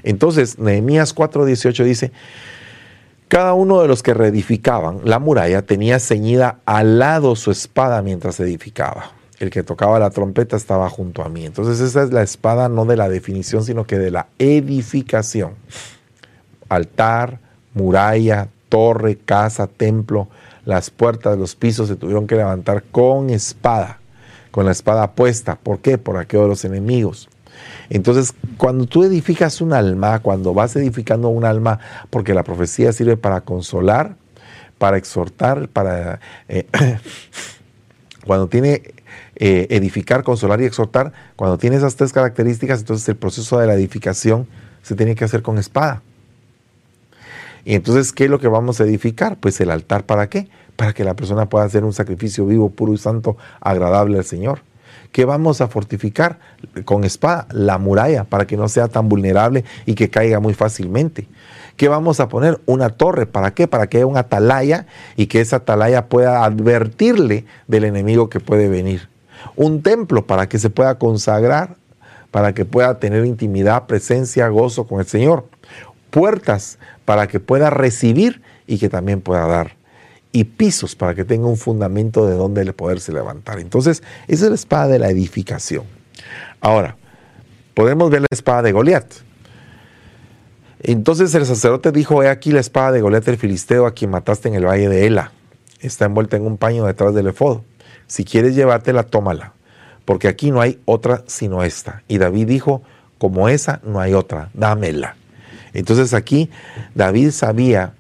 Entonces, 0.04 0.60
Nehemías 0.60 1.16
4:18 1.16 1.84
dice, 1.84 2.12
cada 3.28 3.54
uno 3.54 3.82
de 3.82 3.88
los 3.88 4.02
que 4.02 4.14
reedificaban 4.14 5.02
la 5.04 5.20
muralla 5.20 5.62
tenía 5.62 6.00
ceñida 6.00 6.60
al 6.66 6.98
lado 6.98 7.36
su 7.36 7.52
espada 7.52 8.02
mientras 8.02 8.40
edificaba. 8.40 9.12
El 9.40 9.52
que 9.52 9.64
tocaba 9.64 10.00
la 10.00 10.10
trompeta 10.10 10.58
estaba 10.58 10.90
junto 10.90 11.24
a 11.24 11.30
mí. 11.30 11.46
Entonces 11.46 11.80
esa 11.80 12.04
es 12.04 12.12
la 12.12 12.24
espada 12.24 12.70
no 12.70 12.86
de 12.86 12.98
la 12.98 13.08
definición, 13.08 13.64
sino 13.64 13.86
que 13.86 14.00
de 14.00 14.12
la 14.12 14.28
edificación 14.40 15.54
altar, 16.70 17.40
muralla, 17.74 18.48
torre, 18.70 19.18
casa, 19.18 19.68
templo, 19.68 20.28
las 20.66 20.90
puertas, 20.92 21.38
los 21.38 21.56
pisos 21.56 21.88
se 21.88 21.96
tuvieron 21.96 22.28
que 22.28 22.36
levantar 22.36 22.84
con 22.84 23.30
espada, 23.32 24.00
con 24.52 24.66
la 24.66 24.72
espada 24.72 25.12
puesta. 25.12 25.56
¿Por 25.56 25.80
qué? 25.80 25.98
Por 25.98 26.18
aquello 26.18 26.44
de 26.44 26.50
los 26.50 26.66
enemigos. 26.66 27.30
Entonces, 27.90 28.34
cuando 28.58 28.86
tú 28.86 29.04
edificas 29.04 29.62
un 29.62 29.74
alma, 29.74 30.20
cuando 30.20 30.54
vas 30.54 30.76
edificando 30.76 31.30
un 31.30 31.46
alma, 31.46 31.80
porque 32.10 32.34
la 32.34 32.44
profecía 32.44 32.94
sirve 32.94 33.18
para 33.18 33.42
consolar, 33.42 34.16
para 34.78 34.98
exhortar, 34.98 35.68
para... 35.70 36.20
Eh, 36.48 36.66
cuando 38.26 38.48
tiene 38.48 38.84
eh, 39.36 39.68
edificar, 39.70 40.24
consolar 40.24 40.62
y 40.62 40.66
exhortar, 40.66 41.14
cuando 41.36 41.58
tiene 41.58 41.78
esas 41.78 41.96
tres 41.96 42.14
características, 42.14 42.82
entonces 42.82 43.08
el 43.10 43.16
proceso 43.16 43.58
de 43.60 43.68
la 43.68 43.74
edificación 43.74 44.48
se 44.84 44.96
tiene 44.96 45.16
que 45.16 45.24
hacer 45.24 45.42
con 45.42 45.58
espada. 45.58 46.02
Y 47.66 47.76
entonces, 47.76 48.14
¿qué 48.14 48.26
es 48.26 48.30
lo 48.30 48.40
que 48.40 48.48
vamos 48.48 48.80
a 48.80 48.84
edificar? 48.84 49.38
Pues 49.38 49.60
el 49.62 49.72
altar, 49.72 50.06
¿para 50.06 50.30
qué? 50.30 50.50
Para 50.76 50.94
que 50.94 51.04
la 51.04 51.16
persona 51.16 51.48
pueda 51.50 51.66
hacer 51.66 51.84
un 51.84 51.94
sacrificio 51.94 52.46
vivo, 52.46 52.70
puro 52.70 52.94
y 52.94 52.98
santo, 52.98 53.38
agradable 53.62 54.18
al 54.18 54.26
Señor. 54.26 54.62
¿Qué 55.12 55.26
vamos 55.26 55.62
a 55.62 55.68
fortificar 55.68 56.40
con 56.86 57.04
espada? 57.04 57.48
La 57.52 57.78
muralla, 57.78 58.24
para 58.26 58.46
que 58.46 58.58
no 58.58 58.68
sea 58.68 58.88
tan 58.88 59.10
vulnerable 59.10 59.64
y 59.86 59.96
que 59.96 60.10
caiga 60.10 60.40
muy 60.40 60.54
fácilmente. 60.54 61.28
¿Qué 61.78 61.88
vamos 61.88 62.20
a 62.20 62.30
poner? 62.30 62.60
Una 62.66 62.90
torre. 62.90 63.26
¿Para 63.26 63.54
qué? 63.54 63.68
Para 63.68 63.88
que 63.88 63.98
haya 63.98 64.06
una 64.06 64.22
atalaya 64.22 64.86
y 65.16 65.28
que 65.28 65.42
esa 65.42 65.58
atalaya 65.58 66.08
pueda 66.08 66.44
advertirle 66.44 67.46
del 67.68 67.86
enemigo 67.86 68.30
que 68.30 68.40
puede 68.40 68.70
venir. 68.70 69.10
Un 69.56 69.82
templo 69.82 70.26
para 70.26 70.50
que 70.50 70.60
se 70.60 70.70
pueda 70.70 71.00
consagrar, 71.00 71.78
para 72.32 72.54
que 72.54 72.66
pueda 72.66 73.00
tener 73.00 73.26
intimidad, 73.26 73.88
presencia, 73.88 74.48
gozo 74.50 74.86
con 74.86 75.00
el 75.00 75.08
Señor 75.08 75.46
puertas 76.10 76.80
para 77.06 77.28
que 77.28 77.40
pueda 77.40 77.70
recibir 77.70 78.42
y 78.68 78.78
que 78.78 78.90
también 78.90 79.22
pueda 79.22 79.48
dar. 79.48 79.79
Y 80.32 80.44
pisos 80.44 80.96
para 80.96 81.16
que 81.16 81.26
tenga 81.26 81.48
un 81.48 81.58
fundamento 81.58 82.28
de 82.28 82.36
donde 82.36 82.72
poderse 82.74 83.12
levantar. 83.12 83.60
Entonces, 83.60 84.04
esa 84.28 84.46
es 84.46 84.50
la 84.50 84.56
espada 84.56 84.88
de 84.88 85.00
la 85.00 85.10
edificación. 85.10 85.86
Ahora, 86.62 86.98
podemos 87.74 88.10
ver 88.12 88.22
la 88.22 88.28
espada 88.32 88.62
de 88.62 88.72
Goliat. 88.72 89.06
Entonces 90.82 91.34
el 91.36 91.46
sacerdote 91.46 91.92
dijo, 91.92 92.24
he 92.24 92.30
aquí 92.30 92.52
la 92.52 92.60
espada 92.60 92.92
de 92.92 93.02
Goliat 93.02 93.28
el 93.28 93.38
filisteo 93.38 93.86
a 93.86 93.94
quien 93.94 94.12
mataste 94.12 94.48
en 94.48 94.56
el 94.56 94.66
valle 94.66 94.88
de 94.88 95.08
Ela. 95.08 95.32
Está 95.82 96.06
envuelta 96.06 96.38
en 96.38 96.46
un 96.46 96.58
paño 96.58 96.86
detrás 96.86 97.14
del 97.14 97.28
efod. 97.28 97.62
Si 98.08 98.24
quieres 98.24 98.56
llevártela, 98.56 99.04
tómala, 99.04 99.54
porque 100.06 100.28
aquí 100.28 100.52
no 100.52 100.62
hay 100.62 100.80
otra 100.86 101.24
sino 101.28 101.64
esta. 101.64 102.04
Y 102.08 102.18
David 102.18 102.48
dijo, 102.48 102.82
como 103.18 103.50
esa 103.50 103.82
no 103.84 104.00
hay 104.00 104.14
otra, 104.14 104.50
dámela. 104.54 105.16
Entonces 105.74 106.14
aquí 106.14 106.50
David 106.96 107.32
sabía 107.32 107.94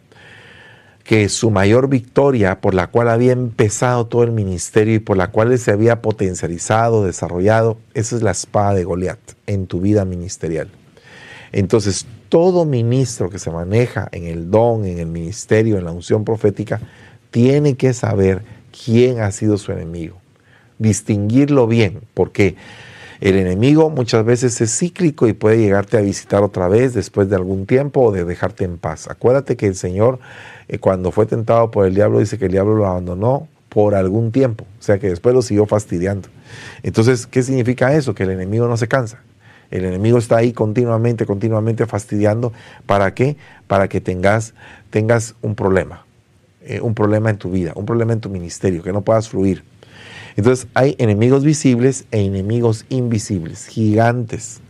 que 1.10 1.28
su 1.28 1.50
mayor 1.50 1.90
victoria 1.90 2.62
por 2.62 2.76
la 2.76 2.86
cual 2.86 3.10
había 3.10 3.32
empezado 3.32 4.06
todo 4.06 4.22
el 4.22 4.32
ministerio 4.32 4.94
y 4.94 5.00
por 5.00 5.18
la 5.18 5.32
cual 5.32 5.58
se 5.58 5.72
había 5.72 6.04
potencializado, 6.04 7.04
desarrollado, 7.04 7.80
esa 7.96 8.16
es 8.16 8.22
la 8.22 8.30
espada 8.30 8.76
de 8.76 8.84
Goliat 8.84 9.18
en 9.48 9.66
tu 9.66 9.82
vida 9.82 10.06
ministerial. 10.06 10.70
Entonces, 11.52 12.06
todo 12.30 12.64
ministro 12.64 13.32
que 13.32 13.40
se 13.40 13.50
maneja 13.50 14.08
en 14.12 14.26
el 14.26 14.52
don, 14.52 14.86
en 14.86 15.00
el 15.00 15.08
ministerio, 15.08 15.80
en 15.80 15.86
la 15.86 15.92
unción 15.92 16.24
profética, 16.24 16.80
tiene 17.32 17.74
que 17.74 17.94
saber 17.94 18.44
quién 18.86 19.20
ha 19.20 19.32
sido 19.32 19.58
su 19.58 19.72
enemigo, 19.72 20.18
distinguirlo 20.78 21.66
bien, 21.66 22.02
porque 22.14 22.56
el 23.22 23.36
enemigo 23.36 23.90
muchas 23.90 24.24
veces 24.24 24.62
es 24.62 24.78
cíclico 24.78 25.28
y 25.28 25.34
puede 25.34 25.58
llegarte 25.58 25.98
a 25.98 26.02
visitar 26.02 26.42
otra 26.42 26.70
vez 26.70 26.94
después 26.94 27.30
de 27.30 27.36
algún 27.36 27.66
tiempo 27.66 28.02
o 28.02 28.12
de 28.12 28.24
dejarte 28.24 28.64
en 28.64 28.78
paz. 28.78 29.10
Acuérdate 29.10 29.58
que 29.58 29.68
el 29.68 29.76
Señor, 29.76 30.20
eh, 30.70 30.80
cuando 30.80 31.12
fue 31.12 31.26
tentado 31.26 31.70
por 31.70 31.86
el 31.86 31.96
diablo, 31.96 32.20
dice 32.20 32.38
que 32.38 32.46
el 32.46 32.52
diablo 32.52 32.76
lo 32.76 32.88
abandonó 32.88 33.48
por 33.68 33.94
algún 33.94 34.32
tiempo, 34.32 34.66
o 34.80 34.82
sea 34.82 35.00
que 35.00 35.10
después 35.10 35.36
lo 35.36 35.42
siguió 35.42 35.66
fastidiando. 35.66 36.30
Entonces, 36.82 37.28
¿qué 37.28 37.44
significa 37.44 37.94
eso? 37.94 38.16
Que 38.16 38.24
el 38.24 38.32
enemigo 38.32 38.68
no 38.68 38.78
se 38.78 38.88
cansa. 38.88 39.22
El 39.70 39.86
enemigo 39.86 40.18
está 40.18 40.38
ahí 40.38 40.52
continuamente, 40.54 41.26
continuamente 41.26 41.86
fastidiando. 41.86 42.54
¿Para 42.86 43.14
qué? 43.14 43.38
Para 43.68 43.88
que 43.88 44.02
tengas, 44.02 44.54
tengas 44.90 45.36
un 45.42 45.56
problema, 45.56 46.06
eh, 46.64 46.82
un 46.82 46.96
problema 46.96 47.30
en 47.30 47.38
tu 47.38 47.52
vida, 47.52 47.74
un 47.76 47.86
problema 47.86 48.14
en 48.14 48.20
tu 48.20 48.30
ministerio, 48.30 48.82
que 48.82 48.92
no 48.92 49.02
puedas 49.02 49.30
fluir. 49.30 49.64
Entonces 50.40 50.68
hay 50.74 50.96
enemigos 51.00 51.44
visibles 51.44 52.06
e 52.12 52.22
enemigos 52.22 52.86
invisibles, 52.88 53.68
gigantes. 53.68 54.62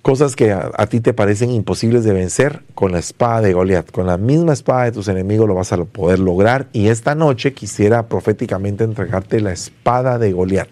Cosas 0.00 0.34
que 0.34 0.50
a, 0.50 0.86
ti 0.86 1.00
te 1.00 1.12
parecen 1.12 1.50
imposibles 1.50 2.04
de 2.04 2.14
vencer 2.14 2.62
con 2.74 2.92
la 2.92 3.00
espada 3.00 3.42
de 3.42 3.52
Goliat. 3.52 3.90
Con 3.90 4.06
la 4.06 4.16
misma 4.16 4.54
espada 4.54 4.84
de 4.84 4.92
tus 4.92 5.08
enemigos 5.08 5.46
lo 5.46 5.54
vas 5.54 5.74
a 5.74 5.84
poder 5.84 6.20
lograr. 6.20 6.68
Y 6.72 6.88
esta 6.88 7.14
noche 7.14 7.52
quisiera 7.52 8.08
proféticamente 8.08 8.82
entregarte 8.82 9.40
la 9.40 9.52
espada 9.52 10.18
de 10.18 10.32
Goliat. 10.32 10.70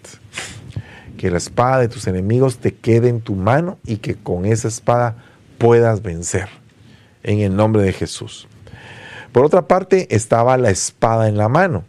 que 1.19 1.29
la 1.29 1.37
espada 1.37 1.77
de 1.77 1.89
tus 1.89 2.07
enemigos 2.07 2.57
te 2.57 2.73
quede 2.73 3.09
en 3.09 3.21
tu 3.21 3.35
mano 3.35 3.77
y 3.85 3.97
que 3.97 4.15
con 4.15 4.47
esa 4.47 4.67
espada 4.67 5.15
puedas 5.59 6.01
vencer. 6.01 6.49
En 7.21 7.41
el 7.41 7.55
nombre 7.55 7.83
de 7.83 7.93
Jesús. 7.93 8.47
Por 9.31 9.45
otra 9.45 9.67
parte, 9.67 10.07
estaba 10.09 10.57
la 10.57 10.71
espada 10.71 11.29
en 11.29 11.37
la 11.37 11.49
mano. 11.49 11.83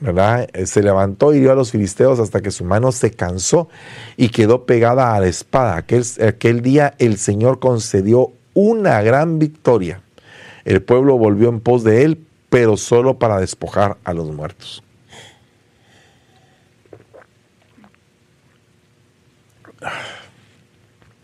Eh, 0.00 0.66
se 0.66 0.82
levantó 0.82 1.34
y 1.34 1.40
dio 1.40 1.52
a 1.52 1.54
los 1.54 1.70
filisteos 1.70 2.18
hasta 2.20 2.40
que 2.40 2.50
su 2.50 2.64
mano 2.64 2.92
se 2.92 3.10
cansó 3.10 3.68
y 4.16 4.28
quedó 4.30 4.66
pegada 4.66 5.14
a 5.14 5.20
la 5.20 5.26
espada. 5.26 5.76
Aquel, 5.76 6.04
aquel 6.26 6.62
día 6.62 6.94
el 6.98 7.18
Señor 7.18 7.58
concedió 7.58 8.32
una 8.54 9.02
gran 9.02 9.38
victoria. 9.38 10.02
El 10.64 10.82
pueblo 10.82 11.18
volvió 11.18 11.48
en 11.48 11.60
pos 11.60 11.84
de 11.84 12.04
él, 12.04 12.24
pero 12.48 12.76
solo 12.76 13.18
para 13.18 13.38
despojar 13.38 13.96
a 14.04 14.12
los 14.12 14.30
muertos. 14.30 14.82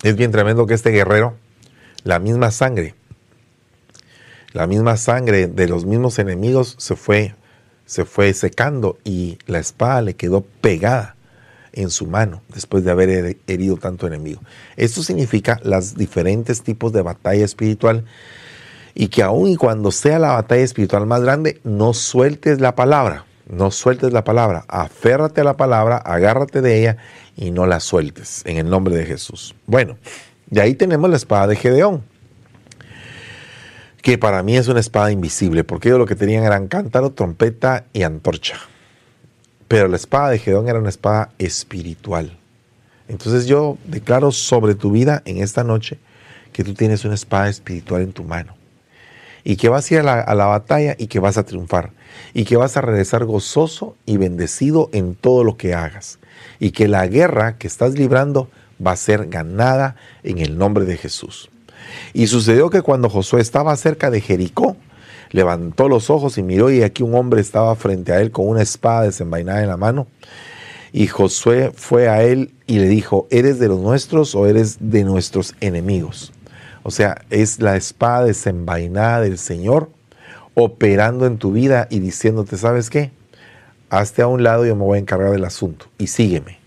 Es 0.02 0.16
bien 0.16 0.30
tremendo 0.30 0.66
que 0.66 0.74
este 0.74 0.90
guerrero, 0.90 1.34
la 2.04 2.18
misma 2.18 2.50
sangre, 2.50 2.94
la 4.52 4.66
misma 4.66 4.96
sangre 4.96 5.48
de 5.48 5.68
los 5.68 5.84
mismos 5.84 6.18
enemigos 6.18 6.76
se 6.78 6.96
fue, 6.96 7.34
se 7.86 8.04
fue 8.04 8.34
secando 8.34 8.98
y 9.04 9.38
la 9.46 9.58
espada 9.58 10.02
le 10.02 10.14
quedó 10.14 10.42
pegada 10.60 11.16
en 11.72 11.90
su 11.90 12.06
mano 12.06 12.42
después 12.52 12.84
de 12.84 12.90
haber 12.90 13.38
herido 13.46 13.76
tanto 13.76 14.06
enemigo. 14.06 14.40
Esto 14.76 15.02
significa 15.02 15.60
los 15.62 15.94
diferentes 15.94 16.62
tipos 16.62 16.92
de 16.92 17.02
batalla 17.02 17.44
espiritual 17.44 18.04
y 18.94 19.08
que 19.08 19.22
aun 19.22 19.50
y 19.50 19.56
cuando 19.56 19.92
sea 19.92 20.18
la 20.18 20.32
batalla 20.32 20.62
espiritual 20.62 21.06
más 21.06 21.22
grande, 21.22 21.60
no 21.64 21.92
sueltes 21.92 22.60
la 22.60 22.74
palabra, 22.74 23.26
no 23.48 23.70
sueltes 23.70 24.12
la 24.12 24.24
palabra, 24.24 24.64
aférrate 24.68 25.42
a 25.42 25.44
la 25.44 25.56
palabra, 25.56 25.98
agárrate 25.98 26.62
de 26.62 26.80
ella 26.80 26.96
y 27.36 27.50
no 27.50 27.66
la 27.66 27.80
sueltes 27.80 28.42
en 28.46 28.56
el 28.56 28.70
nombre 28.70 28.96
de 28.96 29.04
Jesús. 29.04 29.54
Bueno, 29.66 29.98
y 30.50 30.58
ahí 30.60 30.74
tenemos 30.74 31.10
la 31.10 31.16
espada 31.16 31.46
de 31.46 31.56
Gedeón, 31.56 32.02
que 34.06 34.18
para 34.18 34.44
mí 34.44 34.56
es 34.56 34.68
una 34.68 34.78
espada 34.78 35.10
invisible, 35.10 35.64
porque 35.64 35.88
ellos 35.88 35.98
lo 35.98 36.06
que 36.06 36.14
tenían 36.14 36.44
eran 36.44 36.68
cántaro, 36.68 37.10
trompeta 37.10 37.86
y 37.92 38.04
antorcha. 38.04 38.56
Pero 39.66 39.88
la 39.88 39.96
espada 39.96 40.30
de 40.30 40.38
Gedeón 40.38 40.68
era 40.68 40.78
una 40.78 40.90
espada 40.90 41.30
espiritual. 41.38 42.38
Entonces 43.08 43.46
yo 43.46 43.78
declaro 43.84 44.30
sobre 44.30 44.76
tu 44.76 44.92
vida 44.92 45.22
en 45.24 45.38
esta 45.38 45.64
noche 45.64 45.98
que 46.52 46.62
tú 46.62 46.72
tienes 46.72 47.04
una 47.04 47.16
espada 47.16 47.48
espiritual 47.48 48.02
en 48.02 48.12
tu 48.12 48.22
mano 48.22 48.54
y 49.42 49.56
que 49.56 49.68
vas 49.68 49.90
a 49.90 49.94
ir 49.94 50.00
a 50.02 50.34
la, 50.36 50.46
batalla 50.46 50.94
y 50.96 51.08
que 51.08 51.18
vas 51.18 51.36
a 51.36 51.44
triunfar 51.44 51.90
y 52.32 52.44
que 52.44 52.56
vas 52.56 52.76
a 52.76 52.82
regresar 52.82 53.24
gozoso 53.24 53.96
y 54.06 54.18
bendecido 54.18 54.88
en 54.92 55.16
todo 55.16 55.42
lo 55.42 55.56
que 55.56 55.74
hagas 55.74 56.20
y 56.60 56.70
que 56.70 56.86
la 56.86 57.08
guerra 57.08 57.58
que 57.58 57.66
estás 57.66 57.94
librando 57.94 58.48
va 58.80 58.92
a 58.92 58.96
ser 58.96 59.26
ganada 59.26 59.96
en 60.22 60.38
el 60.38 60.56
nombre 60.56 60.84
de 60.84 60.96
Jesús. 60.96 61.50
Y 62.12 62.26
sucedió 62.26 62.70
que 62.70 62.82
cuando 62.82 63.08
Josué 63.08 63.40
estaba 63.40 63.76
cerca 63.76 64.10
de 64.10 64.20
Jericó, 64.20 64.76
levantó 65.30 65.88
los 65.88 66.10
ojos 66.10 66.38
y 66.38 66.42
miró 66.42 66.70
y 66.70 66.82
aquí 66.82 67.02
un 67.02 67.14
hombre 67.14 67.40
estaba 67.40 67.74
frente 67.76 68.12
a 68.12 68.20
él 68.20 68.30
con 68.30 68.48
una 68.48 68.62
espada 68.62 69.02
desenvainada 69.02 69.62
en 69.62 69.68
la 69.68 69.76
mano. 69.76 70.06
Y 70.92 71.08
Josué 71.08 71.72
fue 71.74 72.08
a 72.08 72.22
él 72.22 72.52
y 72.66 72.78
le 72.78 72.88
dijo, 72.88 73.26
¿eres 73.30 73.58
de 73.58 73.68
los 73.68 73.80
nuestros 73.80 74.34
o 74.34 74.46
eres 74.46 74.78
de 74.80 75.04
nuestros 75.04 75.54
enemigos? 75.60 76.32
O 76.82 76.90
sea, 76.90 77.22
es 77.30 77.60
la 77.60 77.76
espada 77.76 78.24
desenvainada 78.24 79.20
del 79.20 79.38
Señor 79.38 79.90
operando 80.54 81.26
en 81.26 81.36
tu 81.36 81.52
vida 81.52 81.86
y 81.90 81.98
diciéndote, 81.98 82.56
¿sabes 82.56 82.88
qué? 82.88 83.10
Hazte 83.90 84.22
a 84.22 84.26
un 84.26 84.42
lado 84.42 84.64
y 84.64 84.68
yo 84.68 84.76
me 84.76 84.84
voy 84.84 84.96
a 84.96 85.00
encargar 85.00 85.32
del 85.32 85.44
asunto 85.44 85.86
y 85.98 86.06
sígueme. 86.06 86.65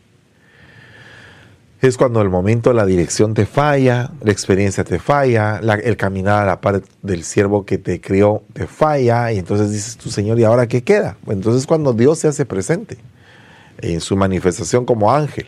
Es 1.81 1.95
cuando 1.95 2.21
el 2.21 2.29
momento, 2.29 2.73
la 2.73 2.85
dirección 2.85 3.33
te 3.33 3.45
falla, 3.45 4.11
la 4.21 4.31
experiencia 4.33 4.83
te 4.83 4.99
falla, 4.99 5.59
el 5.59 5.95
caminar 5.95 6.43
a 6.43 6.45
la 6.45 6.59
par 6.59 6.83
del 7.01 7.23
siervo 7.23 7.65
que 7.65 7.77
te 7.77 8.01
crió 8.01 8.43
te 8.51 8.67
falla, 8.67 9.31
y 9.31 9.37
entonces 9.37 9.71
dices 9.71 9.95
tu 9.95 10.09
Señor, 10.09 10.37
¿y 10.39 10.43
ahora 10.43 10.67
qué 10.67 10.83
queda? 10.83 11.15
Entonces 11.27 11.65
cuando 11.65 11.93
Dios 11.93 12.19
se 12.19 12.27
hace 12.27 12.45
presente 12.45 12.97
en 13.81 14.01
su 14.01 14.17
manifestación 14.17 14.85
como 14.85 15.13
ángel, 15.13 15.47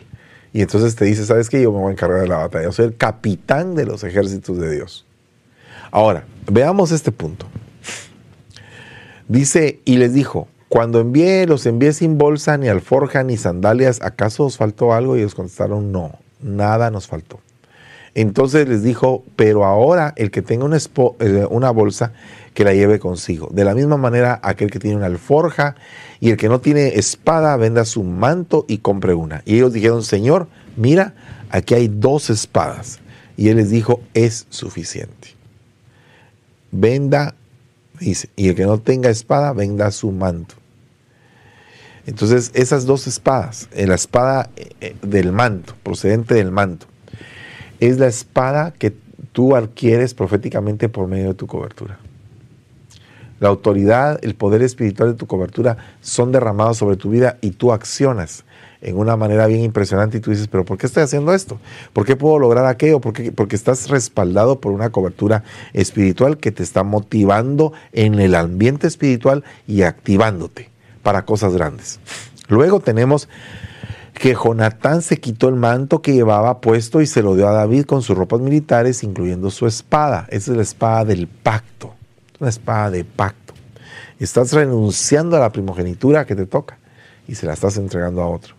y 0.54 0.62
entonces 0.62 0.94
te 0.96 1.04
dice, 1.04 1.26
¿sabes 1.26 1.50
qué? 1.50 1.62
Yo 1.62 1.70
me 1.70 1.78
voy 1.78 1.90
a 1.90 1.92
encargar 1.92 2.20
de 2.20 2.28
la 2.28 2.38
batalla. 2.38 2.70
Soy 2.72 2.86
el 2.86 2.96
capitán 2.96 3.74
de 3.74 3.86
los 3.86 4.04
ejércitos 4.04 4.58
de 4.58 4.74
Dios. 4.74 5.06
Ahora, 5.90 6.24
veamos 6.50 6.92
este 6.92 7.10
punto. 7.10 7.46
Dice, 9.28 9.80
y 9.86 9.96
les 9.96 10.12
dijo, 10.12 10.48
cuando 10.68 11.00
envié, 11.00 11.46
los 11.46 11.64
envié 11.66 11.92
sin 11.92 12.18
bolsa, 12.18 12.56
ni 12.58 12.68
alforja, 12.68 13.22
ni 13.22 13.36
sandalias, 13.36 14.00
¿acaso 14.02 14.44
os 14.44 14.56
faltó 14.58 14.92
algo? 14.92 15.16
Y 15.16 15.20
ellos 15.20 15.34
contestaron, 15.34 15.90
no, 15.92 16.18
nada 16.42 16.90
nos 16.90 17.06
faltó. 17.06 17.40
Entonces 18.14 18.68
les 18.68 18.82
dijo, 18.82 19.24
pero 19.36 19.64
ahora 19.64 20.12
el 20.16 20.30
que 20.30 20.42
tenga 20.42 20.64
una, 20.64 20.76
eh, 20.76 21.46
una 21.48 21.70
bolsa, 21.70 22.12
que 22.54 22.64
la 22.64 22.74
lleve 22.74 22.98
consigo. 22.98 23.48
De 23.50 23.64
la 23.64 23.74
misma 23.74 23.96
manera, 23.96 24.38
aquel 24.42 24.70
que 24.70 24.78
tiene 24.78 24.96
una 24.96 25.06
alforja 25.06 25.74
y 26.20 26.30
el 26.30 26.36
que 26.36 26.48
no 26.48 26.60
tiene 26.60 26.98
espada, 26.98 27.56
venda 27.56 27.84
su 27.84 28.02
manto 28.02 28.64
y 28.68 28.78
compre 28.78 29.14
una. 29.14 29.42
Y 29.44 29.56
ellos 29.56 29.72
dijeron, 29.72 30.02
Señor, 30.02 30.48
mira, 30.76 31.14
aquí 31.50 31.74
hay 31.74 31.88
dos 31.88 32.30
espadas. 32.30 33.00
Y 33.36 33.48
él 33.48 33.56
les 33.56 33.70
dijo, 33.70 34.00
es 34.12 34.46
suficiente. 34.50 35.28
Venda, 36.70 37.34
dice, 37.98 38.28
y 38.36 38.48
el 38.48 38.54
que 38.54 38.64
no 38.64 38.78
tenga 38.78 39.08
espada, 39.08 39.52
venda 39.52 39.90
su 39.90 40.10
manto. 40.12 40.54
Entonces, 42.06 42.50
esas 42.54 42.84
dos 42.84 43.06
espadas, 43.06 43.68
eh, 43.72 43.86
la 43.86 43.94
espada 43.94 44.50
eh, 44.56 44.96
del 45.02 45.32
manto, 45.32 45.74
procedente 45.82 46.34
del 46.34 46.50
manto, 46.50 46.86
es 47.78 47.98
la 47.98 48.08
espada 48.08 48.72
que 48.72 48.92
tú 49.32 49.54
adquieres 49.54 50.14
proféticamente 50.14 50.88
por 50.88 51.06
medio 51.06 51.28
de 51.28 51.34
tu 51.34 51.46
cobertura. 51.46 51.98
La 53.38 53.48
autoridad, 53.48 54.20
el 54.22 54.34
poder 54.34 54.62
espiritual 54.62 55.12
de 55.12 55.18
tu 55.18 55.26
cobertura 55.26 55.76
son 56.00 56.32
derramados 56.32 56.78
sobre 56.78 56.96
tu 56.96 57.10
vida 57.10 57.38
y 57.40 57.50
tú 57.50 57.72
accionas 57.72 58.44
en 58.80 58.96
una 58.96 59.16
manera 59.16 59.46
bien 59.46 59.60
impresionante 59.60 60.18
y 60.18 60.20
tú 60.20 60.30
dices, 60.30 60.48
pero 60.48 60.64
¿por 60.64 60.78
qué 60.78 60.86
estoy 60.86 61.04
haciendo 61.04 61.32
esto? 61.34 61.58
¿Por 61.92 62.04
qué 62.04 62.16
puedo 62.16 62.38
lograr 62.38 62.66
aquello? 62.66 63.00
Porque 63.00 63.56
estás 63.56 63.88
respaldado 63.88 64.60
por 64.60 64.72
una 64.72 64.90
cobertura 64.90 65.44
espiritual 65.72 66.38
que 66.38 66.50
te 66.50 66.64
está 66.64 66.82
motivando 66.82 67.72
en 67.92 68.18
el 68.20 68.34
ambiente 68.34 68.86
espiritual 68.88 69.44
y 69.66 69.82
activándote 69.82 70.71
para 71.02 71.24
cosas 71.24 71.54
grandes. 71.54 72.00
Luego 72.48 72.80
tenemos 72.80 73.28
que 74.14 74.34
Jonatán 74.34 75.02
se 75.02 75.18
quitó 75.18 75.48
el 75.48 75.56
manto 75.56 76.02
que 76.02 76.12
llevaba 76.12 76.60
puesto 76.60 77.00
y 77.00 77.06
se 77.06 77.22
lo 77.22 77.34
dio 77.34 77.48
a 77.48 77.52
David 77.52 77.84
con 77.84 78.02
sus 78.02 78.16
ropas 78.16 78.40
militares, 78.40 79.02
incluyendo 79.02 79.50
su 79.50 79.66
espada. 79.66 80.26
Esa 80.30 80.52
es 80.52 80.56
la 80.56 80.62
espada 80.62 81.04
del 81.04 81.26
pacto 81.28 81.94
una 82.42 82.50
espada 82.50 82.90
de 82.90 83.04
pacto. 83.04 83.54
Estás 84.18 84.52
renunciando 84.52 85.36
a 85.36 85.40
la 85.40 85.52
primogenitura 85.52 86.26
que 86.26 86.34
te 86.34 86.44
toca 86.44 86.76
y 87.28 87.36
se 87.36 87.46
la 87.46 87.52
estás 87.52 87.76
entregando 87.76 88.20
a 88.20 88.26
otro. 88.26 88.54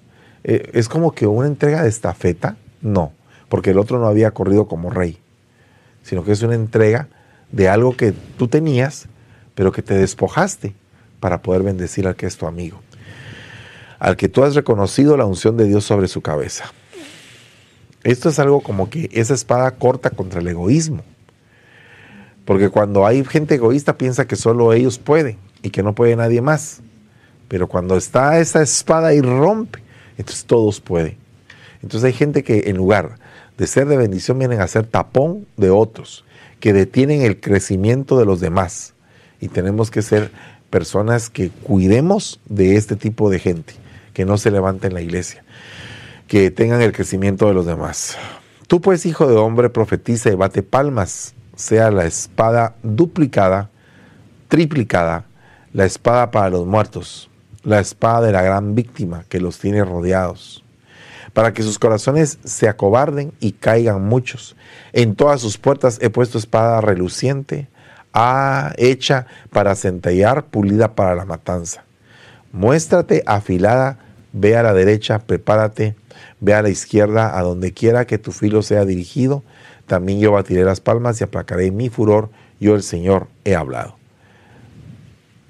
Eh, 0.46 0.72
¿Es 0.74 0.88
como 0.88 1.12
que 1.12 1.28
una 1.28 1.48
entrega 1.48 1.84
de 1.84 1.90
estafeta? 1.90 2.56
No, 2.82 3.12
porque 3.50 3.72
el 3.72 3.78
otro 3.78 4.00
no 4.00 4.08
había 4.08 4.32
corrido 4.32 4.70
como 4.70 4.90
rey, 4.90 5.20
sino 6.02 6.24
que 6.24 6.32
es 6.32 6.42
una 6.44 6.56
entrega 6.56 7.10
de 7.52 7.68
algo 7.68 7.96
que 7.96 8.14
tú 8.38 8.48
tenías, 8.48 9.08
pero 9.54 9.74
que 9.74 9.82
te 9.82 9.96
despojaste 9.96 10.76
para 11.24 11.42
poder 11.42 11.64
bendecir 11.64 12.06
al 12.06 12.18
que 12.18 12.26
es 12.26 12.36
tu 12.36 12.48
amigo, 12.48 12.82
al 13.98 14.18
que 14.18 14.28
tú 14.28 14.44
has 14.44 14.56
reconocido 14.56 15.16
la 15.16 15.24
unción 15.24 15.56
de 15.56 15.64
Dios 15.64 15.86
sobre 15.86 16.10
su 16.10 16.20
cabeza. 16.20 16.74
Esto 18.04 18.28
es 18.28 18.40
algo 18.40 18.60
como 18.60 18.90
que 18.90 19.10
esa 19.14 19.34
espada 19.34 19.72
corta 19.72 20.10
contra 20.10 20.42
el 20.42 20.50
egoísmo. 20.50 21.02
Porque 22.44 22.68
cuando 22.68 23.06
hay 23.06 23.24
gente 23.24 23.56
egoísta 23.56 23.98
piensa 23.98 24.28
que 24.28 24.36
solo 24.36 24.74
ellos 24.74 25.00
pueden 25.00 25.38
y 25.62 25.70
que 25.70 25.82
no 25.82 25.96
puede 25.96 26.18
nadie 26.18 26.42
más. 26.42 26.82
Pero 27.48 27.70
cuando 27.70 27.96
está 27.96 28.38
esa 28.40 28.62
espada 28.62 29.14
y 29.14 29.22
rompe, 29.22 29.80
entonces 30.18 30.44
todos 30.44 30.82
pueden. 30.82 31.16
Entonces 31.82 32.06
hay 32.06 32.12
gente 32.12 32.44
que 32.44 32.64
en 32.66 32.76
lugar 32.76 33.16
de 33.58 33.66
ser 33.66 33.88
de 33.88 33.96
bendición 33.96 34.40
vienen 34.40 34.60
a 34.60 34.68
ser 34.68 34.88
tapón 34.88 35.48
de 35.56 35.70
otros, 35.70 36.26
que 36.60 36.74
detienen 36.74 37.22
el 37.22 37.40
crecimiento 37.40 38.20
de 38.20 38.26
los 38.26 38.42
demás. 38.42 38.94
Y 39.40 39.50
tenemos 39.50 39.90
que 39.90 40.02
ser 40.02 40.32
personas 40.74 41.30
que 41.30 41.52
cuidemos 41.52 42.40
de 42.50 42.78
este 42.78 42.96
tipo 42.96 43.30
de 43.30 43.38
gente, 43.38 43.76
que 44.12 44.26
no 44.26 44.40
se 44.40 44.50
levante 44.50 44.88
en 44.88 44.96
la 44.96 45.02
iglesia, 45.02 45.44
que 46.28 46.50
tengan 46.50 46.82
el 46.82 46.94
crecimiento 46.94 47.48
de 47.48 47.54
los 47.54 47.68
demás. 47.68 48.18
Tú 48.66 48.82
pues, 48.82 49.06
hijo 49.06 49.28
de 49.28 49.36
hombre, 49.36 49.70
profetiza 49.70 50.32
y 50.32 50.36
bate 50.36 50.64
palmas 50.64 51.36
sea 51.56 51.92
la 51.92 52.06
espada 52.06 52.74
duplicada, 52.82 53.70
triplicada, 54.48 55.26
la 55.74 55.86
espada 55.86 56.32
para 56.32 56.50
los 56.50 56.66
muertos, 56.66 57.30
la 57.62 57.80
espada 57.80 58.26
de 58.26 58.32
la 58.32 58.42
gran 58.42 58.74
víctima 58.74 59.26
que 59.30 59.40
los 59.40 59.60
tiene 59.60 59.86
rodeados, 59.86 60.64
para 61.34 61.54
que 61.54 61.62
sus 61.62 61.78
corazones 61.78 62.40
se 62.46 62.68
acobarden 62.68 63.32
y 63.40 63.52
caigan 63.52 64.04
muchos. 64.04 64.56
En 64.92 65.14
todas 65.14 65.40
sus 65.40 65.60
puertas 65.60 66.00
he 66.02 66.10
puesto 66.10 66.40
espada 66.40 66.82
reluciente, 66.82 67.68
hecha 68.78 69.28
para 69.50 69.76
centellar, 69.76 70.46
pulida 70.46 70.96
para 70.96 71.16
la 71.16 71.26
matanza. 71.26 71.84
Muéstrate 72.52 73.24
afilada 73.26 73.98
ve 74.34 74.58
a 74.58 74.64
la 74.64 74.74
derecha, 74.74 75.20
prepárate, 75.20 75.96
ve 76.42 76.54
a 76.54 76.62
la 76.62 76.70
izquierda, 76.70 77.38
a 77.38 77.42
donde 77.44 77.72
quiera 77.72 78.06
que 78.06 78.18
tu 78.18 78.32
filo 78.32 78.62
sea 78.62 78.84
dirigido, 78.84 79.44
también 79.86 80.20
yo 80.20 80.32
batiré 80.32 80.64
las 80.64 80.82
palmas 80.82 81.22
y 81.22 81.24
aplacaré 81.24 81.72
mi 81.72 81.90
furor, 81.90 82.30
yo 82.60 82.76
el 82.76 82.84
Señor 82.84 83.28
he 83.46 83.56
hablado. 83.56 83.96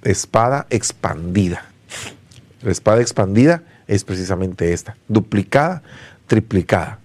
Espada 0.04 0.68
expandida. 0.70 1.66
La 2.62 2.72
espada 2.72 3.02
expandida 3.02 3.64
es 3.88 4.04
precisamente 4.04 4.74
esta, 4.74 4.98
duplicada, 5.08 5.82
triplicada. 6.28 7.00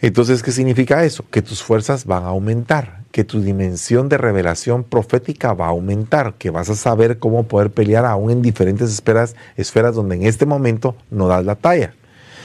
Entonces, 0.00 0.42
¿qué 0.42 0.52
significa 0.52 1.04
eso? 1.04 1.24
Que 1.30 1.42
tus 1.42 1.62
fuerzas 1.62 2.04
van 2.04 2.24
a 2.24 2.28
aumentar, 2.28 2.99
que 3.12 3.24
tu 3.24 3.40
dimensión 3.40 4.08
de 4.08 4.18
revelación 4.18 4.84
profética 4.84 5.52
va 5.52 5.66
a 5.66 5.70
aumentar, 5.70 6.34
que 6.34 6.50
vas 6.50 6.70
a 6.70 6.76
saber 6.76 7.18
cómo 7.18 7.44
poder 7.44 7.70
pelear 7.70 8.04
aún 8.04 8.30
en 8.30 8.42
diferentes 8.42 8.92
esferas, 8.92 9.34
esferas 9.56 9.94
donde 9.94 10.16
en 10.16 10.22
este 10.24 10.46
momento 10.46 10.94
no 11.10 11.26
das 11.26 11.44
la 11.44 11.56
talla. 11.56 11.94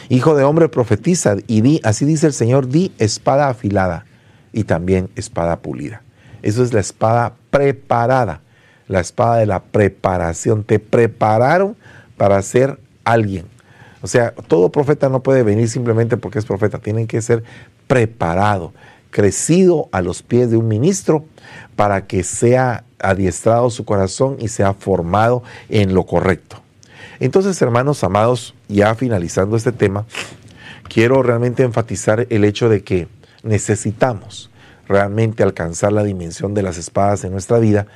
Hijo 0.10 0.36
de 0.36 0.44
hombre, 0.44 0.70
profetiza 0.70 1.36
y 1.48 1.62
di, 1.62 1.82
así 1.84 2.06
dice 2.06 2.28
el 2.28 2.34
Señor, 2.34 2.68
di 2.68 2.92
espada 2.98 3.50
afilada 3.50 4.06
y 4.54 4.64
también 4.64 5.10
espada 5.16 5.58
pulida. 5.58 6.02
Eso 6.42 6.64
es 6.64 6.74
la 6.74 6.80
espada 6.80 7.34
preparada, 7.50 8.42
la 8.88 9.00
espada 9.00 9.38
de 9.38 9.48
la 9.48 9.62
preparación. 9.62 10.64
Te 10.64 10.80
prepararon 10.80 11.76
para 12.18 12.42
ser 12.42 12.80
alguien. 13.04 13.46
O 14.02 14.08
sea, 14.08 14.32
todo 14.32 14.70
profeta 14.70 15.10
no 15.10 15.24
puede 15.24 15.42
venir 15.42 15.68
simplemente 15.68 16.18
porque 16.18 16.38
es 16.38 16.46
profeta, 16.46 16.78
tienen 16.78 17.08
que 17.08 17.22
ser 17.24 17.44
preparado, 17.88 18.74
crecido 19.16 19.88
a 19.94 20.02
los 20.02 20.24
pies 20.24 20.52
de 20.52 20.58
un 20.58 20.68
ministro 20.68 21.24
para 21.78 22.06
que 22.06 22.22
sea 22.22 22.84
adiestrado 23.00 23.70
su 23.70 23.86
corazón 23.86 24.36
y 24.42 24.50
sea 24.50 24.74
formado 24.74 25.42
en 25.70 25.94
lo 25.94 26.06
correcto. 26.06 26.58
Entonces, 27.22 27.62
hermanos 27.62 28.04
amados, 28.04 28.56
ya 28.68 28.94
finalizando 28.94 29.56
este 29.56 29.72
tema, 29.72 30.06
quiero 30.90 31.24
realmente 31.24 31.64
enfatizar 31.64 32.28
el 32.30 32.44
hecho 32.44 32.68
de 32.68 32.84
que 32.84 33.08
necesitamos 33.42 34.50
realmente 34.86 35.44
alcanzar 35.44 35.94
la 35.94 36.04
dimensión 36.04 36.54
de 36.54 36.64
las 36.64 36.78
espadas 36.78 37.24
en 37.24 37.32
nuestra 37.32 37.58
vida 37.60 37.88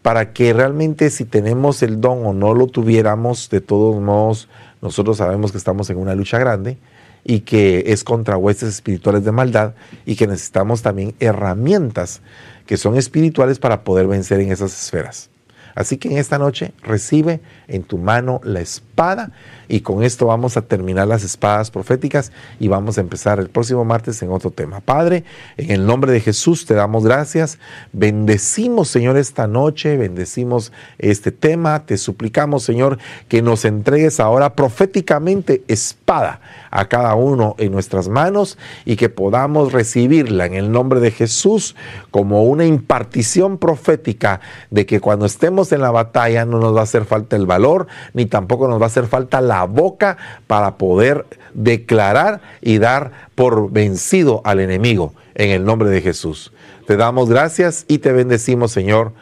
para 0.00 0.32
que 0.32 0.54
realmente 0.54 1.10
si 1.10 1.26
tenemos 1.26 1.82
el 1.82 2.00
don 2.00 2.24
o 2.24 2.32
no 2.32 2.54
lo 2.54 2.66
tuviéramos, 2.66 3.50
de 3.50 3.60
todos 3.60 4.00
modos, 4.00 4.48
nosotros 4.80 5.18
sabemos 5.18 5.52
que 5.52 5.58
estamos 5.58 5.90
en 5.90 5.98
una 5.98 6.14
lucha 6.14 6.38
grande 6.38 6.78
y 7.24 7.40
que 7.40 7.84
es 7.86 8.04
contra 8.04 8.36
huestes 8.36 8.68
espirituales 8.68 9.24
de 9.24 9.32
maldad 9.32 9.74
y 10.04 10.16
que 10.16 10.26
necesitamos 10.26 10.82
también 10.82 11.14
herramientas 11.20 12.20
que 12.66 12.76
son 12.76 12.96
espirituales 12.96 13.58
para 13.58 13.84
poder 13.84 14.06
vencer 14.06 14.40
en 14.40 14.52
esas 14.52 14.72
esferas. 14.72 15.30
Así 15.74 15.96
que 15.96 16.08
en 16.08 16.18
esta 16.18 16.38
noche 16.38 16.72
recibe 16.82 17.40
en 17.68 17.82
tu 17.82 17.98
mano 17.98 18.40
la 18.44 18.60
espada 18.92 19.32
y 19.68 19.80
con 19.80 20.02
esto 20.02 20.26
vamos 20.26 20.58
a 20.58 20.62
terminar 20.62 21.08
las 21.08 21.24
espadas 21.24 21.70
proféticas 21.70 22.30
y 22.60 22.68
vamos 22.68 22.98
a 22.98 23.00
empezar 23.00 23.38
el 23.38 23.48
próximo 23.48 23.86
martes 23.86 24.22
en 24.22 24.30
otro 24.30 24.50
tema. 24.50 24.80
Padre, 24.80 25.24
en 25.56 25.70
el 25.70 25.86
nombre 25.86 26.12
de 26.12 26.20
Jesús 26.20 26.66
te 26.66 26.74
damos 26.74 27.04
gracias. 27.04 27.58
Bendecimos, 27.92 28.88
Señor, 28.88 29.16
esta 29.16 29.46
noche, 29.46 29.96
bendecimos 29.96 30.72
este 30.98 31.32
tema. 31.32 31.86
Te 31.86 31.96
suplicamos, 31.96 32.64
Señor, 32.64 32.98
que 33.28 33.40
nos 33.40 33.64
entregues 33.64 34.20
ahora 34.20 34.54
proféticamente 34.54 35.62
espada 35.68 36.40
a 36.70 36.88
cada 36.88 37.14
uno 37.14 37.54
en 37.58 37.72
nuestras 37.72 38.08
manos 38.08 38.58
y 38.84 38.96
que 38.96 39.08
podamos 39.08 39.72
recibirla 39.72 40.44
en 40.46 40.54
el 40.54 40.70
nombre 40.70 41.00
de 41.00 41.12
Jesús 41.12 41.76
como 42.10 42.44
una 42.44 42.66
impartición 42.66 43.56
profética 43.56 44.40
de 44.70 44.84
que 44.84 45.00
cuando 45.00 45.24
estemos 45.24 45.72
en 45.72 45.80
la 45.80 45.90
batalla 45.90 46.44
no 46.44 46.58
nos 46.58 46.74
va 46.74 46.80
a 46.80 46.84
hacer 46.84 47.06
falta 47.06 47.36
el 47.36 47.46
valor, 47.46 47.86
ni 48.12 48.26
tampoco 48.26 48.68
nos 48.68 48.81
va 48.82 48.86
a 48.86 48.88
hacer 48.88 49.06
falta 49.06 49.40
la 49.40 49.64
boca 49.64 50.16
para 50.46 50.76
poder 50.76 51.26
declarar 51.54 52.40
y 52.60 52.78
dar 52.78 53.12
por 53.34 53.70
vencido 53.70 54.42
al 54.44 54.60
enemigo 54.60 55.14
en 55.34 55.50
el 55.50 55.64
nombre 55.64 55.88
de 55.88 56.00
Jesús. 56.00 56.52
Te 56.86 56.96
damos 56.96 57.30
gracias 57.30 57.84
y 57.88 57.98
te 57.98 58.12
bendecimos, 58.12 58.72
Señor. 58.72 59.12